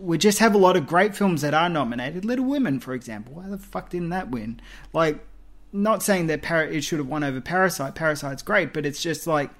We 0.00 0.18
just 0.18 0.38
have 0.38 0.54
a 0.54 0.58
lot 0.58 0.76
of 0.76 0.86
great 0.86 1.14
films 1.14 1.42
that 1.42 1.54
are 1.54 1.68
nominated. 1.68 2.24
Little 2.24 2.46
Women, 2.46 2.80
for 2.80 2.94
example. 2.94 3.34
Why 3.34 3.48
the 3.48 3.58
fuck 3.58 3.90
didn't 3.90 4.08
that 4.08 4.30
win? 4.30 4.60
Like, 4.92 5.24
not 5.72 6.02
saying 6.02 6.26
that 6.28 6.42
Par- 6.42 6.64
it 6.64 6.82
should 6.82 6.98
have 6.98 7.08
won 7.08 7.22
over 7.22 7.40
Parasite. 7.40 7.94
Parasite's 7.94 8.42
great, 8.42 8.72
but 8.72 8.86
it's 8.86 9.02
just 9.02 9.26
like 9.26 9.50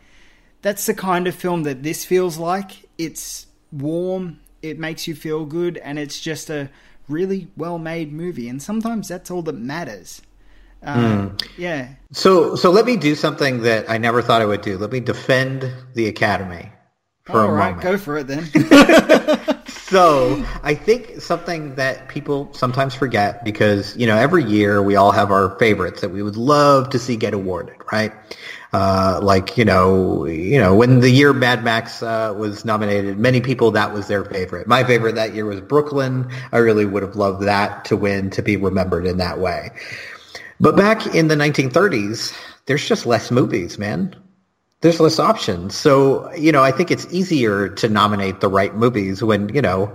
that's 0.62 0.86
the 0.86 0.95
kind 0.95 1.26
of 1.26 1.34
film 1.34 1.62
that 1.64 1.82
this 1.82 2.05
feels 2.05 2.38
like. 2.38 2.88
It's 2.99 3.47
warm, 3.72 4.41
it 4.62 4.78
makes 4.78 5.07
you 5.07 5.14
feel 5.14 5.45
good, 5.45 5.78
and 5.78 5.99
it's 5.99 6.20
just 6.20 6.51
a 6.51 6.70
really 7.09 7.49
well 7.57 7.78
made 7.78 8.12
movie. 8.12 8.49
And 8.49 8.62
sometimes 8.62 9.09
that's 9.09 9.30
all 9.30 9.43
that 9.43 9.55
matters. 9.55 10.22
Uh, 10.82 10.97
mm. 10.97 11.49
Yeah. 11.59 11.91
So, 12.12 12.55
so 12.57 12.70
let 12.70 12.86
me 12.86 12.97
do 12.97 13.14
something 13.14 13.62
that 13.62 13.88
I 13.91 13.99
never 13.99 14.22
thought 14.22 14.41
I 14.41 14.47
would 14.47 14.62
do. 14.62 14.78
Let 14.78 14.93
me 14.93 15.01
defend 15.01 15.70
the 15.95 16.07
Academy 16.07 16.70
for 17.24 17.41
all 17.41 17.49
a 17.49 17.53
right, 17.53 17.76
moment. 17.76 17.82
Go 17.82 17.99
for 17.99 18.18
it 18.18 18.26
then. 18.26 18.49
so 19.91 20.47
I 20.62 20.74
think 20.74 21.20
something 21.20 21.74
that 21.74 22.09
people 22.09 22.49
sometimes 22.55 22.95
forget 22.95 23.45
because 23.45 23.97
you 23.97 24.07
know 24.07 24.16
every 24.16 24.45
year 24.45 24.80
we 24.82 24.95
all 24.95 25.11
have 25.11 25.32
our 25.32 25.59
favorites 25.59 26.01
that 26.03 26.11
we 26.11 26.22
would 26.22 26.36
love 26.36 26.91
to 26.91 26.99
see 27.01 27.16
get 27.16 27.34
awarded, 27.34 27.74
right? 27.91 28.12
Uh, 28.72 29.18
like 29.20 29.59
you 29.59 29.64
know, 29.64 30.26
you 30.26 30.61
know, 30.61 30.76
when 30.76 31.01
the 31.01 31.11
year 31.11 31.32
Mad 31.32 31.64
Max 31.64 32.05
uh, 32.05 32.32
was 32.38 32.64
nominated, 32.64 33.18
many 33.18 33.41
people 33.41 33.72
that 33.72 33.93
was 33.93 34.07
their 34.07 34.24
favorite. 34.24 34.68
My 34.68 34.84
favorite 34.84 35.16
that 35.16 35.34
year 35.34 35.45
was 35.45 35.61
Brooklyn. 35.61 36.30
I 36.53 36.59
really 36.59 36.86
would 36.86 37.03
have 37.03 37.16
loved 37.16 37.43
that 37.43 37.84
to 37.86 37.97
win 37.97 38.30
to 38.30 38.43
be 38.43 38.57
remembered 38.57 39.07
in 39.07 39.18
that 39.18 39.41
way. 39.41 39.70
But 40.61 40.76
back 40.76 41.05
in 41.16 41.26
the 41.26 41.34
1930s, 41.34 42.32
there's 42.66 42.86
just 42.86 43.07
less 43.07 43.32
movies, 43.32 43.76
man. 43.76 44.14
There's 44.80 44.98
less 45.00 45.18
options. 45.18 45.74
So, 45.76 46.32
you 46.34 46.52
know, 46.52 46.62
I 46.62 46.72
think 46.72 46.90
it's 46.90 47.06
easier 47.12 47.68
to 47.68 47.88
nominate 47.88 48.40
the 48.40 48.48
right 48.48 48.74
movies 48.74 49.22
when, 49.22 49.50
you 49.54 49.60
know, 49.60 49.94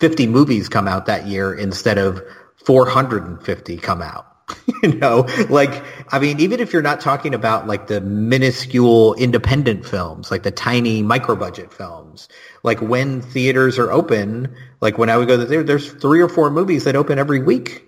50 0.00 0.26
movies 0.26 0.68
come 0.68 0.88
out 0.88 1.06
that 1.06 1.26
year 1.26 1.54
instead 1.54 1.98
of 1.98 2.20
450 2.64 3.76
come 3.78 4.02
out. 4.02 4.26
you 4.82 4.94
know, 4.96 5.26
like, 5.48 5.84
I 6.12 6.18
mean, 6.18 6.40
even 6.40 6.60
if 6.60 6.72
you're 6.72 6.82
not 6.82 7.00
talking 7.00 7.32
about 7.34 7.66
like 7.66 7.86
the 7.86 8.00
minuscule 8.00 9.14
independent 9.14 9.86
films, 9.86 10.30
like 10.30 10.42
the 10.42 10.50
tiny 10.50 11.02
micro 11.02 11.36
budget 11.36 11.72
films, 11.72 12.28
like 12.62 12.80
when 12.80 13.22
theaters 13.22 13.78
are 13.78 13.90
open, 13.90 14.54
like 14.80 14.98
when 14.98 15.08
I 15.08 15.16
would 15.16 15.28
go 15.28 15.36
to 15.36 15.44
the 15.44 15.46
theater, 15.46 15.62
there's 15.62 15.90
three 15.90 16.20
or 16.20 16.28
four 16.28 16.50
movies 16.50 16.84
that 16.84 16.96
open 16.96 17.18
every 17.18 17.42
week. 17.42 17.84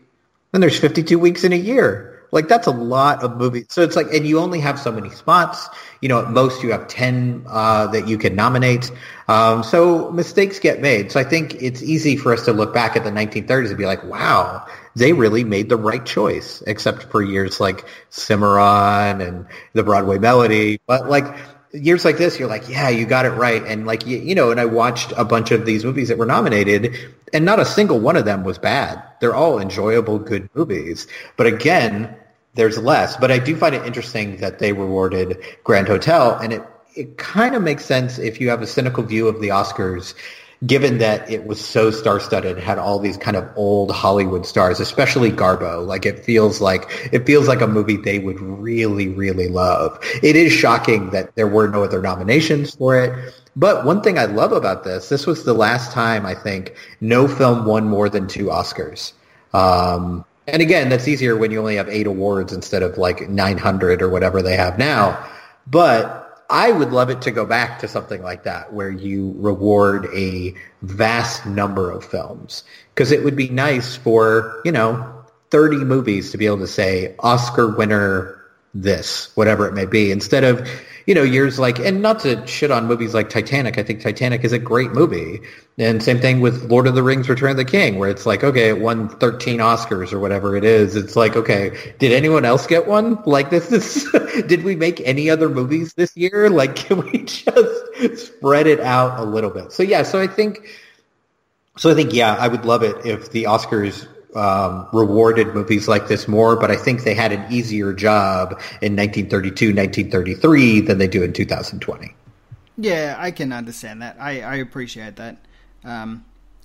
Then 0.53 0.61
there's 0.61 0.79
52 0.79 1.19
weeks 1.19 1.45
in 1.45 1.53
a 1.53 1.57
year. 1.57 2.16
Like 2.37 2.49
that's 2.49 2.67
a 2.67 2.71
lot 2.71 3.25
of 3.25 3.39
movies. 3.39 3.65
So 3.71 3.81
it's 3.81 3.97
like, 3.97 4.13
and 4.13 4.27
you 4.27 4.39
only 4.41 4.61
have 4.61 4.79
so 4.79 4.93
many 4.93 5.09
spots. 5.09 5.71
You 6.03 6.11
know, 6.11 6.21
at 6.21 6.31
most 6.31 6.63
you 6.63 6.71
have 6.71 6.87
10 6.87 7.47
uh, 7.49 7.87
that 7.87 8.07
you 8.07 8.19
can 8.19 8.37
nominate. 8.37 8.93
Um, 9.27 9.63
so 9.63 10.11
mistakes 10.13 10.59
get 10.59 10.83
made. 10.83 11.11
So 11.11 11.19
I 11.19 11.25
think 11.25 11.55
it's 11.63 11.83
easy 11.83 12.15
for 12.15 12.35
us 12.35 12.45
to 12.45 12.53
look 12.53 12.75
back 12.75 12.95
at 12.95 13.05
the 13.05 13.11
1930s 13.11 13.69
and 13.69 13.79
be 13.79 13.87
like, 13.87 14.05
wow, 14.05 14.67
they 14.95 15.15
really 15.15 15.45
made 15.45 15.71
the 15.71 15.79
right 15.79 16.05
choice, 16.05 16.63
except 16.67 17.05
for 17.05 17.23
years 17.23 17.59
like 17.59 17.87
Cimarron 18.11 19.23
and 19.23 19.47
the 19.73 19.83
Broadway 19.83 20.19
Melody. 20.19 20.79
But 20.87 21.09
like 21.09 21.25
years 21.73 22.05
like 22.05 22.19
this, 22.19 22.39
you're 22.39 22.51
like, 22.51 22.69
yeah, 22.69 22.91
you 22.91 23.07
got 23.07 23.25
it 23.25 23.31
right. 23.31 23.63
And 23.63 23.87
like, 23.87 24.07
you, 24.07 24.19
you, 24.19 24.35
know, 24.35 24.51
and 24.51 24.61
I 24.61 24.67
watched 24.67 25.15
a 25.17 25.25
bunch 25.25 25.53
of 25.53 25.65
these 25.65 25.87
movies 25.87 26.09
that 26.09 26.19
were 26.19 26.27
nominated 26.27 26.95
and 27.33 27.47
not 27.47 27.61
a 27.61 27.65
single 27.65 27.99
one 27.99 28.17
of 28.17 28.27
them 28.27 28.45
was 28.45 28.59
bad. 28.59 29.03
They're 29.23 29.35
all 29.35 29.59
enjoyable, 29.59 30.19
good 30.19 30.51
movies. 30.55 31.07
But 31.39 31.47
again, 31.47 32.15
there's 32.57 32.79
less. 32.79 33.17
But 33.17 33.31
I 33.31 33.39
do 33.39 33.57
find 33.57 33.75
it 33.75 33.87
interesting 33.87 34.39
that 34.39 34.59
they 34.59 34.73
rewarded 34.73 35.39
Grand 35.65 35.89
Hotel 35.89 36.35
and 36.35 36.53
it, 36.53 36.63
it 36.95 37.19
kind 37.19 37.55
of 37.55 37.63
makes 37.63 37.85
sense 37.85 38.19
if 38.19 38.41
you 38.41 38.49
have 38.51 38.63
a 38.63 38.67
cynical 38.67 39.05
view 39.05 39.29
of 39.29 39.41
the 39.41 39.49
Oscars 39.49 40.15
given 40.65 40.99
that 40.99 41.31
it 41.31 41.47
was 41.47 41.63
so 41.63 41.91
star-studded, 41.91 42.59
had 42.59 42.79
all 42.79 42.99
these 42.99 43.19
kind 43.19 43.37
of 43.37 43.47
old 43.57 43.91
Hollywood 43.91 44.47
stars, 44.47 44.81
especially 44.81 45.31
Garbo. 45.31 45.87
Like 45.87 46.07
it 46.07 46.25
feels 46.25 46.61
like 46.61 47.11
it 47.13 47.27
feels 47.27 47.49
like 47.49 47.61
a 47.61 47.67
movie 47.67 47.97
they 47.97 48.19
would 48.19 48.41
really, 48.41 49.09
really 49.09 49.49
love. 49.49 49.99
It 50.23 50.37
is 50.37 50.53
shocking 50.53 51.11
that 51.11 51.35
there 51.35 51.47
were 51.47 51.69
no 51.69 51.85
other 51.85 52.01
nominations 52.01 52.75
for 52.75 52.97
it. 52.97 53.35
But 53.55 53.85
one 53.85 54.03
thing 54.03 54.19
I 54.19 54.27
love 54.27 54.53
about 54.53 54.85
this, 54.85 55.09
this 55.09 55.27
was 55.27 55.45
the 55.45 55.55
last 55.55 55.93
time 55.93 56.27
I 56.27 56.35
think 56.35 56.75
no 57.01 57.27
film 57.27 57.65
won 57.65 57.89
more 57.89 58.09
than 58.09 58.29
two 58.29 58.47
Oscars. 58.47 59.13
Um, 59.53 60.25
and 60.47 60.63
again, 60.63 60.89
that's 60.89 61.09
easier 61.09 61.37
when 61.37 61.51
you 61.51 61.59
only 61.59 61.77
have 61.77 61.89
eight 61.89 62.07
awards 62.07 62.53
instead 62.53 62.83
of 62.83 62.99
like 62.99 63.29
900 63.29 64.03
or 64.03 64.09
whatever 64.09 64.43
they 64.43 64.57
have 64.57 64.79
now. 64.79 65.27
But 65.67 66.45
I 66.49 66.71
would 66.71 66.93
love 66.93 67.11
it 67.11 67.23
to 67.23 67.31
go 67.31 67.45
back 67.45 67.81
to 67.81 67.89
something 67.89 68.23
like 68.23 68.45
that 68.45 68.73
where 68.73 68.91
you 68.91 69.35
reward 69.39 70.07
a 70.15 70.55
vast 70.83 71.45
number 71.47 71.91
of 71.91 72.05
films 72.05 72.63
because 72.95 73.11
it 73.11 73.25
would 73.25 73.35
be 73.35 73.49
nice 73.49 73.97
for, 73.97 74.61
you 74.65 74.71
know, 74.71 75.25
30 75.51 75.79
movies 75.79 76.31
to 76.31 76.39
be 76.39 76.47
able 76.47 76.59
to 76.59 76.67
say 76.67 77.17
Oscar 77.19 77.77
winner 77.77 78.41
this, 78.75 79.35
whatever 79.37 79.67
it 79.67 79.75
may 79.75 79.87
be, 79.87 80.13
instead 80.13 80.45
of 80.45 80.69
you 81.07 81.15
know, 81.15 81.23
years 81.23 81.59
like, 81.59 81.79
and 81.79 82.03
not 82.03 82.19
to 82.21 82.45
shit 82.47 82.73
on 82.73 82.87
movies 82.87 83.15
like 83.15 83.31
Titanic. 83.31 83.79
I 83.79 83.85
think 83.85 84.01
Titanic 84.01 84.43
is 84.45 84.53
a 84.53 84.59
great 84.59 84.91
movie. 84.91 85.41
And 85.79 86.03
same 86.03 86.19
thing 86.19 86.41
with 86.41 86.65
Lord 86.65 86.89
of 86.89 86.97
the 86.97 87.03
Rings, 87.03 87.29
Return 87.29 87.51
of 87.51 87.57
the 87.57 87.65
King, 87.65 87.99
where 87.99 88.11
it's 88.11 88.27
like, 88.27 88.43
okay, 88.43 88.71
it 88.71 88.81
won 88.81 89.09
13 89.09 89.61
Oscars 89.61 90.13
or 90.13 90.19
whatever 90.19 90.57
it 90.57 90.65
is. 90.65 90.97
It's 90.97 91.15
like, 91.15 91.37
okay, 91.37 91.95
did 91.99 92.13
anyone 92.13 92.45
else 92.45 92.67
get 92.67 92.89
one? 92.89 93.23
Like 93.25 93.51
this 93.51 93.71
is, 93.71 94.11
did 94.47 94.65
we 94.65 94.75
make 94.75 95.01
any 95.03 95.31
other 95.31 95.49
movies 95.49 95.95
this 95.95 96.17
year? 96.17 96.51
Like, 96.51 96.75
can 96.77 97.01
we 97.07 97.23
just 97.25 98.27
spread 98.27 98.67
it 98.67 98.81
out 98.81 99.21
a 99.21 99.25
little 99.25 99.51
bit? 99.51 99.73
So 99.73 99.85
yeah, 99.85 100.03
so 100.03 100.21
I 100.21 100.27
think, 100.27 100.67
so 101.77 101.91
I 101.91 101.95
think, 101.95 102.13
yeah, 102.13 102.35
I 102.35 102.49
would 102.49 102.65
love 102.65 102.83
it 102.83 103.07
if 103.07 103.31
the 103.31 103.45
Oscars 103.45 104.09
um, 104.37 104.87
rewarded 104.93 105.55
movies 105.55 105.89
like 105.89 106.09
this 106.09 106.29
more, 106.29 106.57
but 106.57 106.71
I 106.71 106.77
think 106.77 107.05
they 107.05 107.15
had 107.15 107.33
an 107.33 107.51
easier 107.53 107.93
job 107.93 108.53
in 108.83 108.97
1932, 108.97 109.75
1933 109.75 110.81
than 110.83 110.99
they 110.99 111.09
do 111.09 111.23
in 111.23 111.33
2020. 111.33 112.15
Yeah, 112.79 113.17
I 113.19 113.31
can 113.31 113.53
understand 113.53 114.03
that. 114.03 114.17
I, 114.21 114.43
I 114.43 114.57
appreciate 114.57 115.17
that. 115.17 115.39
Um, 115.85 116.25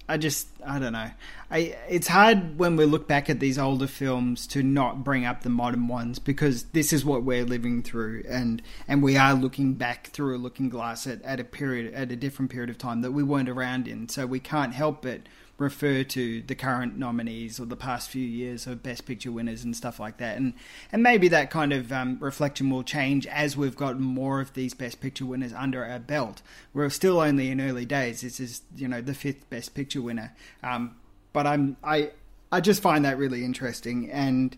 I 0.09 0.17
just, 0.17 0.49
I 0.65 0.78
don't 0.78 0.91
know. 0.91 1.09
I 1.49 1.78
it's 1.88 2.07
hard 2.07 2.57
when 2.57 2.76
we 2.76 2.86
look 2.86 3.07
back 3.07 3.30
at 3.30 3.39
these 3.39 3.57
older 3.57 3.88
films 3.88 4.47
to 4.47 4.63
not 4.63 5.03
bring 5.03 5.26
up 5.26 5.43
the 5.43 5.49
modern 5.49 5.88
ones 5.88 6.19
because 6.19 6.63
this 6.65 6.91
is 6.91 7.05
what 7.05 7.24
we're 7.24 7.45
living 7.45 7.82
through, 7.84 8.24
and 8.28 8.61
and 8.88 9.03
we 9.03 9.15
are 9.15 9.34
looking 9.34 9.74
back 9.74 10.07
through 10.07 10.36
a 10.36 10.39
looking 10.39 10.69
glass 10.69 11.07
at, 11.07 11.22
at 11.22 11.39
a 11.39 11.43
period 11.45 11.93
at 11.93 12.11
a 12.11 12.15
different 12.15 12.51
period 12.51 12.69
of 12.69 12.78
time 12.78 13.01
that 13.01 13.11
we 13.11 13.24
weren't 13.24 13.47
around 13.47 13.88
in, 13.88 14.09
so 14.09 14.26
we 14.26 14.39
can't 14.39 14.74
help 14.74 15.01
but 15.03 15.22
refer 15.62 16.03
to 16.03 16.41
the 16.41 16.55
current 16.55 16.97
nominees 16.97 17.59
or 17.59 17.66
the 17.66 17.78
past 17.78 18.09
few 18.09 18.26
years 18.26 18.66
of 18.66 18.82
Best 18.82 19.05
Picture 19.05 19.32
winners 19.32 19.64
and 19.64 19.76
stuff 19.76 19.99
like 19.99 20.18
that. 20.18 20.38
And 20.38 20.53
and 20.91 21.03
maybe 21.03 21.28
that 21.30 21.49
kind 21.49 21.72
of 21.72 21.91
um, 21.91 22.18
reflection 22.20 22.70
will 22.70 22.84
change 22.84 23.28
as 23.28 23.55
we've 23.55 23.76
got 23.76 23.99
more 23.99 24.41
of 24.41 24.53
these 24.53 24.74
Best 24.74 24.99
Picture 24.99 25.26
winners 25.26 25.53
under 25.53 25.86
our 25.86 25.99
belt. 25.99 26.41
We're 26.74 26.89
still 26.89 27.20
only 27.20 27.51
in 27.51 27.62
early 27.62 27.86
days. 27.86 28.22
This 28.22 28.39
is 28.39 28.64
you 28.76 28.88
know 28.88 29.01
the 29.01 29.14
fifth 29.14 29.49
Best 29.49 29.74
Picture 29.76 30.01
winner. 30.01 30.36
Um, 30.64 30.95
but 31.32 31.47
I'm 31.47 31.78
I 31.84 32.12
I 32.51 32.59
just 32.59 32.82
find 32.82 33.05
that 33.05 33.18
really 33.18 33.45
interesting, 33.45 34.12
and 34.12 34.57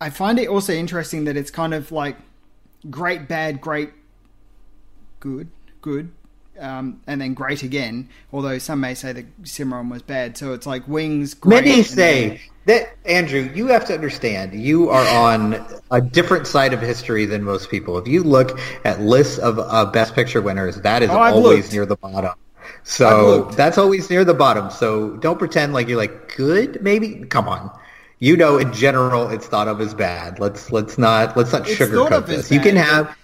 I 0.00 0.10
find 0.10 0.38
it 0.38 0.48
also 0.48 0.72
interesting 0.72 1.24
that 1.24 1.36
it's 1.36 1.50
kind 1.50 1.72
of 1.72 1.92
like 1.92 2.16
great, 2.90 3.28
bad, 3.28 3.60
great, 3.60 3.90
good, 5.20 5.48
good, 5.80 6.10
um, 6.58 7.00
and 7.06 7.20
then 7.20 7.34
great 7.34 7.62
again. 7.62 8.08
Although 8.32 8.58
some 8.58 8.80
may 8.80 8.94
say 8.94 9.12
that 9.12 9.26
Cimarron 9.44 9.88
was 9.88 10.02
bad, 10.02 10.36
so 10.36 10.52
it's 10.52 10.66
like 10.66 10.86
wings. 10.88 11.34
Great, 11.34 11.64
Many 11.64 11.82
say 11.82 12.40
that 12.66 12.96
Andrew, 13.06 13.50
you 13.54 13.68
have 13.68 13.86
to 13.86 13.94
understand, 13.94 14.52
you 14.52 14.90
are 14.90 15.06
on 15.16 15.64
a 15.90 16.00
different 16.00 16.46
side 16.46 16.72
of 16.72 16.80
history 16.80 17.24
than 17.24 17.42
most 17.42 17.70
people. 17.70 17.96
If 17.98 18.06
you 18.06 18.22
look 18.22 18.58
at 18.84 19.00
lists 19.00 19.38
of 19.38 19.58
uh, 19.58 19.86
Best 19.86 20.14
Picture 20.14 20.42
winners, 20.42 20.80
that 20.82 21.02
is 21.02 21.10
oh, 21.10 21.18
always 21.18 21.64
looked. 21.64 21.72
near 21.72 21.86
the 21.86 21.96
bottom. 21.96 22.34
So 22.82 23.44
that's 23.52 23.78
always 23.78 24.10
near 24.10 24.24
the 24.24 24.34
bottom. 24.34 24.70
So 24.70 25.16
don't 25.16 25.38
pretend 25.38 25.72
like 25.72 25.88
you're 25.88 25.96
like 25.96 26.36
good. 26.36 26.82
Maybe 26.82 27.24
come 27.26 27.48
on. 27.48 27.70
You 28.18 28.36
know, 28.36 28.58
in 28.58 28.72
general, 28.72 29.30
it's 29.30 29.46
thought 29.46 29.68
of 29.68 29.80
as 29.80 29.94
bad. 29.94 30.38
Let's 30.40 30.72
let's 30.72 30.98
not 30.98 31.36
let's 31.36 31.52
not 31.52 31.62
sugarcoat 31.64 32.26
this. 32.26 32.50
You 32.50 32.60
can 32.60 32.76
have 32.76 33.16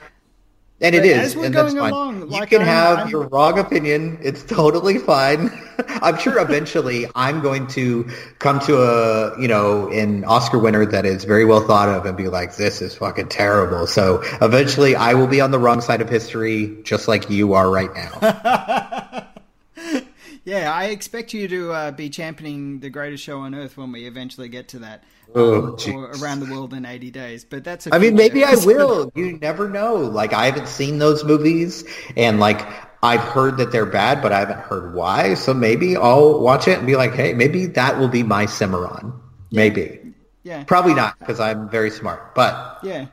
And 0.84 0.94
it 0.94 1.04
is, 1.04 1.18
as 1.18 1.36
we're 1.36 1.46
and 1.46 1.54
going 1.54 1.76
fine. 1.78 1.92
along, 1.92 2.30
you 2.30 2.46
can 2.46 2.60
I'm- 2.60 2.66
have 2.68 2.98
I'm- 2.98 3.08
your 3.08 3.26
wrong 3.28 3.58
opinion. 3.58 4.18
It's 4.22 4.42
totally 4.44 4.98
fine. 4.98 5.50
I'm 6.02 6.18
sure 6.18 6.38
eventually 6.48 7.06
I'm 7.14 7.40
going 7.40 7.66
to 7.68 8.06
come 8.38 8.60
to 8.60 8.76
a, 8.82 9.40
you 9.40 9.48
know, 9.48 9.88
an 9.90 10.24
Oscar 10.24 10.58
winner 10.58 10.84
that 10.86 11.06
is 11.06 11.24
very 11.24 11.44
well 11.46 11.66
thought 11.66 11.88
of 11.88 12.04
and 12.06 12.16
be 12.16 12.28
like, 12.28 12.56
this 12.56 12.82
is 12.82 12.94
fucking 12.94 13.28
terrible. 13.28 13.86
So 13.86 14.22
eventually 14.42 14.94
I 14.94 15.14
will 15.14 15.26
be 15.26 15.40
on 15.40 15.50
the 15.50 15.58
wrong 15.58 15.80
side 15.80 16.00
of 16.02 16.08
history, 16.10 16.76
just 16.82 17.08
like 17.08 17.30
you 17.30 17.54
are 17.54 17.70
right 17.70 17.90
now. 17.94 19.00
Yeah, 20.44 20.72
I 20.72 20.86
expect 20.86 21.32
you 21.32 21.48
to 21.48 21.72
uh, 21.72 21.90
be 21.90 22.10
championing 22.10 22.80
the 22.80 22.90
greatest 22.90 23.24
show 23.24 23.40
on 23.40 23.54
earth 23.54 23.76
when 23.76 23.92
we 23.92 24.06
eventually 24.06 24.48
get 24.48 24.68
to 24.68 24.80
that. 24.80 25.04
Oh, 25.34 25.76
um, 25.86 25.94
or 25.94 26.12
around 26.22 26.40
the 26.40 26.52
world 26.52 26.74
in 26.74 26.84
80 26.84 27.10
days. 27.10 27.44
But 27.44 27.64
that's 27.64 27.86
a 27.86 27.94
I 27.94 27.98
mean, 27.98 28.14
maybe 28.14 28.44
I 28.44 28.54
will. 28.64 29.10
You 29.14 29.38
never 29.38 29.68
know. 29.68 29.96
Like, 29.96 30.32
I 30.34 30.44
haven't 30.46 30.68
seen 30.68 30.98
those 30.98 31.24
movies, 31.24 31.84
and 32.16 32.38
like, 32.38 32.60
I've 33.02 33.20
heard 33.20 33.56
that 33.56 33.72
they're 33.72 33.86
bad, 33.86 34.22
but 34.22 34.32
I 34.32 34.40
haven't 34.40 34.60
heard 34.60 34.94
why. 34.94 35.34
So 35.34 35.54
maybe 35.54 35.96
I'll 35.96 36.40
watch 36.40 36.68
it 36.68 36.78
and 36.78 36.86
be 36.86 36.96
like, 36.96 37.14
hey, 37.14 37.32
maybe 37.32 37.66
that 37.66 37.98
will 37.98 38.08
be 38.08 38.22
my 38.22 38.46
Cimarron. 38.46 39.12
Maybe. 39.50 40.00
Yeah. 40.42 40.64
Probably 40.64 40.94
not, 40.94 41.18
because 41.18 41.40
I'm 41.40 41.68
very 41.70 41.90
smart. 41.90 42.34
But 42.34 42.80
Yeah. 42.82 43.06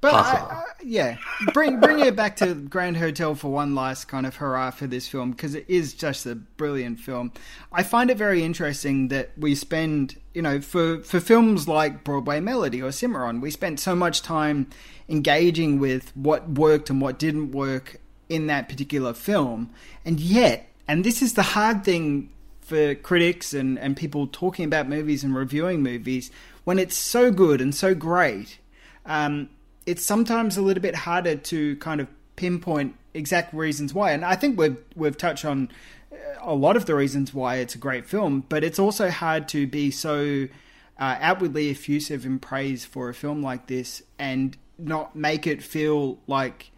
But. 0.00 0.14
I, 0.14 0.64
yeah, 0.84 1.18
bring 1.52 1.80
bring 1.80 2.00
it 2.00 2.16
back 2.16 2.36
to 2.36 2.54
Grand 2.54 2.96
Hotel 2.96 3.34
for 3.34 3.50
one 3.50 3.74
last 3.74 4.06
kind 4.06 4.26
of 4.26 4.36
hurrah 4.36 4.70
for 4.70 4.86
this 4.86 5.08
film 5.08 5.30
because 5.30 5.54
it 5.54 5.64
is 5.68 5.94
just 5.94 6.26
a 6.26 6.34
brilliant 6.34 7.00
film. 7.00 7.32
I 7.72 7.82
find 7.82 8.10
it 8.10 8.16
very 8.16 8.42
interesting 8.42 9.08
that 9.08 9.30
we 9.36 9.54
spend, 9.54 10.16
you 10.34 10.42
know, 10.42 10.60
for 10.60 11.02
for 11.02 11.20
films 11.20 11.68
like 11.68 12.04
Broadway 12.04 12.40
Melody 12.40 12.82
or 12.82 12.92
Cimarron, 12.92 13.40
we 13.40 13.50
spent 13.50 13.80
so 13.80 13.94
much 13.94 14.22
time 14.22 14.68
engaging 15.08 15.78
with 15.78 16.16
what 16.16 16.48
worked 16.50 16.90
and 16.90 17.00
what 17.00 17.18
didn't 17.18 17.52
work 17.52 18.00
in 18.28 18.46
that 18.46 18.68
particular 18.68 19.12
film, 19.12 19.70
and 20.04 20.18
yet, 20.18 20.68
and 20.88 21.04
this 21.04 21.22
is 21.22 21.34
the 21.34 21.42
hard 21.42 21.84
thing 21.84 22.30
for 22.60 22.94
critics 22.94 23.52
and, 23.52 23.78
and 23.78 23.96
people 23.96 24.26
talking 24.26 24.64
about 24.64 24.88
movies 24.88 25.24
and 25.24 25.34
reviewing 25.34 25.82
movies 25.82 26.30
when 26.64 26.78
it's 26.78 26.96
so 26.96 27.30
good 27.30 27.60
and 27.60 27.74
so 27.74 27.94
great 27.94 28.58
um, 29.04 29.48
it's 29.86 30.04
sometimes 30.04 30.56
a 30.56 30.62
little 30.62 30.82
bit 30.82 30.94
harder 30.94 31.36
to 31.36 31.76
kind 31.76 32.00
of 32.00 32.08
pinpoint 32.36 32.94
exact 33.14 33.52
reasons 33.52 33.92
why 33.92 34.10
and 34.12 34.24
i 34.24 34.34
think 34.34 34.58
we've 34.58 34.76
we've 34.96 35.16
touched 35.16 35.44
on 35.44 35.70
uh, 36.12 36.16
a 36.40 36.54
lot 36.54 36.76
of 36.76 36.86
the 36.86 36.94
reasons 36.94 37.34
why 37.34 37.56
it's 37.56 37.74
a 37.74 37.78
great 37.78 38.06
film 38.06 38.44
but 38.48 38.64
it's 38.64 38.78
also 38.78 39.10
hard 39.10 39.46
to 39.48 39.66
be 39.66 39.90
so 39.90 40.46
uh, 40.98 41.16
outwardly 41.20 41.70
effusive 41.70 42.24
in 42.24 42.38
praise 42.38 42.84
for 42.84 43.08
a 43.08 43.14
film 43.14 43.42
like 43.42 43.66
this 43.66 44.02
and 44.18 44.56
not 44.78 45.14
make 45.14 45.46
it 45.46 45.62
feel 45.62 46.18
like 46.26 46.72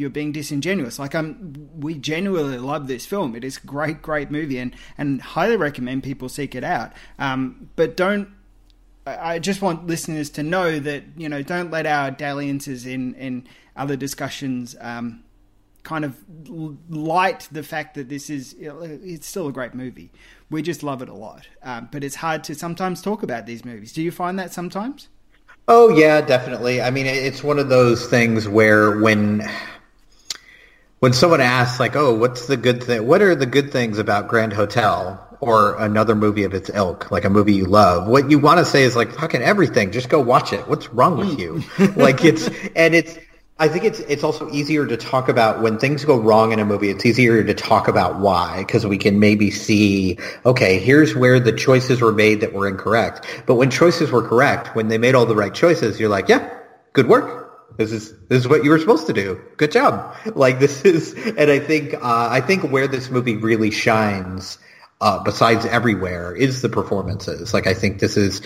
you're 0.00 0.10
being 0.10 0.32
disingenuous. 0.32 0.98
Like 0.98 1.14
I'm, 1.14 1.68
we 1.78 1.94
genuinely 1.94 2.58
love 2.58 2.88
this 2.88 3.04
film. 3.04 3.36
It 3.36 3.44
is 3.44 3.58
a 3.58 3.66
great, 3.66 4.00
great 4.00 4.30
movie, 4.30 4.58
and 4.58 4.74
and 4.96 5.20
highly 5.20 5.56
recommend 5.56 6.02
people 6.02 6.28
seek 6.28 6.54
it 6.54 6.64
out. 6.64 6.92
Um, 7.18 7.68
but 7.76 7.96
don't. 7.96 8.28
I 9.06 9.38
just 9.38 9.62
want 9.62 9.86
listeners 9.86 10.30
to 10.30 10.42
know 10.42 10.78
that 10.78 11.04
you 11.16 11.28
know 11.28 11.42
don't 11.42 11.70
let 11.70 11.86
our 11.86 12.10
dalliances 12.10 12.86
in 12.86 13.14
in 13.14 13.46
other 13.76 13.96
discussions 13.96 14.76
um, 14.80 15.24
kind 15.82 16.04
of 16.04 16.16
light 16.88 17.48
the 17.50 17.62
fact 17.62 17.94
that 17.94 18.08
this 18.08 18.28
is 18.28 18.54
it's 18.58 19.26
still 19.26 19.48
a 19.48 19.52
great 19.52 19.74
movie. 19.74 20.10
We 20.50 20.62
just 20.62 20.82
love 20.82 21.00
it 21.00 21.08
a 21.08 21.14
lot, 21.14 21.48
um, 21.62 21.88
but 21.90 22.04
it's 22.04 22.16
hard 22.16 22.44
to 22.44 22.54
sometimes 22.54 23.00
talk 23.00 23.22
about 23.22 23.46
these 23.46 23.64
movies. 23.64 23.92
Do 23.92 24.02
you 24.02 24.10
find 24.10 24.38
that 24.38 24.52
sometimes? 24.52 25.08
Oh 25.68 25.88
yeah, 25.96 26.20
definitely. 26.20 26.82
I 26.82 26.90
mean, 26.90 27.06
it's 27.06 27.42
one 27.42 27.58
of 27.58 27.68
those 27.68 28.06
things 28.06 28.48
where 28.48 28.98
when 28.98 29.48
when 30.98 31.12
someone 31.14 31.40
asks 31.40 31.80
like, 31.80 31.96
"Oh, 31.96 32.12
what's 32.12 32.46
the 32.46 32.56
good 32.56 32.82
thing? 32.82 33.06
What 33.06 33.22
are 33.22 33.34
the 33.34 33.46
good 33.46 33.72
things 33.72 33.98
about 33.98 34.28
Grand 34.28 34.52
Hotel 34.52 35.29
or 35.40 35.76
another 35.76 36.14
movie 36.14 36.44
of 36.44 36.54
its 36.54 36.70
ilk, 36.70 37.10
like 37.10 37.24
a 37.24 37.30
movie 37.30 37.54
you 37.54 37.66
love?" 37.66 38.06
What 38.06 38.30
you 38.30 38.38
want 38.38 38.58
to 38.58 38.64
say 38.64 38.82
is 38.82 38.96
like, 38.96 39.12
"Fucking 39.12 39.42
everything. 39.42 39.92
Just 39.92 40.08
go 40.08 40.20
watch 40.20 40.52
it. 40.52 40.66
What's 40.68 40.88
wrong 40.90 41.16
with 41.16 41.38
you?" 41.38 41.62
like 41.96 42.24
it's 42.24 42.48
and 42.76 42.94
it's 42.94 43.18
I 43.60 43.68
think 43.68 43.84
it's 43.84 44.00
it's 44.00 44.24
also 44.24 44.50
easier 44.50 44.86
to 44.86 44.96
talk 44.96 45.28
about 45.28 45.60
when 45.60 45.78
things 45.78 46.02
go 46.02 46.18
wrong 46.18 46.52
in 46.52 46.60
a 46.60 46.64
movie. 46.64 46.88
It's 46.88 47.04
easier 47.04 47.44
to 47.44 47.52
talk 47.52 47.88
about 47.88 48.18
why 48.18 48.60
because 48.60 48.86
we 48.86 48.96
can 48.96 49.20
maybe 49.20 49.50
see, 49.50 50.18
okay, 50.46 50.78
here's 50.78 51.14
where 51.14 51.38
the 51.38 51.52
choices 51.52 52.00
were 52.00 52.10
made 52.10 52.40
that 52.40 52.54
were 52.54 52.66
incorrect. 52.66 53.26
But 53.44 53.56
when 53.56 53.70
choices 53.70 54.10
were 54.10 54.26
correct, 54.26 54.74
when 54.74 54.88
they 54.88 54.96
made 54.96 55.14
all 55.14 55.26
the 55.26 55.36
right 55.36 55.52
choices, 55.52 56.00
you're 56.00 56.08
like, 56.08 56.30
yeah, 56.30 56.48
good 56.94 57.06
work. 57.06 57.76
This 57.76 57.92
is 57.92 58.14
this 58.28 58.38
is 58.38 58.48
what 58.48 58.64
you 58.64 58.70
were 58.70 58.78
supposed 58.78 59.06
to 59.08 59.12
do. 59.12 59.38
Good 59.58 59.72
job. 59.72 60.16
Like 60.34 60.58
this 60.58 60.82
is, 60.86 61.12
and 61.12 61.50
I 61.50 61.58
think 61.58 61.92
uh, 61.92 62.28
I 62.30 62.40
think 62.40 62.62
where 62.62 62.88
this 62.88 63.10
movie 63.10 63.36
really 63.36 63.70
shines. 63.70 64.56
Uh, 65.02 65.18
besides 65.22 65.64
everywhere 65.64 66.36
is 66.36 66.60
the 66.60 66.68
performances. 66.68 67.54
Like 67.54 67.66
I 67.66 67.72
think 67.72 68.00
this 68.00 68.18
is, 68.18 68.42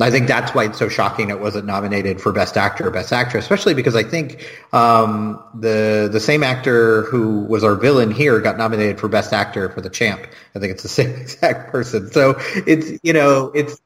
I 0.00 0.10
think 0.10 0.26
that's 0.26 0.54
why 0.54 0.64
it's 0.64 0.78
so 0.78 0.88
shocking 0.88 1.28
it 1.28 1.38
wasn't 1.38 1.66
nominated 1.66 2.18
for 2.18 2.32
best 2.32 2.56
actor 2.56 2.86
or 2.86 2.90
best 2.90 3.12
actress, 3.12 3.44
especially 3.44 3.74
because 3.74 3.94
I 3.94 4.04
think 4.04 4.42
um, 4.72 5.38
the 5.54 6.08
the 6.10 6.18
same 6.18 6.42
actor 6.42 7.02
who 7.02 7.40
was 7.40 7.62
our 7.62 7.74
villain 7.74 8.10
here 8.10 8.40
got 8.40 8.56
nominated 8.56 8.98
for 8.98 9.08
best 9.08 9.34
actor 9.34 9.68
for 9.68 9.82
the 9.82 9.90
champ. 9.90 10.26
I 10.54 10.58
think 10.60 10.72
it's 10.72 10.82
the 10.82 10.88
same 11.00 11.10
exact 11.10 11.70
person. 11.70 12.10
So 12.10 12.36
it's 12.66 12.98
you 13.02 13.12
know 13.12 13.52
it's 13.54 13.78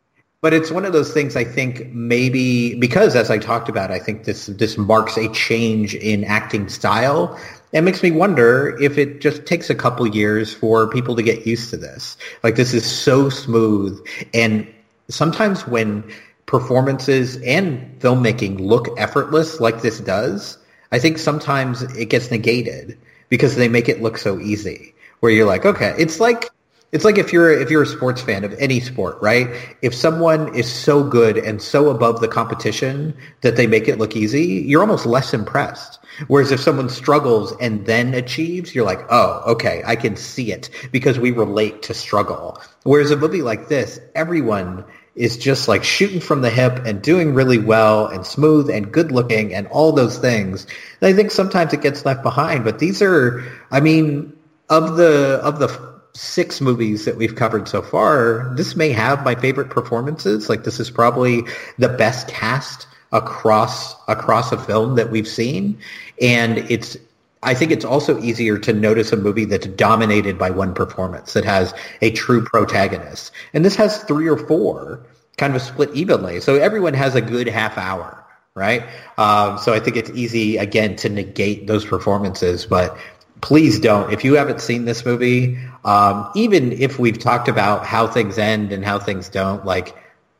but 0.43 0.53
it's 0.53 0.73
one 0.73 0.85
of 0.85 0.93
those 0.93 1.13
things 1.13 1.37
I 1.37 1.45
think 1.45 1.93
maybe 1.93 2.75
because 2.75 3.15
as 3.15 3.31
I 3.31 3.39
talked 3.39 3.69
about, 3.69 3.91
I 3.93 4.01
think 4.01 4.25
this 4.25 4.47
this 4.47 4.77
marks 4.77 5.17
a 5.17 5.29
change 5.29 5.95
in 5.95 6.25
acting 6.25 6.69
style. 6.69 7.39
It 7.73 7.81
makes 7.83 8.03
me 8.03 8.11
wonder 8.11 8.77
if 8.81 8.99
it 8.99 9.21
just 9.21 9.47
takes 9.47 9.71
a 9.71 9.75
couple 9.75 10.07
years 10.07 10.53
for 10.53 10.89
people 10.89 11.17
to 11.17 11.23
get 11.23 11.47
used 11.47 11.71
to 11.71 11.77
this. 11.77 12.17
Like 12.43 12.57
this 12.57 12.75
is 12.75 12.85
so 12.85 13.31
smooth 13.31 14.05
and 14.35 14.67
sometimes 15.09 15.67
when 15.67 16.05
performances 16.47 17.37
and 17.39 17.99
filmmaking 18.01 18.61
look 18.61 18.89
effortless 18.99 19.61
like 19.61 19.81
this 19.81 20.01
does, 20.01 20.59
I 20.91 20.99
think 20.99 21.19
sometimes 21.19 21.83
it 21.83 22.07
gets 22.07 22.31
negated 22.31 22.99
because 23.29 23.57
they 23.57 23.69
make 23.69 23.89
it 23.89 24.03
look 24.03 24.19
so 24.19 24.39
easy. 24.39 24.95
Where 25.21 25.33
you're 25.33 25.47
like, 25.47 25.65
okay, 25.65 25.95
it's 25.99 26.21
like 26.21 26.51
it's 26.93 27.07
like 27.07 27.17
if 27.17 27.33
you're 27.33 27.51
if 27.51 27.71
you're 27.71 27.83
a 27.83 27.87
sports 27.87 28.21
fan 28.21 28.45
of 28.45 28.53
any 28.59 28.79
sport, 28.79 29.17
right? 29.23 29.49
If 29.81 29.95
someone 29.95 30.55
is 30.55 30.71
so 30.71 31.03
good 31.03 31.39
and 31.39 31.61
so 31.61 31.89
above 31.89 32.21
the 32.21 32.29
competition 32.29 33.17
that 33.41 33.57
they 33.57 33.67
make 33.67 33.89
it 33.89 33.99
look 33.99 34.15
easy, 34.15 34.45
you're 34.67 34.83
almost 34.83 35.07
less 35.07 35.33
impressed. 35.33 35.99
Whereas 36.29 36.53
if 36.53 36.61
someone 36.61 36.91
struggles 36.91 37.55
and 37.61 37.87
then 37.87 38.13
achieves, 38.13 38.75
you're 38.75 38.85
like, 38.85 39.01
oh, 39.09 39.43
okay, 39.47 39.83
I 39.87 39.97
can 39.97 40.17
see 40.17 40.53
it 40.53 40.69
because 40.93 41.19
we 41.19 41.31
relate 41.31 41.83
to 41.85 41.95
struggle. 41.95 42.61
Whereas 42.83 43.11
a 43.11 43.17
movie 43.17 43.41
like 43.41 43.69
this, 43.69 43.99
everyone 44.15 44.85
is 45.15 45.39
just 45.39 45.69
like 45.69 45.85
shooting 45.85 46.21
from 46.21 46.43
the 46.43 46.51
hip 46.51 46.85
and 46.85 47.01
doing 47.03 47.33
really 47.33 47.59
well 47.59 48.07
and 48.07 48.27
smooth 48.27 48.69
and 48.69 48.93
good 48.93 49.13
looking 49.13 49.55
and 49.55 49.67
all 49.69 49.93
those 49.93 50.19
things. 50.19 50.67
And 51.01 51.09
I 51.09 51.15
think 51.15 51.31
sometimes 51.31 51.73
it 51.73 51.81
gets 51.81 52.05
left 52.05 52.23
behind, 52.23 52.65
but 52.65 52.79
these 52.79 53.01
are, 53.01 53.43
I 53.71 53.81
mean, 53.81 54.37
of 54.69 54.97
the, 54.97 55.41
of 55.43 55.59
the 55.59 55.92
six 56.15 56.61
movies 56.61 57.05
that 57.05 57.17
we've 57.17 57.35
covered 57.35 57.69
so 57.69 57.83
far, 57.83 58.53
this 58.57 58.77
may 58.77 58.91
have 58.91 59.25
my 59.25 59.35
favorite 59.35 59.71
performances. 59.71 60.49
Like 60.49 60.65
this 60.65 60.79
is 60.79 60.91
probably 60.91 61.43
the 61.79 61.89
best 61.89 62.29
cast 62.29 62.87
across 63.13 63.95
across 64.09 64.53
a 64.53 64.59
film 64.59 64.97
that 64.97 65.11
we've 65.11 65.29
seen, 65.29 65.79
and 66.21 66.59
it's. 66.71 66.97
I 67.45 67.55
think 67.55 67.73
it's 67.73 67.85
also 67.85 68.21
easier 68.21 68.57
to 68.59 68.73
notice 68.73 69.11
a 69.11 69.17
movie 69.17 69.47
that's 69.47 69.67
dominated 69.67 70.39
by 70.39 70.51
one 70.51 70.75
performance 70.75 71.33
that 71.33 71.45
has 71.45 71.75
a 72.01 72.13
true 72.13 72.45
protagonist, 72.45 73.33
and 73.53 73.65
this 73.65 73.75
has 73.77 74.05
three 74.05 74.29
or 74.29 74.37
four 74.37 75.05
kind 75.39 75.57
of 75.57 75.63
split 75.63 75.91
evenly. 75.93 76.41
So 76.41 76.55
everyone 76.55 76.95
has 76.95 77.17
a 77.17 77.21
good 77.21 77.49
half 77.49 77.77
hour, 77.79 78.25
right? 78.55 78.85
Um, 79.19 79.59
so 79.59 79.73
I 79.73 79.81
think 79.81 79.97
it's 79.97 80.11
easy 80.11 80.57
again 80.57 80.95
to 80.97 81.09
negate 81.09 81.67
those 81.67 81.85
performances, 81.85 82.65
but 82.65 82.97
please 83.41 83.81
don't. 83.81 84.13
If 84.13 84.25
you 84.25 84.35
haven't 84.35 84.61
seen 84.61 84.85
this 84.85 85.05
movie, 85.05 85.59
um, 85.85 86.31
even 86.35 86.73
if 86.73 86.99
we've 86.99 87.19
talked 87.19 87.49
about 87.49 87.85
how 87.87 88.07
things 88.07 88.39
end 88.39 88.73
and 88.73 88.85
how 88.85 88.99
things 88.99 89.29
don't, 89.29 89.65
like 89.65 89.97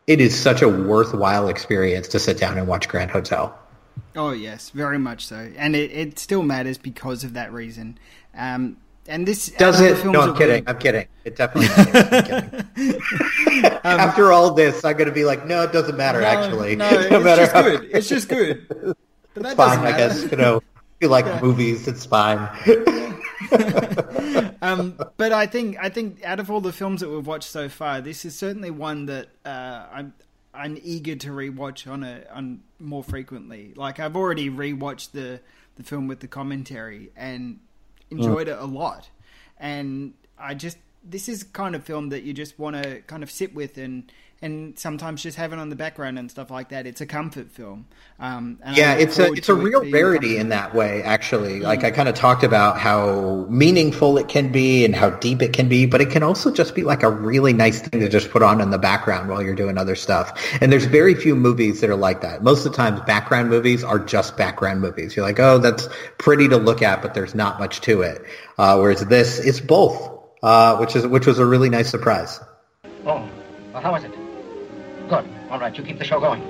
it 0.07 0.21
is 0.21 0.39
such 0.39 0.63
a 0.63 0.69
worthwhile 0.69 1.49
experience 1.49 2.09
to 2.09 2.19
sit 2.19 2.39
down 2.39 2.59
and 2.59 2.67
watch 2.67 2.89
Grand 2.89 3.11
Hotel. 3.11 3.57
Oh 4.17 4.33
yes, 4.33 4.71
very 4.71 4.99
much 4.99 5.27
so, 5.27 5.51
and 5.57 5.75
it, 5.77 5.91
it 5.93 6.19
still 6.19 6.43
matters 6.43 6.79
because 6.79 7.25
of 7.25 7.35
that 7.35 7.53
reason. 7.53 7.99
Um, 8.35 8.77
and 9.09 9.27
this 9.27 9.49
Does 9.49 9.81
it? 9.81 10.05
No, 10.07 10.21
I'm 10.21 10.37
kidding. 10.37 10.63
I'm 10.69 10.79
kidding. 10.79 11.07
It 11.25 11.35
definitely 11.37 11.69
matters. 11.71 12.65
Kidding. 12.77 13.65
After 13.85 14.33
all 14.33 14.53
this, 14.53 14.85
I'm 14.85 14.93
going 14.97 15.09
to 15.09 15.13
be 15.15 15.25
like, 15.25 15.45
no, 15.45 15.63
it 15.65 15.73
doesn't 15.73 15.97
matter. 15.97 16.21
No, 16.21 16.27
actually, 16.27 16.77
no, 16.77 16.89
it's 16.93 17.11
matter 17.11 17.43
just 17.43 17.53
how- 17.53 17.63
good. 17.63 17.91
It's 17.93 18.09
just 18.09 18.29
good. 18.29 18.67
But 19.35 19.45
that 19.45 19.53
It's 19.53 19.57
fine, 19.57 19.79
I 19.79 19.97
guess. 19.97 20.31
You 20.31 20.37
know, 20.37 20.57
if 20.59 20.63
you 21.01 21.09
like 21.09 21.43
movies, 21.43 21.89
it's 21.89 22.05
fine. 22.05 22.51
um, 24.63 24.99
but 25.17 25.33
I 25.33 25.47
think 25.47 25.77
I 25.81 25.89
think 25.89 26.25
out 26.25 26.41
of 26.41 26.51
all 26.51 26.61
the 26.61 26.73
films 26.73 27.01
that 27.01 27.09
we've 27.09 27.27
watched 27.27 27.49
so 27.49 27.69
far, 27.69 28.01
this 28.01 28.25
is 28.25 28.37
certainly 28.37 28.71
one 28.71 29.07
that 29.07 29.29
uh, 29.45 29.87
I'm 29.93 30.15
I'm 30.55 30.79
eager 30.83 31.17
to 31.17 31.31
rewatch 31.31 31.91
on 31.91 32.03
a 32.03 32.25
on 32.33 32.63
more 32.79 33.03
frequently. 33.03 33.73
Like 33.77 34.01
I've 34.01 34.17
already 34.17 34.51
rewatched 34.51 35.13
the 35.13 35.41
the 35.77 35.83
film 35.83 36.09
with 36.09 36.21
the 36.21 36.29
commentary 36.29 37.11
and 37.17 37.61
enjoyed 38.11 38.49
it 38.49 38.59
a 38.59 38.67
lot. 38.67 39.09
And 39.59 40.15
I 40.39 40.55
just 40.55 40.79
this 41.05 41.29
is 41.29 41.43
kind 41.43 41.75
of 41.75 41.85
film 41.85 42.11
that 42.11 42.23
you 42.23 42.33
just 42.33 42.59
want 42.59 42.83
to 42.83 43.01
kind 43.03 43.23
of 43.23 43.31
sit 43.31 43.55
with 43.55 43.79
and 43.79 44.11
and 44.43 44.77
sometimes 44.77 45.23
just 45.23 45.37
have 45.37 45.53
it 45.53 45.59
on 45.59 45.69
the 45.69 45.77
background 45.77 46.19
and 46.19 46.31
stuff 46.31 46.51
like 46.51 46.71
that. 46.71 46.87
It's 46.87 47.01
a 47.01 47.07
comfort 47.07 47.51
film. 47.53 47.87
Um, 48.19 48.59
yeah, 48.73 48.95
it's 48.95 49.19
a 49.19 49.33
it's 49.33 49.49
a 49.49 49.55
real 49.55 49.89
rarity 49.91 50.37
in 50.37 50.49
that 50.49 50.75
way. 50.75 51.03
Actually, 51.03 51.61
mm. 51.61 51.63
like 51.63 51.85
I 51.85 51.93
kind 51.93 52.09
of 52.09 52.17
talked 52.17 52.43
about 52.43 52.79
how 52.79 53.47
meaningful 53.49 54.19
it 54.19 54.29
can 54.29 54.51
be 54.51 54.85
and 54.85 54.95
how 54.95 55.11
deep 55.11 55.41
it 55.43 55.53
can 55.53 55.69
be, 55.69 55.87
but 55.87 56.01
it 56.01 56.11
can 56.11 56.25
also 56.25 56.53
just 56.53 56.75
be 56.75 56.83
like 56.83 57.05
a 57.05 57.11
really 57.11 57.53
nice 57.53 57.81
thing 57.81 58.01
to 58.01 58.09
just 58.09 58.31
put 58.31 58.43
on 58.43 58.61
in 58.61 58.71
the 58.71 58.79
background 58.79 59.29
while 59.29 59.41
you're 59.41 59.55
doing 59.55 59.79
other 59.79 59.95
stuff. 59.95 60.37
And 60.61 60.73
there's 60.73 60.87
very 60.87 61.15
few 61.15 61.37
movies 61.37 61.81
that 61.81 61.89
are 61.89 61.97
like 61.97 62.21
that. 62.23 62.43
Most 62.43 62.67
of 62.67 62.73
the 62.73 62.77
times, 62.77 63.01
background 63.03 63.49
movies 63.49 63.85
are 63.85 64.01
just 64.01 64.37
background 64.37 64.81
movies. 64.81 65.15
You're 65.15 65.25
like, 65.25 65.39
oh, 65.39 65.59
that's 65.59 65.89
pretty 66.19 66.49
to 66.49 66.57
look 66.57 66.83
at, 66.83 67.01
but 67.01 67.15
there's 67.15 67.35
not 67.35 67.61
much 67.61 67.81
to 67.83 68.03
it. 68.03 68.25
Uh, 68.59 68.79
whereas 68.79 69.05
this, 69.07 69.39
it's 69.39 69.61
both, 69.61 70.21
uh, 70.43 70.77
which 70.79 70.97
is 70.97 71.07
which 71.07 71.27
was 71.27 71.39
a 71.39 71.47
really 71.47 71.71
nice 71.71 71.89
surprise. 71.89 72.41
Oh, 73.07 73.29
well, 73.73 73.83
how 73.83 73.93
was 73.93 74.05
it? 74.05 74.22
All 75.53 75.59
right, 75.59 75.77
you 75.77 75.85
keep 75.85 75.99
the 75.99 76.05
show 76.05 76.19
going. 76.19 76.43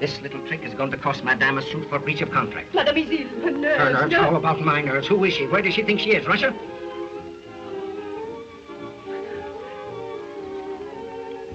This 0.00 0.20
little 0.20 0.44
trick 0.48 0.64
is 0.64 0.74
going 0.74 0.90
to 0.90 0.96
cost 0.96 1.22
Madame 1.22 1.58
a 1.58 1.62
suit 1.62 1.88
for 1.88 2.00
breach 2.00 2.20
of 2.20 2.32
contract. 2.32 2.74
Madame 2.74 2.96
is 2.96 3.08
ill. 3.08 3.28
Her 3.40 3.50
nerves. 3.52 4.00
Her 4.00 4.08
nerves? 4.08 4.14
How 4.16 4.34
about 4.34 4.60
my 4.60 4.82
nerves? 4.82 5.06
Who 5.06 5.22
is 5.22 5.32
she? 5.32 5.46
Where 5.46 5.62
does 5.62 5.74
she 5.74 5.84
think 5.84 6.00
she 6.00 6.10
is? 6.10 6.26
Russia? 6.26 6.52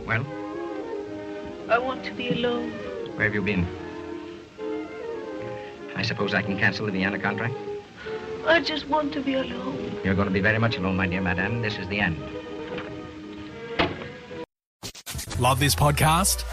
Well? 0.08 0.26
I 1.70 1.78
want 1.78 2.06
to 2.06 2.14
be 2.14 2.30
alone. 2.30 2.72
Where 3.18 3.26
have 3.26 3.34
you 3.34 3.41
been? 3.41 3.68
I 5.97 6.03
suppose 6.03 6.34
I 6.34 6.41
can 6.41 6.58
cancel 6.58 6.86
the 6.86 6.93
Vienna 6.93 7.20
contract? 7.20 7.53
I 8.45 8.62
just 8.62 8.88
want 8.88 9.12
to 9.12 9.20
be 9.20 9.34
alone. 9.34 9.99
You're 10.06 10.16
going 10.16 10.30
to 10.30 10.34
be 10.34 10.39
very 10.39 10.60
much 10.60 10.78
alone, 10.78 10.95
my 10.95 11.08
dear 11.08 11.20
madame. 11.20 11.62
This 11.62 11.78
is 11.78 11.89
the 11.89 11.99
end. 11.99 12.18
Love 15.40 15.60
this 15.60 15.76
podcast? 15.76 16.44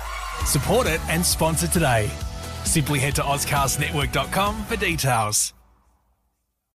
Support 0.45 0.87
it 0.89 1.01
and 1.09 1.25
sponsor 1.25 1.69
today. 1.69 2.11
Simply 2.65 2.99
head 2.99 3.15
to 3.17 3.23
AuscastNetwork.com 3.23 4.65
for 4.65 4.77
details. 4.77 5.55